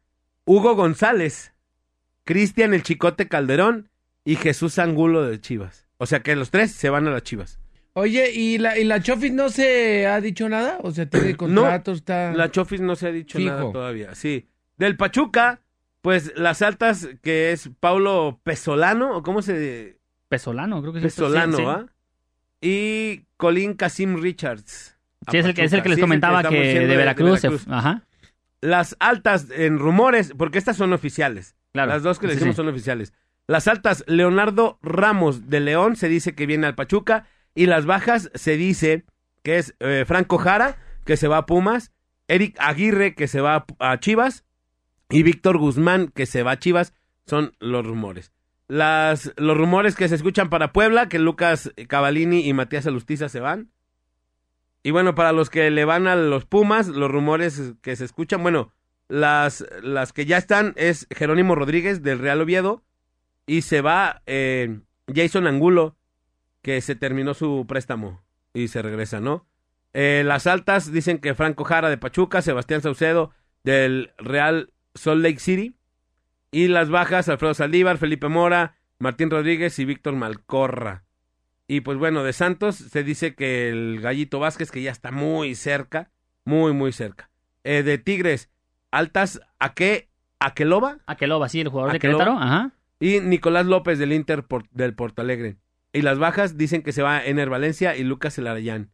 Hugo 0.45 0.75
González, 0.77 1.55
Cristian 2.25 2.75
el 2.75 2.83
Chicote 2.83 3.27
Calderón 3.27 3.90
y 4.25 4.37
Jesús 4.37 4.79
Angulo 4.79 5.27
de 5.27 5.41
Chivas. 5.41 5.87
O 5.99 6.07
sea 6.07 6.21
que 6.21 6.35
los 6.37 6.51
tres 6.51 6.73
se 6.73 6.91
van 6.91 7.07
a 7.07 7.11
las 7.11 7.23
Chivas. 7.23 7.59
Oye, 7.93 8.31
¿y 8.33 8.59
la, 8.59 8.79
¿y 8.79 8.85
la 8.85 9.03
Chofis 9.03 9.33
no 9.33 9.49
se 9.49 10.07
ha 10.07 10.21
dicho 10.21 10.49
nada? 10.49 10.79
O 10.83 10.91
sea, 10.93 11.07
tiene 11.07 11.37
contrato, 11.37 11.93
está... 11.93 12.33
La 12.33 12.51
Chofis 12.51 12.81
no 12.81 12.97
se 12.97 13.09
ha 13.09 13.13
dicho 13.13 13.39
Fijo. 13.39 13.51
nada 13.51 13.73
todavía, 13.73 14.15
sí. 14.15 14.47
Del 14.79 14.97
Pachuca, 14.97 15.61
pues 16.01 16.33
las 16.37 16.63
altas 16.63 17.09
que 17.23 17.53
es 17.53 17.69
Paulo 17.81 18.41
Pesolano, 18.45 19.17
o 19.17 19.23
cómo 19.23 19.43
se... 19.43 19.99
Pesolano, 20.29 20.81
creo 20.81 20.93
que 20.93 21.01
sí. 21.01 21.05
Pesolano, 21.05 21.57
sí, 21.57 21.63
sí. 21.65 21.69
¿ah? 21.69 21.87
Y 22.61 23.25
Colin 23.37 23.75
Casim 23.75 24.21
Richards. 24.23 24.97
Sí, 25.31 25.37
es 25.39 25.45
el, 25.47 25.55
que- 25.55 25.65
es 25.65 25.73
el 25.73 25.83
que 25.83 25.89
les. 25.89 25.97
Sí, 25.97 26.01
es 26.01 26.05
comentaba 26.05 26.43
que 26.43 26.57
de 26.87 26.97
Veracruz. 26.97 27.41
se- 27.41 27.49
Ajá, 27.69 28.05
Las 28.61 28.97
altas 29.01 29.49
en 29.51 29.79
rumores, 29.79 30.33
porque 30.37 30.59
estas 30.59 30.77
son 30.77 30.93
oficiales. 30.93 31.57
claro. 31.73 31.91
Las 31.93 32.03
dos 32.03 32.19
que 32.19 32.27
le 32.27 32.33
Sí, 32.35 32.39
decimos 32.39 32.55
sí. 32.55 32.57
son 32.59 32.69
oficiales. 32.69 33.13
Las 33.51 33.67
altas, 33.67 34.05
Leonardo 34.07 34.79
Ramos 34.81 35.49
de 35.49 35.59
León 35.59 35.97
se 35.97 36.09
dice 36.09 36.37
que 36.37 36.47
viene 36.47 36.69
al 36.69 36.77
Pachuca. 36.77 37.27
Y 37.53 37.67
las 37.67 37.85
bajas 37.85 38.31
se 38.33 38.57
dice 38.57 39.07
que 39.43 39.59
es 39.59 39.75
eh, 39.81 40.05
Franco 40.07 40.39
Jara, 40.39 40.77
que 41.05 41.17
se 41.17 41.27
va 41.27 41.39
a 41.39 41.47
Pumas. 41.47 41.91
Eric 42.29 42.55
Aguirre, 42.61 43.17
que 43.17 43.27
se 43.27 43.41
va 43.41 43.67
a, 43.81 43.99
Chivas. 43.99 44.45
Y 45.09 45.25
Víctor 45.25 45.59
Guzmán, 45.59 46.13
que 46.15 46.27
se 46.27 46.45
va 46.45 46.53
a 46.53 46.59
Chivas. 46.61 46.95
Son 47.27 47.57
los 47.59 47.85
rumores. 47.85 48.31
Las, 48.69 49.33
los 49.37 49.57
rumores 49.57 49.97
que 49.97 50.09
se 50.09 50.15
escuchan 50.15 50.49
para 50.49 50.73
Puebla, 50.73 51.09
que 51.09 51.19
Lucas 51.19 51.73
Cavalini 51.89 52.47
y 52.47 52.53
Matías 52.53 52.87
Alustiza 52.87 53.29
se 53.29 53.41
van. 53.41 53.73
Y 54.85 54.93
bueno, 54.93 55.17
para 55.17 55.33
los 55.33 55.51
que 55.51 55.73
le 55.73 55.85
van 55.85 56.07
a 56.07 56.15
los 56.15 56.45
Pumas, 56.45 56.87
los 56.87 57.11
rumores 57.11 57.75
que 57.83 57.97
se 57.97 58.05
escuchan, 58.05 58.45
bueno, 58.45 58.73
las, 59.09 59.67
las 59.83 60.13
que 60.13 60.25
ya 60.25 60.37
están 60.37 60.73
es 60.77 61.09
Jerónimo 61.11 61.57
Rodríguez 61.57 62.05
del 62.05 62.21
Real 62.21 62.43
Oviedo 62.43 62.85
y 63.51 63.63
se 63.63 63.81
va 63.81 64.23
eh, 64.27 64.79
Jason 65.13 65.49
Angulo, 65.49 65.97
que 66.63 66.81
se 66.81 66.95
terminó 66.95 67.35
su 67.35 67.65
préstamo 67.67 68.23
y 68.55 68.69
se 68.69 68.81
regresa, 68.81 69.19
¿no? 69.19 69.45
Eh, 69.93 70.23
las 70.25 70.47
altas 70.47 70.93
dicen 70.93 71.19
que 71.19 71.35
Franco 71.35 71.65
Jara 71.65 71.91
de 71.91 71.99
Pachuca, 71.99 72.43
Sebastián 72.43 72.81
Saucedo 72.81 73.33
del 73.65 74.13
Real 74.19 74.73
Salt 74.95 75.21
Lake 75.21 75.41
City 75.41 75.75
y 76.53 76.69
las 76.69 76.91
bajas 76.91 77.29
Alfredo 77.29 77.55
Saldívar, 77.55 77.99
Felipe 77.99 78.29
Mora, 78.29 78.77
Martín 79.01 79.31
Rodríguez 79.31 79.77
y 79.81 79.85
Víctor 79.85 80.15
Malcorra. 80.15 81.03
Y 81.67 81.81
pues 81.81 81.99
bueno, 81.99 82.23
de 82.23 82.33
Santos 82.33 82.77
se 82.77 83.03
dice 83.03 83.35
que 83.35 83.69
el 83.69 84.01
Gallito 84.01 84.39
Vázquez, 84.39 84.71
que 84.71 84.83
ya 84.83 84.93
está 84.93 85.11
muy 85.11 85.57
cerca, 85.57 86.13
muy, 86.45 86.73
muy 86.73 86.93
cerca. 86.93 87.31
Eh, 87.65 87.83
de 87.83 87.99
Tigres, 87.99 88.49
altas, 88.93 89.41
¿a 89.59 89.75
qué? 89.75 90.09
¿Aqueloba? 90.39 90.99
Aqueloba, 91.07 91.49
sí, 91.49 91.61
el 91.61 91.69
jugador 91.69 91.95
de. 91.95 91.99
Querétaro. 91.99 92.39
Ajá. 92.39 92.75
Y 93.01 93.21
Nicolás 93.21 93.67
López 93.67 93.99
del 93.99 94.13
Inter 94.13 94.45
del 94.73 94.95
Porto 94.95 95.23
Alegre. 95.23 95.57
Y 95.93 96.03
las 96.03 96.19
bajas 96.19 96.57
dicen 96.57 96.83
que 96.83 96.93
se 96.93 97.03
va 97.03 97.25
Ener 97.25 97.49
Valencia 97.51 97.97
y 97.97 98.05
Lucas 98.05 98.39
Elarayán. 98.39 98.93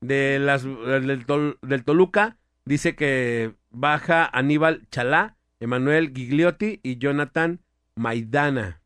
De 0.00 0.38
las, 0.40 0.64
del, 0.64 1.26
Tol- 1.26 1.58
del 1.62 1.84
Toluca 1.84 2.38
dice 2.64 2.96
que 2.96 3.54
baja 3.70 4.24
Aníbal 4.24 4.88
Chalá, 4.90 5.36
Emanuel 5.60 6.12
Gigliotti 6.14 6.80
y 6.82 6.96
Jonathan 6.96 7.60
Maidana. 7.94 8.79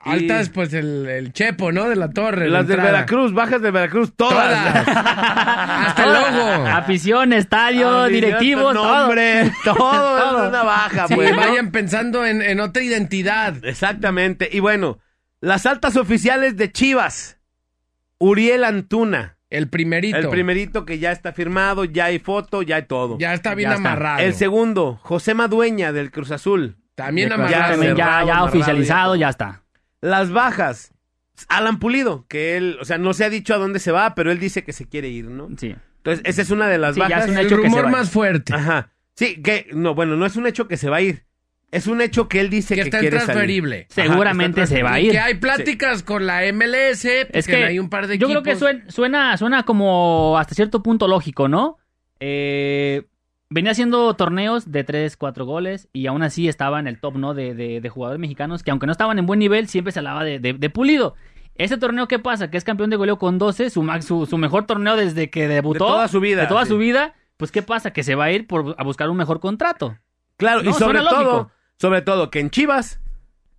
Altas, 0.00 0.48
pues 0.50 0.72
el, 0.74 1.06
el 1.08 1.32
Chepo, 1.32 1.70
¿no? 1.72 1.88
De 1.88 1.94
la 1.96 2.10
torre. 2.10 2.48
la 2.48 2.58
Las 2.58 2.66
del 2.68 2.78
entrada. 2.78 2.92
Veracruz, 2.98 3.32
bajas 3.32 3.62
del 3.62 3.72
Veracruz, 3.72 4.12
todas. 4.16 4.34
Todas. 4.84 4.88
Hasta 4.96 6.04
el 6.04 6.12
logo. 6.12 6.66
Afición, 6.66 7.32
estadio, 7.32 8.04
directivos, 8.06 8.74
todo. 8.74 8.98
nombre, 8.98 9.52
todo, 9.64 9.74
Todo. 9.76 10.42
es 10.44 10.48
una 10.48 10.62
baja, 10.64 11.06
Sí, 11.08 11.14
pues, 11.14 11.30
¿no? 11.30 11.36
vayan 11.36 11.70
pensando 11.70 12.24
en, 12.26 12.42
en 12.42 12.58
otra 12.60 12.82
identidad. 12.82 13.64
Exactamente. 13.64 14.48
Y 14.52 14.58
bueno, 14.60 14.98
las 15.40 15.66
altas 15.66 15.96
oficiales 15.96 16.56
de 16.56 16.72
Chivas. 16.72 17.38
Uriel 18.18 18.64
Antuna. 18.64 19.36
El 19.50 19.68
primerito. 19.68 20.16
El 20.16 20.28
primerito 20.30 20.84
que 20.84 20.98
ya 20.98 21.12
está 21.12 21.32
firmado, 21.32 21.84
ya 21.84 22.06
hay 22.06 22.18
foto, 22.18 22.62
ya 22.62 22.76
hay 22.76 22.82
todo. 22.82 23.18
Ya 23.18 23.34
está 23.34 23.54
bien 23.54 23.70
Ya 23.70 23.76
está. 23.76 23.90
amarrado. 23.92 24.18
El 24.18 24.34
segundo, 24.34 24.98
José 25.02 25.34
Madueña 25.34 25.92
del 25.92 26.10
Cruz 26.10 26.32
Azul. 26.32 26.76
También 26.96 27.28
Ya, 27.28 27.34
amarrado. 27.36 27.82
ya, 27.82 27.94
ya 27.94 28.18
amarrado, 28.20 28.44
oficializado, 28.46 29.14
ya 29.14 29.20
ya 29.26 29.28
está. 29.28 29.62
Las 30.00 30.30
bajas. 30.30 30.92
Alan 31.48 31.78
Pulido, 31.78 32.24
que 32.28 32.56
él, 32.56 32.78
o 32.80 32.84
sea, 32.84 32.96
no 32.98 33.12
se 33.12 33.24
ha 33.24 33.30
dicho 33.30 33.52
a 33.54 33.58
dónde 33.58 33.78
se 33.78 33.92
va, 33.92 34.14
pero 34.14 34.30
él 34.32 34.38
dice 34.38 34.64
que 34.64 34.72
se 34.72 34.86
quiere 34.88 35.08
ir, 35.08 35.26
¿no? 35.26 35.48
Sí. 35.58 35.74
Entonces, 35.98 36.22
esa 36.24 36.42
es 36.42 36.50
una 36.50 36.66
de 36.68 36.78
las 36.78 36.94
Sí, 36.94 37.00
ya 37.00 37.08
bajas. 37.08 37.24
es 37.26 37.30
un 37.32 37.38
el 37.38 37.46
hecho 37.46 37.56
que 37.56 37.62
se 37.62 37.68
rumor 37.68 37.84
vaya. 37.84 37.96
más 37.96 38.10
fuerte. 38.10 38.54
Ajá. 38.54 38.90
Sí, 39.14 39.42
que, 39.42 39.66
no, 39.72 39.94
bueno, 39.94 40.16
no 40.16 40.24
es 40.24 40.36
un 40.36 40.46
hecho 40.46 40.66
que 40.68 40.76
se 40.76 40.88
va 40.88 40.96
a 40.98 41.00
ir. 41.02 41.24
Es 41.72 41.88
un 41.88 42.00
hecho 42.00 42.28
que 42.28 42.40
él 42.40 42.48
dice 42.48 42.74
que 42.74 42.82
que, 42.82 42.88
está 42.88 43.00
quiere 43.00 43.18
salir. 43.20 43.64
Ajá, 43.66 43.84
Seguramente 43.88 44.62
está 44.62 44.76
se 44.76 44.82
va 44.82 44.94
a 44.94 45.00
Y 45.00 45.06
ir. 45.06 45.12
que 45.12 45.18
hay 45.18 45.34
pláticas 45.34 46.02
con 46.04 46.24
la 46.24 46.42
MLS, 46.52 47.04
Es 47.04 47.26
porque 47.26 47.42
que 47.58 47.64
hay 47.64 47.78
un 47.80 47.90
par 47.90 48.06
de 48.06 48.16
yo 48.18 48.28
equipos. 48.28 48.42
creo 48.42 48.54
que 48.54 48.58
suena, 48.58 48.90
suena, 48.90 49.36
suena 49.36 49.62
como 49.64 50.38
hasta 50.38 50.54
cierto 50.54 50.82
punto 50.82 51.08
lógico, 51.08 51.48
¿no? 51.48 51.76
Eh, 52.20 53.02
venía 53.50 53.72
haciendo 53.72 54.12
torneos 54.14 54.70
de 54.72 54.84
3, 54.84 55.16
4 55.16 55.44
goles 55.44 55.88
y 55.92 56.06
aún 56.06 56.22
así 56.22 56.48
estaba 56.48 56.80
en 56.80 56.86
el 56.86 56.98
top, 57.00 57.16
¿no? 57.16 57.34
De, 57.34 57.54
de- 57.54 57.80
de 57.80 57.88
jugadores 57.88 58.20
mexicanos 58.20 58.62
que 58.62 58.70
aunque 58.70 58.86
no 58.86 58.92
estaban 58.92 59.18
en 59.18 59.26
buen 59.26 59.38
nivel, 59.38 59.68
siempre 59.68 59.92
se 59.92 60.00
hablaba 60.00 60.24
de, 60.24 60.38
de- 60.38 60.70
Pulido. 60.70 61.14
Ese 61.54 61.78
torneo, 61.78 62.06
¿qué 62.06 62.18
pasa? 62.18 62.50
Que 62.50 62.58
es 62.58 62.64
campeón 62.64 62.90
de 62.90 62.96
goleo 62.96 63.18
con 63.18 63.38
12, 63.38 63.70
su, 63.70 63.88
su, 64.02 64.26
su 64.26 64.36
mejor 64.38 64.66
torneo 64.66 64.96
desde 64.96 65.30
que 65.30 65.48
debutó. 65.48 65.84
De 65.84 65.90
toda 65.90 66.08
su 66.08 66.20
vida, 66.20 66.42
De 66.42 66.48
toda 66.48 66.64
sí. 66.64 66.68
su 66.70 66.76
vida. 66.78 67.14
Pues, 67.38 67.50
¿qué 67.50 67.62
pasa? 67.62 67.92
Que 67.92 68.02
se 68.02 68.14
va 68.14 68.24
a 68.24 68.30
ir 68.32 68.46
por, 68.46 68.74
a 68.78 68.84
buscar 68.84 69.08
un 69.08 69.16
mejor 69.16 69.40
contrato. 69.40 69.96
Claro, 70.36 70.62
No, 70.62 70.70
y 70.70 70.72
sobre 70.74 70.98
todo, 70.98 71.10
lógico. 71.22 71.50
sobre 71.78 72.02
todo 72.02 72.30
que 72.30 72.40
en 72.40 72.50
Chivas 72.50 73.00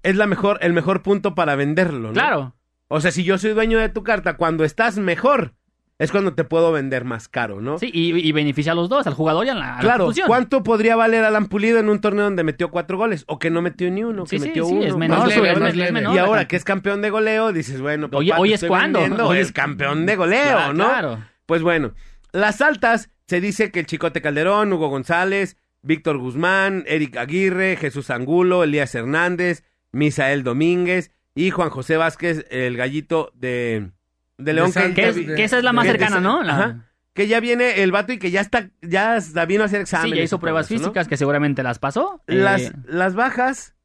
es 0.04 0.15
la 0.15 0.28
mejor, 0.28 0.60
el 0.62 0.73
mejor 0.73 1.02
punto 1.02 1.34
para 1.34 1.56
venderlo, 1.56 2.10
¿no? 2.10 2.13
Claro. 2.13 2.54
O 2.88 3.02
sea, 3.02 3.10
si 3.12 3.23
yo 3.23 3.38
soy 3.39 3.54
dueño 3.54 3.80
de 3.80 3.89
tu 3.89 4.04
carta, 4.04 4.38
cuando 4.38 4.63
estás 4.63 4.97
mejor, 5.00 5.54
es 5.99 6.12
cuando 6.12 6.33
te 6.36 6.43
puedo 6.43 6.71
vender 6.71 7.05
más 7.05 7.27
caro, 7.27 7.60
¿no? 7.60 7.79
Sí, 7.79 7.89
y, 7.91 8.15
y 8.27 8.31
beneficia 8.31 8.73
a 8.73 8.75
los 8.75 8.88
dos, 8.88 9.07
al 9.07 9.13
jugador 9.15 9.45
y 9.47 9.49
a 9.49 9.55
la, 9.55 9.73
a 9.73 9.75
la 9.77 9.81
Claro. 9.81 10.12
¿cuánto 10.27 10.62
podría 10.63 10.95
valer 10.95 11.23
Alan 11.23 11.47
Pulido 11.47 11.79
en 11.79 11.89
un 11.89 11.99
torneo 12.01 12.25
donde 12.25 12.43
metió 12.43 12.69
cuatro 12.69 12.97
goles? 12.97 13.23
O 13.27 13.39
que 13.39 13.49
no 13.49 13.62
metió 13.63 13.89
ni 13.89 14.03
uno, 14.03 14.23
que 14.25 14.29
Sí, 14.29 14.39
sí, 14.39 14.47
metió 14.47 14.65
sí, 14.65 14.73
uno. 14.73 14.83
es 14.83 14.95
menor, 14.95 15.17
Más 15.19 15.33
su- 15.33 15.39
leve, 15.41 15.51
es- 15.53 15.60
más 15.60 15.69
es 15.69 15.75
leve. 15.75 15.91
menor 15.91 16.15
y 16.15 16.17
ahora 16.19 16.47
que 16.47 16.55
es 16.55 16.63
campeón 16.63 17.01
de 17.01 17.10
goleo, 17.10 17.51
dices, 17.51 17.81
bueno, 17.81 18.10
papá, 18.12 18.17
hoy 18.38 18.53
es 18.53 18.63
cuando, 18.63 18.99
hoy 19.25 19.38
es 19.39 19.47
es- 19.47 19.51
campeón 19.53 20.05
de 20.05 20.15
goleo, 20.15 20.43
Claro, 20.43 20.73
¿no? 20.73 20.86
claro. 20.86 21.19
Pues 21.47 21.63
bueno, 21.63 21.93
las 22.31 22.62
altas 22.62 23.10
se 23.25 23.41
dice 23.41 23.71
que 23.71 23.79
el 23.79 23.88
Chicote 23.88 24.21
Calderón, 24.21 24.71
Hugo 24.73 24.89
González, 24.89 25.57
Víctor 25.81 26.17
Guzmán, 26.19 26.83
Eric 26.88 27.17
Aguirre, 27.17 27.75
Jesús 27.75 28.10
Angulo, 28.12 28.63
Elías 28.63 28.93
Hernández, 28.93 29.63
Misael 29.91 30.43
Domínguez 30.43 31.12
y 31.33 31.49
Juan 31.49 31.69
José 31.69 31.97
Vázquez, 31.97 32.45
el 32.51 32.77
gallito 32.77 33.31
de, 33.36 33.89
de 34.38 34.54
León. 34.54 34.71
Que, 34.73 35.10
es- 35.10 35.15
que 35.15 35.43
esa 35.43 35.58
es 35.58 35.63
la 35.63 35.73
más 35.73 35.86
de- 35.86 35.91
cercana, 35.91 36.19
¿no? 36.19 36.43
La- 36.43 36.54
Ajá. 36.54 36.84
Que 37.13 37.28
ya 37.28 37.39
viene 37.39 37.82
el 37.82 37.91
vato 37.91 38.13
y 38.13 38.19
que 38.19 38.30
ya 38.30 38.41
está, 38.41 38.69
ya 38.84 39.17
vino 39.47 39.63
a 39.63 39.65
hacer 39.65 39.80
Sí, 39.80 39.82
exámenes. 39.84 40.15
ya 40.17 40.21
y 40.21 40.26
hizo 40.26 40.39
pruebas 40.39 40.67
eso, 40.67 40.76
¿no? 40.76 40.80
físicas 40.82 41.08
que 41.08 41.17
seguramente 41.17 41.63
las 41.63 41.80
pasó. 41.80 42.21
Las, 42.28 42.62
Eh, 42.62 42.71
las 42.86 43.15
bajas, 43.15 43.76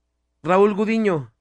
Raúl 0.43 0.75
Gudiño, 0.75 1.33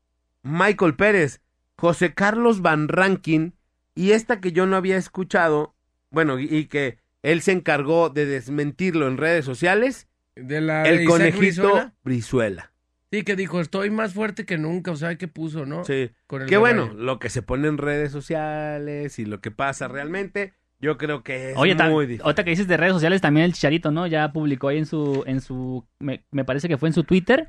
Michael 0.41 0.95
Pérez, 0.95 1.41
José 1.77 2.13
Carlos 2.13 2.61
Van 2.61 2.87
Rankin 2.87 3.55
y 3.93 4.11
esta 4.11 4.39
que 4.39 4.53
yo 4.53 4.65
no 4.67 4.77
había 4.77 4.95
escuchado, 4.95 5.75
bueno, 6.11 6.39
y, 6.39 6.45
y 6.45 6.65
que 6.67 6.97
él 7.23 7.41
se 7.41 7.51
encargó 7.51 8.09
de 8.09 8.25
desmentirlo 8.25 9.07
en 9.09 9.17
redes 9.17 9.43
sociales, 9.43 10.07
De 10.35 10.61
la 10.61 10.83
el 10.87 11.05
conejito 11.05 11.91
Brizuela. 12.05 12.70
Sí, 13.11 13.23
que 13.23 13.35
dijo, 13.35 13.59
estoy 13.59 13.89
más 13.89 14.13
fuerte 14.13 14.45
que 14.45 14.57
nunca. 14.57 14.91
O 14.91 14.95
sea, 14.95 15.17
¿qué 15.17 15.27
puso, 15.27 15.65
no? 15.65 15.83
Sí. 15.83 16.11
Con 16.27 16.43
el 16.43 16.47
Qué 16.47 16.57
bueno, 16.57 16.91
lo 16.95 17.19
que 17.19 17.29
se 17.29 17.41
pone 17.41 17.67
en 17.67 17.77
redes 17.77 18.11
sociales 18.11 19.19
y 19.19 19.25
lo 19.25 19.41
que 19.41 19.51
pasa 19.51 19.87
realmente, 19.89 20.53
yo 20.79 20.97
creo 20.97 21.21
que 21.21 21.51
es 21.51 21.57
Oye, 21.57 21.75
muy 21.75 22.05
difícil. 22.05 22.23
ahorita 22.25 22.43
que 22.45 22.49
dices 22.51 22.67
de 22.67 22.77
redes 22.77 22.93
sociales, 22.93 23.19
también 23.21 23.45
el 23.45 23.53
Chicharito, 23.53 23.91
¿no? 23.91 24.07
Ya 24.07 24.31
publicó 24.31 24.69
ahí 24.69 24.77
en 24.77 24.85
su, 24.85 25.23
en 25.27 25.41
su, 25.41 25.85
me, 25.99 26.23
me 26.31 26.45
parece 26.45 26.67
que 26.69 26.77
fue 26.77 26.87
en 26.89 26.93
su 26.93 27.03
Twitter, 27.03 27.47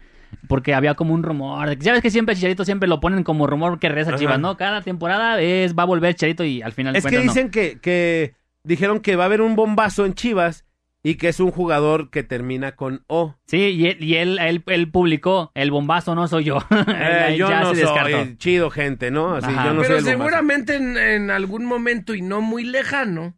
porque 0.49 0.75
había 0.75 0.95
como 0.95 1.15
un 1.15 1.23
rumor. 1.23 1.69
de 1.69 1.79
que- 1.79 1.85
Ya 1.85 1.93
ves 1.93 2.03
que 2.03 2.11
siempre 2.11 2.33
el 2.33 2.39
Chicharito 2.39 2.65
siempre 2.65 2.89
lo 2.89 2.99
ponen 3.01 3.23
como 3.23 3.47
rumor 3.47 3.79
que 3.79 3.89
regresa. 3.89 4.17
Chivas, 4.17 4.41
¿no? 4.41 4.57
Cada 4.57 4.83
temporada 4.83 5.41
es, 5.41 5.77
va 5.79 5.85
a 5.85 5.87
volver 5.87 6.15
Chicharito 6.15 6.43
y 6.45 6.61
al 6.63 6.73
final 6.73 6.93
de 6.93 6.99
Es 6.99 7.05
que 7.05 7.11
cuentas 7.11 7.27
no. 7.27 7.33
dicen 7.35 7.51
que, 7.53 7.79
que 7.81 8.35
dijeron 8.65 8.99
que 9.01 9.15
va 9.15 9.23
a 9.25 9.27
haber 9.27 9.41
un 9.41 9.55
bombazo 9.55 10.05
en 10.07 10.15
Chivas 10.15 10.65
y 11.03 11.17
que 11.17 11.29
es 11.29 11.41
un 11.41 11.51
jugador 11.51 12.11
que 12.11 12.23
termina 12.23 12.77
con 12.77 13.05
O. 13.09 13.37
Sí, 13.47 13.59
y 13.59 13.87
él, 13.87 14.03
y 14.03 14.17
él, 14.17 14.39
él, 14.41 14.63
él 14.67 14.91
publicó, 14.91 15.51
el 15.55 15.71
bombazo 15.71 16.15
no 16.15 16.29
soy 16.29 16.45
yo. 16.45 16.59
Eh, 16.95 17.37
yo 17.39 17.49
ya 17.49 17.61
no 17.61 17.73
descartó. 17.73 18.25
soy 18.25 18.37
chido, 18.37 18.71
gente, 18.71 19.11
¿no? 19.11 19.35
Así, 19.35 19.51
yo 19.53 19.73
no 19.73 19.83
Pero 19.83 20.01
soy 20.01 20.11
seguramente 20.11 20.77
en, 20.77 20.97
en 20.97 21.31
algún 21.31 21.65
momento 21.65 22.15
y 22.15 22.23
no 22.23 22.41
muy 22.41 22.65
lejano, 22.65 23.37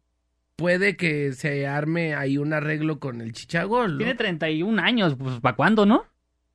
puede 0.56 0.96
que 0.96 1.32
se 1.32 1.66
arme 1.66 2.14
ahí 2.14 2.38
un 2.38 2.52
arreglo 2.52 2.98
con 2.98 3.20
el 3.20 3.32
Chichagol. 3.32 3.92
¿no? 3.92 3.98
Tiene 3.98 4.14
31 4.14 4.82
años, 4.82 5.16
pues 5.18 5.40
¿para 5.40 5.56
cuándo, 5.56 5.86
no? 5.86 6.04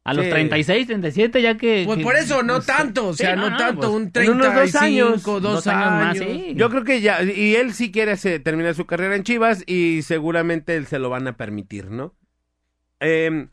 A 0.05 0.13
los 0.13 0.25
Sí. 0.25 0.31
36, 0.31 0.87
37 0.87 1.41
ya 1.41 1.57
que... 1.57 1.83
Pues 1.85 1.97
que- 1.97 2.03
por 2.03 2.15
eso, 2.15 2.41
no 2.41 2.55
pues, 2.55 2.65
tanto, 2.65 3.07
o 3.09 3.13
sí, 3.13 3.23
sea, 3.23 3.35
no, 3.35 3.55
tanto, 3.57 3.81
pues, 3.81 3.89
un 3.89 4.03
en 4.03 4.11
35, 4.11 4.31
unos 4.33 4.55
dos 4.55 4.75
años, 4.81 5.23
dos, 5.23 5.41
dos 5.41 5.67
años 5.67 5.91
más, 5.91 6.17
sí. 6.17 6.53
Yo 6.55 6.69
creo 6.69 6.83
que 6.83 7.01
ya, 7.01 7.21
y 7.21 7.55
él 7.55 7.73
sí 7.73 7.91
quiere 7.91 8.15
se- 8.17 8.39
terminar 8.39 8.73
su 8.75 8.85
carrera 8.85 9.15
en 9.15 9.23
Chivas 9.23 9.63
y 9.67 10.01
seguramente 10.03 10.75
él 10.77 10.87
se 10.87 10.99
lo 10.99 11.09
van 11.09 11.27
a 11.27 11.37
permitir, 11.37 11.91
¿no? 11.91 12.15
Eh, 13.01 13.47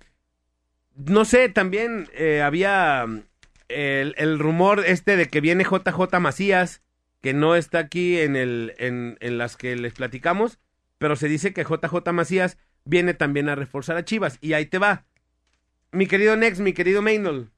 no 0.94 1.24
sé, 1.24 1.48
también 1.48 2.08
eh, 2.14 2.42
había 2.42 3.04
mm, 3.06 3.22
el, 3.68 4.14
el 4.16 4.38
rumor 4.38 4.84
este 4.86 5.16
de 5.16 5.26
que 5.28 5.40
viene 5.40 5.64
JJ 5.64 6.18
Macías, 6.20 6.82
que 7.22 7.34
no 7.34 7.56
está 7.56 7.80
aquí 7.80 8.18
en, 8.20 8.36
el, 8.36 8.72
en, 8.78 9.16
en 9.20 9.36
las 9.38 9.56
que 9.56 9.74
les 9.76 9.94
platicamos, 9.94 10.58
pero 10.98 11.16
se 11.16 11.28
dice 11.28 11.52
que 11.52 11.64
JJ 11.64 12.12
Macías 12.12 12.56
viene 12.84 13.14
también 13.14 13.48
a 13.48 13.56
reforzar 13.56 13.96
a 13.96 14.04
Chivas. 14.04 14.38
Y 14.40 14.52
ahí 14.52 14.66
te 14.66 14.78
va. 14.78 15.05
Mi 15.96 16.06
querido 16.06 16.36
Nex, 16.36 16.60
mi 16.60 16.74
querido 16.74 17.00
Maynol. 17.00 17.50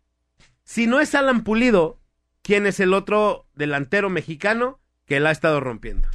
Si 0.62 0.86
no 0.86 1.00
es 1.00 1.16
Alan 1.16 1.42
Pulido, 1.42 1.98
¿quién 2.42 2.68
es 2.68 2.78
el 2.78 2.94
otro 2.94 3.48
delantero 3.56 4.10
mexicano 4.10 4.78
que 5.06 5.18
la 5.18 5.30
ha 5.30 5.32
estado 5.32 5.58
rompiendo? 5.58 6.06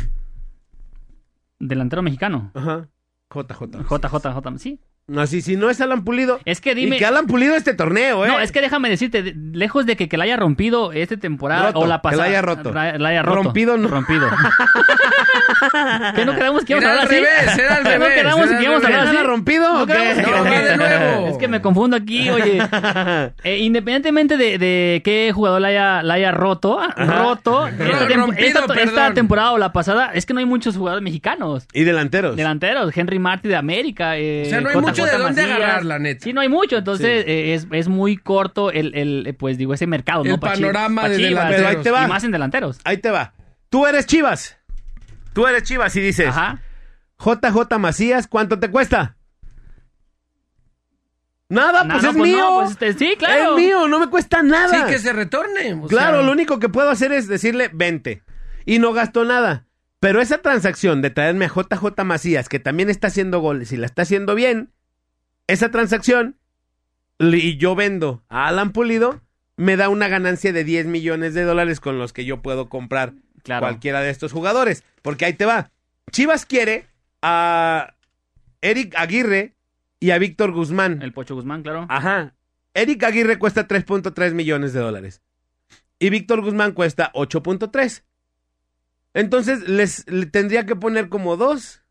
Delantero 1.59 2.01
mexicano. 2.01 2.51
Ajá. 2.53 2.87
JJ. 3.29 3.83
JJJ, 3.83 4.57
sí. 4.57 4.79
Así, 5.17 5.41
si 5.41 5.57
no 5.57 5.69
es 5.69 5.81
Alan 5.81 6.05
Pulido. 6.05 6.39
Es 6.45 6.61
que 6.61 6.73
dime... 6.75 6.95
Y 6.95 6.99
que 6.99 7.05
Alan 7.05 7.27
Pulido 7.27 7.55
este 7.57 7.73
torneo, 7.73 8.23
¿eh? 8.25 8.29
No, 8.29 8.39
es 8.39 8.53
que 8.53 8.61
déjame 8.61 8.89
decirte, 8.89 9.21
de- 9.21 9.35
lejos 9.51 9.85
de 9.85 9.97
que, 9.97 10.07
que 10.07 10.15
la 10.15 10.23
haya 10.23 10.37
rompido 10.37 10.93
esta 10.93 11.17
temporada 11.17 11.67
Roto, 11.67 11.79
o 11.79 11.87
la 11.87 11.97
que 11.97 12.01
pasada. 12.03 12.23
la 12.23 12.29
haya 12.29 12.41
roto. 12.41 12.71
ra- 12.71 12.97
La 12.97 13.09
haya 13.09 13.21
roto. 13.21 13.43
Rompido 13.43 13.77
no. 13.77 13.89
Rompido. 13.89 14.29
¿Qué 16.15 16.25
no 16.25 16.35
quedamos 16.35 16.63
que 16.65 16.73
íbamos 16.73 16.89
a 16.89 16.93
Era 16.93 17.01
hablar 17.01 17.05
al 17.05 17.05
así? 17.05 17.15
revés, 17.15 17.57
era 17.59 17.75
al 17.75 17.83
¿Qué 17.83 17.89
no 17.99 18.05
revés, 18.05 18.21
quedamos 18.21 18.47
que 18.49 18.63
íbamos 18.63 18.83
a 18.83 18.87
revés. 18.87 18.99
hablar 18.99 19.03
así? 19.07 19.13
¿Nada 19.15 19.27
rompido? 19.27 19.73
¿No 19.73 19.85
quedamos 19.87 20.13
que- 20.15 20.31
No, 20.31 20.43
de 20.43 20.77
nuevo. 20.77 21.27
Es 21.27 21.37
que 21.37 21.47
me 21.47 21.61
confundo 21.61 21.97
aquí, 21.97 22.29
oye. 22.29 22.61
Eh, 23.43 23.57
independientemente 23.59 24.37
de, 24.37 24.57
de 24.57 25.01
qué 25.03 25.31
jugador 25.33 25.59
la 25.61 25.67
haya, 25.69 26.03
la 26.03 26.13
haya 26.15 26.31
roto, 26.31 26.79
roto, 26.95 27.67
esta, 27.67 28.07
tem- 28.07 28.15
rompido, 28.17 28.59
esta- 28.61 28.73
esta 28.81 29.13
temporada 29.13 29.51
o 29.51 29.57
la 29.57 29.73
pasada, 29.73 30.11
es 30.13 30.25
que 30.25 30.33
no 30.33 30.39
hay 30.39 30.45
muchos 30.45 30.77
jugadores 30.77 31.03
mexicanos. 31.03 31.67
Y 31.73 31.83
delanteros. 31.83 32.35
Delanteros, 32.35 32.95
Henry 32.95 33.19
Martí 33.19 33.47
de 33.49 33.55
América. 33.55 34.17
eh, 34.17 34.43
O 34.45 34.49
sea, 34.49 34.61
no 34.61 34.69
hay 34.69 34.75
mucho 35.01 35.11
de 35.11 35.17
dónde 35.23 35.41
Macías. 35.41 35.57
agarrar, 35.57 35.85
la 35.85 35.99
neta. 35.99 36.23
Sí, 36.23 36.33
no 36.33 36.41
hay 36.41 36.49
mucho, 36.49 36.77
entonces 36.77 37.23
eh, 37.27 37.53
es, 37.53 37.67
es 37.71 37.87
muy 37.87 38.17
corto 38.17 38.71
el, 38.71 38.93
el, 38.95 39.35
pues 39.37 39.57
digo, 39.57 39.73
ese 39.73 39.87
mercado, 39.87 40.23
El 40.23 40.39
panorama 40.39 41.03
pa' 41.03 41.09
de 41.09 41.17
Chivas, 41.17 41.45
Pero 41.49 41.67
ahí 41.67 41.75
te 41.77 41.91
va. 41.91 42.05
Y 42.05 42.07
más 42.07 42.23
en 42.23 42.31
delanteros. 42.31 42.79
Ahí 42.83 42.97
te 42.97 43.11
va. 43.11 43.33
Tú 43.69 43.85
eres 43.87 44.05
Chivas. 44.05 44.57
Tú 45.33 45.47
eres 45.47 45.63
Chivas 45.63 45.95
y 45.95 46.01
dices, 46.01 46.27
Ajá. 46.27 46.61
JJ 47.19 47.77
Macías, 47.79 48.27
¿cuánto 48.27 48.59
te 48.59 48.69
cuesta? 48.69 49.17
Nada, 51.49 51.83
No, 51.83 51.93
pues 51.93 52.03
no, 52.03 52.09
es 52.09 52.15
pues 52.17 52.31
no, 52.31 52.37
mío. 52.37 52.49
pues, 52.59 52.71
este, 52.71 52.93
sí, 52.93 53.15
claro. 53.17 53.57
Es 53.57 53.63
mío, 53.63 53.87
no 53.87 53.99
me 53.99 54.07
cuesta 54.07 54.41
nada. 54.41 54.69
Sí, 54.87 54.91
que 54.91 54.97
se 54.99 55.13
retorne. 55.13 55.73
o 55.73 55.87
Claro, 55.87 56.17
sea, 56.17 56.25
lo 56.25 56.31
único 56.31 56.59
que 56.59 56.69
puedo 56.69 56.89
hacer 56.89 57.11
es 57.11 57.27
decirle 57.27 57.69
20. 57.73 58.23
Y 58.65 58.79
no 58.79 58.93
gasto 58.93 59.23
nada. 59.25 59.67
Pero 59.99 60.19
esa 60.21 60.39
transacción 60.39 61.01
de 61.01 61.11
traerme 61.11 61.45
a 61.45 61.49
JJ 61.49 62.03
Macías, 62.03 62.49
que 62.49 62.59
también 62.59 62.89
está 62.89 63.07
haciendo 63.07 63.39
goles 63.39 63.71
y 63.71 63.77
la 63.77 63.85
está 63.85 64.01
haciendo 64.01 64.35
bien, 64.35 64.71
esa 65.47 65.71
transacción, 65.71 66.37
y 67.19 67.57
yo 67.57 67.75
vendo 67.75 68.23
a 68.29 68.47
Alan 68.47 68.71
Pulido, 68.71 69.21
me 69.55 69.77
da 69.77 69.89
una 69.89 70.07
ganancia 70.07 70.51
de 70.51 70.63
10 70.63 70.87
millones 70.87 71.33
de 71.33 71.43
dólares 71.43 71.79
con 71.79 71.99
los 71.99 72.11
que 72.13 72.25
yo 72.25 72.41
puedo 72.41 72.69
comprar 72.69 73.13
Claro. 73.43 73.61
cualquiera 73.65 74.01
de 74.01 74.09
estos 74.09 74.31
jugadores. 74.31 74.83
Porque 75.01 75.25
ahí 75.25 75.33
te 75.33 75.45
va. 75.45 75.69
Chivas 76.11 76.45
quiere 76.45 76.87
a 77.21 77.93
Eric 78.61 78.95
Aguirre 78.97 79.53
y 79.99 80.11
a 80.11 80.17
Víctor 80.17 80.51
Guzmán. 80.53 81.01
El 81.01 81.13
Pocho 81.13 81.35
Guzmán, 81.35 81.61
claro. 81.61 81.85
Ajá. 81.89 82.35
Eric 82.73 83.03
Aguirre 83.03 83.37
cuesta 83.37 83.67
3.3 83.67 84.33
millones 84.33 84.73
de 84.73 84.79
dólares. 84.79 85.21
Y 85.99 86.09
Víctor 86.09 86.41
Guzmán 86.41 86.71
cuesta 86.71 87.11
8.3. 87.13 88.03
Entonces 89.13 89.67
les 89.69 90.09
le 90.09 90.25
tendría 90.25 90.65
que 90.65 90.75
poner 90.75 91.09
como 91.09 91.37
dos. 91.37 91.82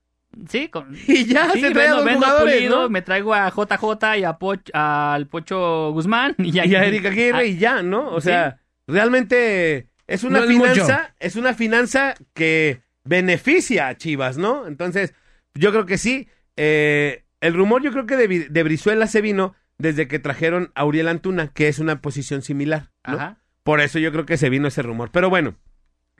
Sí, 0.48 0.68
con... 0.68 0.94
Y 1.06 1.24
ya 1.26 1.50
Sí, 1.52 1.60
se 1.60 1.70
trae 1.70 1.88
a 1.88 1.94
vendo, 1.94 1.96
dos 1.96 2.04
vendo 2.04 2.26
a 2.26 2.28
jugadores, 2.30 2.54
Pulido, 2.56 2.80
¿no? 2.82 2.88
me 2.88 3.02
traigo 3.02 3.34
a 3.34 3.48
JJ 3.50 4.18
y 4.18 4.24
a 4.24 4.38
Poch- 4.38 4.70
al 4.74 5.26
Pocho 5.28 5.92
Guzmán. 5.92 6.34
Y 6.38 6.58
a, 6.58 6.66
Y 6.66 6.74
a 6.74 6.84
Eric 6.86 7.06
Aguirre 7.06 7.38
Ah, 7.38 7.44
y 7.44 7.58
ya, 7.58 7.82
¿no? 7.82 8.08
O 8.10 8.20
sea, 8.20 8.60
realmente 8.86 9.88
es 10.06 10.24
una 10.24 10.40
No 10.40 10.46
finanza, 10.46 11.14
es 11.20 11.36
una 11.36 11.54
finanza 11.54 12.14
que 12.34 12.82
beneficia 13.04 13.88
a 13.88 13.96
Chivas, 13.96 14.36
¿no? 14.38 14.66
Entonces, 14.66 15.14
yo 15.54 15.70
creo 15.70 15.86
que 15.86 15.98
sí. 15.98 16.28
Eh, 16.56 17.24
el 17.40 17.54
rumor 17.54 17.82
yo 17.82 17.90
creo 17.92 18.06
que 18.06 18.16
de, 18.16 18.48
de 18.48 18.62
Brizuela 18.62 19.06
se 19.06 19.20
vino 19.20 19.54
desde 19.78 20.06
que 20.06 20.18
trajeron 20.18 20.70
a 20.74 20.84
Uriel 20.84 21.08
Antuna, 21.08 21.48
que 21.48 21.66
es 21.68 21.78
una 21.78 22.00
posición 22.00 22.42
similar, 22.42 22.90
¿no? 23.06 23.14
Ajá. 23.14 23.38
Por 23.64 23.80
eso 23.80 23.98
yo 23.98 24.12
creo 24.12 24.26
que 24.26 24.36
se 24.36 24.50
vino 24.50 24.68
ese 24.68 24.82
rumor. 24.82 25.10
Pero 25.12 25.28
bueno, 25.30 25.56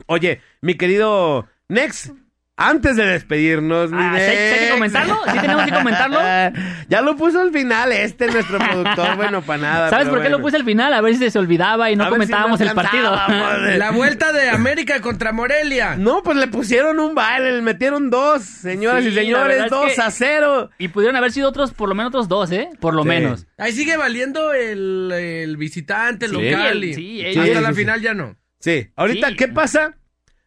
oye, 0.07 0.41
mi 0.61 0.75
querido 0.77 1.47
Nex, 1.69 2.13
antes 2.57 2.97
de 2.97 3.07
despedirnos, 3.07 3.91
mi 3.91 3.97
Ah, 4.01 4.13
¿sí 4.17 4.21
hay- 4.23 4.37
sí 4.37 4.55
hay 4.55 4.67
que 4.67 4.71
comentarlo? 4.73 5.19
¿Sí 5.33 5.39
tenemos 5.41 5.65
que 5.65 5.71
comentarlo? 5.73 6.19
ya 6.89 7.01
lo 7.01 7.17
puso 7.17 7.41
al 7.41 7.51
final 7.51 7.91
este, 7.93 8.27
nuestro 8.27 8.59
productor, 8.59 9.17
bueno, 9.17 9.43
para 9.43 9.63
nada. 9.63 9.91
¿Sabes 9.91 10.09
por 10.09 10.23
qué 10.23 10.29
lo 10.29 10.41
puse 10.41 10.57
al 10.57 10.65
final? 10.65 10.93
A 10.93 11.01
ver 11.01 11.17
si 11.17 11.31
se 11.31 11.39
olvidaba 11.39 11.91
y 11.91 11.97
no 11.97 12.05
si 12.05 12.11
comentábamos 12.11 12.61
el 12.61 12.71
partido. 12.73 13.17
La 13.77 13.91
vuelta 13.91 14.33
de 14.33 14.51
América 14.51 15.01
contra 15.01 15.33
Morelia. 15.33 15.97
No, 15.97 16.23
pues 16.23 16.37
le 16.37 16.47
pusieron 16.47 17.01
un 17.01 17.15
baile, 17.15 17.53
le 17.53 17.63
metieron 17.63 18.11
dos, 18.11 18.43
señoras 18.43 19.03
Sí, 19.03 19.09
y 19.11 19.15
señores, 19.15 19.65
es 19.65 19.71
dos 19.71 19.93
que- 19.95 20.01
a 20.03 20.11
cero. 20.11 20.71
y 20.79 20.89
pudieron 20.89 21.17
haber 21.17 21.33
sido 21.33 21.49
otros, 21.49 21.73
por 21.73 21.89
lo 21.89 21.95
menos 21.95 22.11
otros 22.11 22.29
dos, 22.29 22.51
¿eh? 22.53 22.69
Por 22.81 22.95
lo 22.95 23.03
Sí. 23.03 23.09
menos. 23.09 23.47
Ahí 23.59 23.73
sigue 23.73 23.97
valiendo 23.97 24.53
el, 24.53 25.11
el 25.11 25.57
visitante, 25.57 26.27
el 26.27 26.33
Sí, 26.33 26.51
local. 26.51 26.67
el- 26.73 26.85
y- 26.85 26.95
sí, 26.95 27.27
hasta 27.27 27.45
sí, 27.45 27.55
la 27.61 27.69
sí, 27.71 27.75
final 27.75 28.01
ya 28.03 28.15
no. 28.15 28.37
Sí, 28.61 28.89
ahorita, 28.95 29.29
Sí. 29.31 29.37
¿qué 29.37 29.49
pasa? 29.49 29.95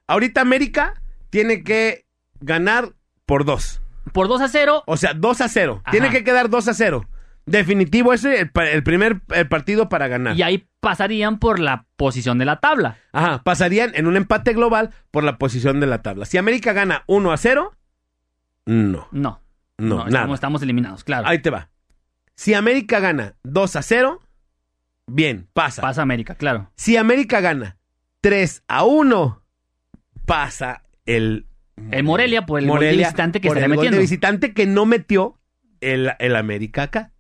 Ahorita 0.08 0.41
América 0.41 0.93
tiene 1.30 1.64
que 1.64 2.06
ganar 2.40 2.94
por 3.26 3.46
dos. 3.46 3.82
Por 4.14 4.28
2 4.28 4.42
a 4.42 4.48
0, 4.48 4.84
O 4.86 4.98
sea, 4.98 5.14
2 5.16 5.42
a 5.42 5.50
0. 5.50 5.82
Ajá. 5.84 5.92
Tiene 5.92 6.10
que 6.12 6.24
quedar 6.24 6.50
2 6.50 6.68
a 6.68 6.74
0. 6.76 7.08
Definitivo 7.48 8.14
ese 8.14 8.40
el, 8.42 8.52
el 8.72 8.84
primer 8.84 9.22
el 9.34 9.48
partido 9.48 9.90
para 9.90 10.08
ganar. 10.08 10.36
y 10.38 10.42
ahí 10.44 10.68
pasarían 10.80 11.38
por 11.40 11.60
la 11.60 11.86
posición 11.96 12.38
de 12.38 12.46
la 12.46 12.60
tabla. 12.60 12.98
Ajá, 13.12 13.42
pasarían 13.44 13.92
en 13.96 14.08
un 14.08 14.16
empate 14.16 14.54
global 14.54 14.92
por 15.12 15.24
la 15.24 15.38
posición 15.38 15.80
de 15.80 15.88
la 15.88 16.02
tabla. 16.02 16.26
Si 16.26 16.38
América 16.38 16.74
gana 16.74 17.04
1 17.08 17.32
a 17.32 17.38
0, 17.38 17.76
no, 18.66 19.08
No. 19.12 19.12
no, 19.12 19.42
no, 19.78 19.96
nada. 19.98 20.08
estamos, 20.08 20.34
estamos 20.36 20.62
eliminados, 20.64 21.04
claro. 21.04 21.28
Ahí 21.28 21.40
te 21.40 21.50
va. 21.50 21.70
Si 22.36 22.54
América 22.54 23.00
gana 23.00 23.36
2 23.44 23.76
a 23.76 23.82
0, 23.82 24.22
bien, 25.08 25.48
pasa. 25.54 25.82
Pasa 25.82 26.02
América, 26.04 26.36
claro. 26.36 26.72
Si 26.76 26.96
América 26.98 27.42
gana 27.42 27.78
3 28.22 28.64
a 28.68 28.84
1, 28.86 29.44
pasa 30.26 30.84
el 31.06 31.45
El 31.91 32.03
Morelia 32.03 32.45
por 32.45 32.60
el 32.60 32.68
gol 32.68 32.80
de 32.80 32.91
visitante 32.95 33.41
que 33.41 33.47
por 33.47 33.58
estaría 33.58 33.74
el 33.74 33.76
gol 33.78 33.84
de 33.86 33.89
metiendo. 33.91 34.01
visitante 34.01 34.53
que 34.53 34.66
no 34.66 34.86
metió 34.86 35.38
el, 35.82 36.12
el 36.20 36.36
América 36.36 36.84
acá. 36.84 37.12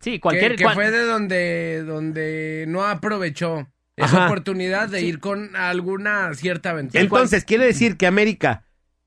Sí, 0.00 0.20
cualquier. 0.20 0.52
que, 0.52 0.58
que 0.58 0.64
cual- 0.64 0.74
fue 0.76 0.90
de 0.90 1.02
donde, 1.04 1.82
donde 1.84 2.64
no 2.68 2.84
aprovechó 2.84 3.66
esa 3.96 4.16
Ajá. 4.18 4.26
oportunidad 4.26 4.88
de 4.88 5.02
ir 5.02 5.18
con 5.18 5.56
alguna 5.56 6.32
cierta 6.34 6.72
ventaja. 6.72 7.02
Entonces, 7.02 7.44
quiere 7.44 7.64
decir 7.66 7.96
que 7.96 8.06
América 8.06 8.62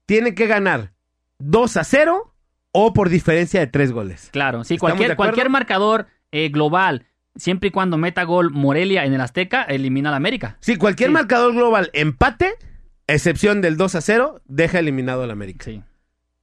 tiene 0.05 0.36
que 0.36 0.47
ganar 0.47 0.91
2 1.39 1.78
a 1.78 1.84
0 1.86 2.34
o 2.74 2.93
por 2.93 3.07
diferencia 3.07 3.61
de 3.61 3.67
3 3.67 3.93
goles. 3.93 4.30
Claro, 4.34 4.65
sí, 4.65 4.74
¿Estamos 4.76 4.91
de 4.93 4.97
cualquier, 4.97 5.15
cualquier 5.15 5.49
marcador 5.49 6.07
eh, 6.34 6.49
global, 6.49 7.05
siempre 7.38 7.69
y 7.69 7.72
cuando 7.72 7.97
meta 7.97 8.24
gol 8.24 8.51
Morelia 8.51 9.05
en 9.05 9.13
el 9.13 9.22
Azteca, 9.22 9.63
elimina 9.63 10.09
al 10.09 10.15
América. 10.15 10.57
Si 10.59 10.76
cualquier 10.76 11.09
Sí. 11.09 11.13
marcador 11.13 11.53
global 11.53 11.89
empate, 11.93 12.51
excepción 13.08 13.62
del 13.62 13.78
2 13.78 13.95
a 13.95 14.02
0, 14.02 14.41
deja 14.45 14.80
eliminado 14.80 15.24
al 15.24 15.32
América. 15.32 15.66
Sí. 15.66 15.82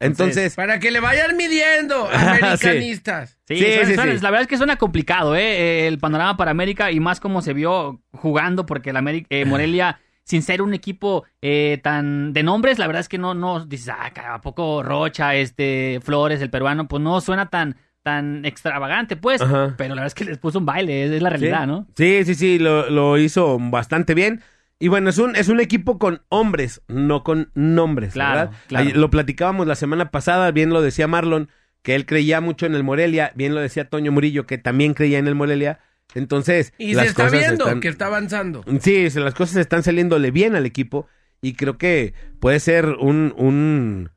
Entonces, 0.01 0.55
Para 0.55 0.79
que 0.79 0.91
le 0.93 1.01
vayan 1.01 1.37
midiendo, 1.37 2.09
americanistas. 2.13 3.39
Sí, 3.49 3.57
Sí, 3.57 3.65
suena- 3.65 3.87
sí, 3.89 3.95
suena- 3.95 4.13
sí. 4.15 4.21
la 4.23 4.31
verdad 4.31 4.43
es 4.43 4.49
que 4.49 4.57
suena 4.57 4.77
complicado, 4.77 5.35
¿eh? 5.35 5.41
Eh, 5.43 5.89
El 5.89 5.99
panorama 5.99 6.37
para 6.37 6.51
América 6.53 6.91
y 6.93 7.01
más 7.01 7.19
como 7.21 7.43
se 7.43 7.53
vio 7.53 8.01
jugando, 8.13 8.65
porque 8.67 8.91
el 8.91 8.97
América, 8.97 9.27
eh, 9.31 9.45
Morelia, 9.45 9.99
sin 10.25 10.43
ser 10.43 10.63
un 10.63 10.73
equipo 10.75 11.25
eh, 11.43 11.81
tan 11.83 12.33
de 12.33 12.43
nombres, 12.43 12.79
la 12.79 12.87
verdad 12.87 13.01
es 13.01 13.09
que 13.09 13.19
no, 13.19 13.35
no, 13.35 13.65
dices, 13.65 13.89
ah, 13.89 14.11
cara, 14.15 14.35
¿a 14.35 14.41
poco 14.41 14.83
Rocha, 14.83 15.35
este, 15.35 16.01
Flores, 16.05 16.41
el 16.43 16.51
peruano? 16.51 16.87
Pues 16.87 17.03
no 17.03 17.21
suena 17.21 17.49
tan, 17.49 17.77
tan 18.05 18.45
extravagante, 18.45 19.17
pues, 19.17 19.41
Ajá. 19.41 19.75
pero 19.77 19.95
la 19.97 20.03
verdad 20.03 20.07
es 20.09 20.15
que 20.15 20.25
les 20.27 20.39
puso 20.39 20.59
un 20.61 20.67
baile, 20.67 21.07
es, 21.07 21.11
es 21.11 21.23
la 21.23 21.31
realidad, 21.31 21.63
sí, 21.63 21.67
¿no? 21.67 21.87
Sí, 21.97 22.25
sí, 22.25 22.35
sí, 22.35 22.59
lo, 22.59 22.89
lo 22.91 23.19
hizo 23.19 23.57
bastante 23.59 24.15
bien. 24.15 24.43
Y 24.81 24.89
bueno, 24.89 25.11
es 25.11 25.18
un, 25.18 25.35
es 25.35 25.49
un 25.49 25.59
equipo 25.61 25.99
con 25.99 26.22
hombres, 26.29 26.83
no 26.89 27.24
con 27.24 27.51
nombres, 27.55 28.12
Claro, 28.12 28.51
¿verdad? 28.51 28.57
claro. 28.68 28.91
Lo 28.95 29.11
platicábamos 29.11 29.66
la 29.66 29.74
semana 29.74 30.11
pasada, 30.11 30.51
bien 30.53 30.70
lo 30.70 30.83
decía 30.83 31.09
Marlon, 31.09 31.49
que 31.83 31.95
él 31.97 32.07
creía 32.07 32.41
mucho 32.41 32.64
en 32.66 32.74
el 32.74 32.85
Morelia, 32.85 33.33
bien 33.35 33.55
lo 33.55 33.61
decía 33.61 33.89
Toño 33.89 34.12
Murillo, 34.12 34.47
que 34.47 34.57
también 34.59 34.95
creía 34.95 35.18
en 35.18 35.26
el 35.26 35.35
Morelia. 35.35 35.81
Entonces, 36.14 36.72
Y 36.79 36.95
las 36.95 37.05
se 37.07 37.11
está 37.11 37.24
cosas 37.24 37.41
viendo 37.41 37.64
están- 37.64 37.81
que 37.81 37.89
está 37.89 38.07
avanzando. 38.07 38.64
Sí, 38.81 39.09
las 39.11 39.35
cosas 39.35 39.57
están 39.57 39.83
saliéndole 39.83 40.31
bien 40.31 40.55
al 40.55 40.64
equipo 40.64 41.07
y 41.43 41.55
creo 41.55 41.76
que 41.76 42.14
puede 42.41 42.61
ser 42.61 42.87
un, 43.01 43.35
un 43.37 44.11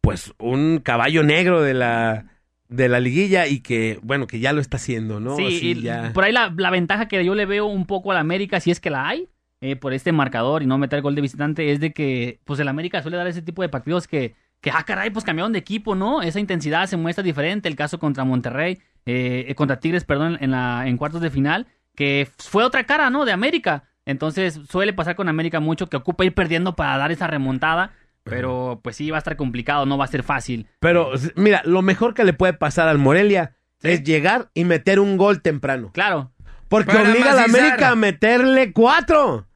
pues 0.00 0.32
un 0.38 0.78
caballo 0.82 1.22
negro 1.24 1.62
de 1.62 1.74
la 1.74 2.26
de 2.68 2.88
la 2.88 3.00
liguilla 3.00 3.46
y 3.46 3.60
que 3.60 3.98
bueno 4.02 4.26
que 4.26 4.40
ya 4.40 4.52
lo 4.52 4.60
está 4.60 4.76
haciendo, 4.76 5.20
¿no? 5.20 5.36
Sí, 5.36 5.46
Así 5.46 5.70
y 5.72 5.82
ya. 5.82 6.12
por 6.14 6.24
ahí 6.24 6.32
la, 6.32 6.52
la 6.56 6.70
ventaja 6.70 7.06
que 7.08 7.24
yo 7.24 7.34
le 7.34 7.44
veo 7.46 7.66
un 7.66 7.86
poco 7.86 8.12
al 8.12 8.18
América, 8.18 8.58
si 8.60 8.70
es 8.70 8.80
que 8.80 8.90
la 8.90 9.06
hay, 9.08 9.28
eh, 9.60 9.76
por 9.76 9.92
este 9.92 10.12
marcador 10.12 10.62
y 10.62 10.66
no 10.66 10.78
meter 10.78 11.00
gol 11.02 11.14
de 11.14 11.22
visitante, 11.22 11.72
es 11.72 11.80
de 11.80 11.92
que 11.92 12.40
pues 12.44 12.60
el 12.60 12.68
América 12.68 13.02
suele 13.02 13.16
dar 13.16 13.26
ese 13.26 13.42
tipo 13.42 13.62
de 13.62 13.68
partidos 13.68 14.06
que, 14.06 14.34
que 14.60 14.70
ah, 14.70 14.82
caray, 14.86 15.10
pues 15.10 15.24
cambiaron 15.24 15.52
de 15.52 15.58
equipo, 15.58 15.94
¿no? 15.94 16.22
Esa 16.22 16.40
intensidad 16.40 16.86
se 16.86 16.96
muestra 16.96 17.22
diferente. 17.24 17.68
El 17.68 17.76
caso 17.76 17.98
contra 17.98 18.24
Monterrey, 18.24 18.78
eh, 19.06 19.52
contra 19.56 19.78
Tigres, 19.80 20.04
perdón, 20.04 20.36
en, 20.40 20.50
la, 20.50 20.84
en 20.86 20.96
cuartos 20.96 21.20
de 21.20 21.30
final, 21.30 21.66
que 21.94 22.28
fue 22.38 22.64
otra 22.64 22.84
cara, 22.84 23.10
¿no? 23.10 23.24
De 23.24 23.32
América. 23.32 23.84
Entonces 24.04 24.60
suele 24.68 24.92
pasar 24.92 25.16
con 25.16 25.28
América 25.28 25.58
mucho 25.60 25.88
que 25.88 25.96
ocupa 25.96 26.24
ir 26.24 26.34
perdiendo 26.34 26.76
para 26.76 26.96
dar 26.98 27.10
esa 27.12 27.26
remontada. 27.26 27.92
Pero 28.24 28.80
pues 28.82 28.96
sí, 28.96 29.10
va 29.10 29.18
a 29.18 29.18
estar 29.18 29.36
complicado, 29.36 29.86
no 29.86 29.96
va 29.98 30.04
a 30.04 30.08
ser 30.08 30.22
fácil. 30.24 30.66
Pero 30.80 31.12
mira, 31.36 31.62
lo 31.64 31.80
mejor 31.82 32.12
que 32.12 32.24
le 32.24 32.32
puede 32.32 32.52
pasar 32.54 32.88
al 32.88 32.98
Morelia 32.98 33.52
Sí. 33.78 33.88
es 33.88 34.02
llegar 34.04 34.48
y 34.54 34.64
meter 34.64 34.98
un 35.00 35.16
gol 35.18 35.42
temprano, 35.42 35.90
Claro, 35.92 36.32
porque 36.68 36.92
Para 36.92 37.10
obliga 37.10 37.30
a 37.32 37.34
la 37.34 37.40
macizar. 37.42 37.60
América 37.66 37.88
a 37.90 37.94
meterle 37.96 38.72
cuatro. 38.72 39.46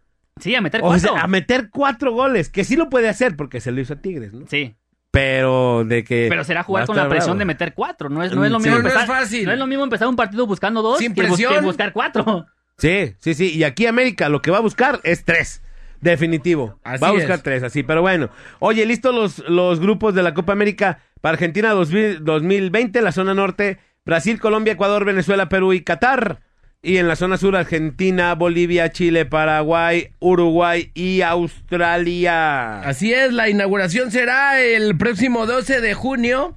sí, 0.40 0.54
a 0.54 0.60
meter 0.60 0.80
O 0.82 0.88
cuatro. 0.88 1.12
sea, 1.14 1.22
a 1.22 1.26
meter 1.26 1.68
cuatro 1.70 2.12
goles, 2.12 2.48
que 2.48 2.64
sí 2.64 2.76
lo 2.76 2.88
puede 2.88 3.08
hacer 3.08 3.36
porque 3.36 3.60
se 3.60 3.70
lo 3.72 3.80
hizo 3.80 3.94
a 3.94 3.96
Tigres, 4.00 4.32
¿no? 4.32 4.46
Sí, 4.48 4.74
Pero 5.12 5.84
de 5.84 6.04
que 6.04 6.26
Pero 6.30 6.44
será 6.44 6.60
va 6.60 6.64
jugar 6.64 6.82
a 6.84 6.86
con 6.86 6.94
la 6.96 7.02
estar 7.02 7.10
presión 7.10 7.30
bravo. 7.36 7.38
de 7.40 7.44
meter 7.46 7.74
cuatro. 7.74 8.08
No 8.08 8.22
es, 8.22 8.32
no 8.32 8.44
es 8.44 8.50
lo 8.52 8.60
Sí. 8.60 8.64
mismo 8.68 8.76
No, 8.78 8.82
no 8.84 8.88
es 8.88 8.94
empezar. 8.94 9.16
fácil. 9.18 9.44
no 9.44 9.52
es 9.52 9.58
lo 9.58 9.66
mismo 9.66 9.82
empezar 9.84 10.06
un 10.06 10.14
partido 10.16 10.46
buscando 10.46 10.82
dos 10.82 10.98
Sin 10.98 11.14
que, 11.14 11.22
bus- 11.22 11.30
presión. 11.30 11.52
que 11.54 11.60
buscar 11.62 11.92
cuatro. 11.92 12.46
Sí, 12.78 13.14
sí, 13.18 13.34
sí. 13.34 13.50
Y 13.56 13.64
aquí 13.64 13.86
América 13.86 14.28
lo 14.30 14.40
que 14.40 14.50
va 14.50 14.58
a 14.58 14.62
buscar 14.62 15.00
es 15.02 15.24
tres. 15.24 15.62
Definitivo. 16.00 16.78
Así 16.82 17.02
va 17.02 17.08
a 17.08 17.12
buscar 17.12 17.36
es. 17.36 17.42
tres, 17.42 17.62
así. 17.62 17.82
Pero 17.82 18.00
bueno. 18.00 18.30
Oye, 18.58 18.86
listos 18.86 19.14
los, 19.14 19.38
los 19.50 19.80
grupos 19.80 20.14
de 20.14 20.22
la 20.22 20.32
Copa 20.32 20.52
América 20.54 21.00
para 21.20 21.34
Argentina 21.34 21.70
2000 21.72 22.24
2020, 22.24 23.02
la 23.02 23.12
zona 23.12 23.34
norte, 23.34 23.78
Brasil, 24.06 24.40
Colombia, 24.40 24.72
Ecuador, 24.72 25.04
Venezuela, 25.04 25.48
Perú 25.50 25.72
y 25.74 25.82
Qatar. 25.82 26.40
Y 26.82 26.96
en 26.96 27.08
la 27.08 27.16
zona 27.16 27.36
sur, 27.36 27.56
Argentina, 27.56 28.34
Bolivia, 28.34 28.90
Chile, 28.90 29.26
Paraguay, 29.26 30.12
Uruguay 30.18 30.90
y 30.94 31.20
Australia. 31.20 32.80
Así 32.80 33.12
es, 33.12 33.34
la 33.34 33.50
inauguración 33.50 34.10
será 34.10 34.58
el 34.58 34.96
próximo 34.96 35.44
12 35.44 35.82
de 35.82 35.92
junio 35.92 36.54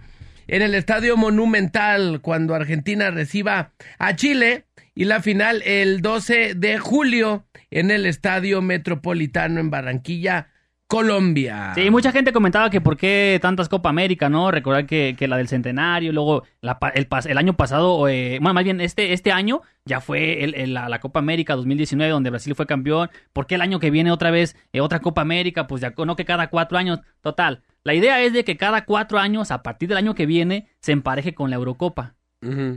en 0.48 0.62
el 0.62 0.76
Estadio 0.76 1.18
Monumental 1.18 2.22
cuando 2.22 2.56
Argentina 2.56 3.12
reciba 3.12 3.74
a 4.00 4.16
Chile 4.16 4.64
y 4.96 5.04
la 5.04 5.22
final 5.22 5.62
el 5.66 6.02
12 6.02 6.54
de 6.56 6.80
julio 6.80 7.46
en 7.70 7.92
el 7.92 8.06
Estadio 8.06 8.62
Metropolitano 8.62 9.60
en 9.60 9.72
Barranquilla, 9.72 10.53
Colombia. 10.88 11.72
Sí, 11.74 11.90
mucha 11.90 12.12
gente 12.12 12.32
comentaba 12.32 12.70
que 12.70 12.80
por 12.82 12.98
qué 12.98 13.40
tantas 13.42 13.68
Copa 13.68 13.90
América, 13.90 14.30
¿no? 14.30 14.52
Recordar 14.52 14.86
que, 14.86 15.16
que 15.18 15.28
la 15.28 15.38
del 15.38 15.48
centenario, 15.48 16.12
luego 16.14 16.44
la 16.62 16.78
el, 16.94 17.08
el 17.26 17.38
año 17.38 17.54
pasado, 17.54 18.08
eh, 18.08 18.38
bueno, 18.40 18.54
más 18.54 18.64
bien 18.64 18.80
este, 18.80 19.12
este 19.14 19.32
año 19.32 19.62
ya 19.86 20.02
fue 20.02 20.44
el- 20.44 20.54
el- 20.56 20.74
la, 20.74 20.90
la 20.90 21.00
Copa 21.00 21.20
América 21.20 21.56
2019 21.56 22.12
donde 22.12 22.30
Brasil 22.30 22.54
fue 22.54 22.68
campeón. 22.68 23.10
¿Por 23.34 23.48
qué 23.48 23.56
el 23.56 23.62
año 23.62 23.80
que 23.80 23.90
viene 23.90 24.12
otra 24.12 24.30
vez 24.30 24.56
eh, 24.72 24.82
otra 24.82 25.00
Copa 25.00 25.22
América? 25.22 25.66
Pues 25.66 25.82
ya 25.82 25.94
no 25.98 26.16
que 26.16 26.26
cada 26.26 26.50
cuatro 26.50 26.78
años. 26.78 27.00
Total, 27.22 27.64
la 27.84 27.96
idea 27.96 28.22
es 28.22 28.32
de 28.34 28.44
que 28.44 28.56
cada 28.58 28.86
cuatro 28.86 29.18
años, 29.18 29.50
a 29.50 29.64
partir 29.64 29.90
del 29.90 29.98
año 29.98 30.14
que 30.14 30.26
viene, 30.28 30.68
se 30.80 30.92
empareje 30.92 31.34
con 31.34 31.50
la 31.50 31.56
Eurocopa. 31.56 32.16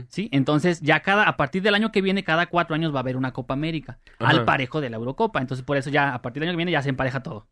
¿sí? 0.07 0.29
Entonces, 0.31 0.79
ya 0.79 1.01
cada, 1.01 1.23
a 1.27 1.35
partir 1.35 1.61
del 1.61 1.75
año 1.75 1.91
que 1.91 2.01
viene, 2.01 2.23
cada 2.23 2.45
cuatro 2.47 2.73
años 2.73 2.93
va 2.93 2.99
a 2.99 3.01
haber 3.01 3.17
una 3.17 3.33
Copa 3.33 3.53
América, 3.53 3.99
Ajá. 4.17 4.31
al 4.31 4.45
parejo 4.45 4.79
de 4.79 4.89
la 4.89 4.95
Eurocopa. 4.95 5.41
Entonces, 5.41 5.65
por 5.65 5.75
eso 5.75 5.89
ya, 5.89 6.13
a 6.13 6.21
partir 6.21 6.39
del 6.39 6.47
año 6.49 6.53
que 6.53 6.57
viene, 6.57 6.71
ya 6.71 6.81
se 6.81 6.87
empareja 6.89 7.21
todo. 7.21 7.47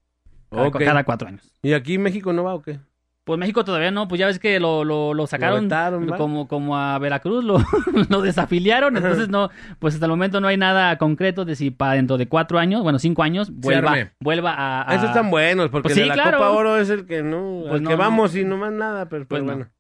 Cada, 0.50 0.72
cada 0.72 1.04
cuatro 1.04 1.28
años. 1.28 1.52
¿Y 1.62 1.74
aquí 1.74 1.98
México 1.98 2.32
no 2.34 2.44
va 2.44 2.54
o 2.56 2.62
qué? 2.62 2.80
Pues 3.24 3.40
México 3.40 3.66
todavía 3.66 3.90
no, 3.90 4.08
pues 4.08 4.20
ya 4.20 4.28
ves 4.28 4.38
que 4.38 4.60
lo, 4.60 4.84
lo, 4.84 5.16
lo 5.16 5.26
sacaron 5.26 5.68
como, 6.16 6.48
como 6.48 6.78
a 6.78 7.00
Veracruz, 7.00 7.44
lo, 7.44 7.58
lo 8.10 8.22
desafiliaron, 8.22 8.96
entonces 8.98 9.30
no, 9.30 9.50
pues 9.80 9.96
hasta 9.96 10.06
el 10.06 10.12
momento 10.12 10.40
no 10.42 10.48
hay 10.48 10.58
nada 10.58 10.96
concreto 11.00 11.44
de 11.44 11.56
si 11.56 11.72
para 11.72 11.94
dentro 11.94 12.20
de 12.20 12.28
cuatro 12.28 12.60
años, 12.60 12.84
bueno, 12.84 13.00
cinco 13.00 13.24
años, 13.24 13.50
vuelva, 13.52 14.12
vuelva 14.20 14.54
a, 14.54 14.92
a- 14.92 14.94
Esos 14.96 15.08
están 15.10 15.32
buenos, 15.32 15.70
porque 15.72 15.88
Pues 15.88 15.96
sí, 15.96 16.02
de 16.02 16.06
la 16.06 16.14
claro. 16.14 16.38
Copa 16.38 16.52
Oro 16.52 16.78
es 16.78 16.92
el 16.92 17.08
que 17.08 17.24
no, 17.24 17.62
Pues 17.64 17.74
al 17.74 17.84
no, 17.84 17.90
que 17.90 17.96
no. 17.96 18.02
vamos 18.02 18.36
y 18.36 18.44
no 18.46 18.58
más 18.58 18.72
nada, 18.72 19.10
pero, 19.10 19.26
Pues 19.26 19.42
pero 19.42 19.52
no. 19.52 19.58
bueno. 19.58 19.72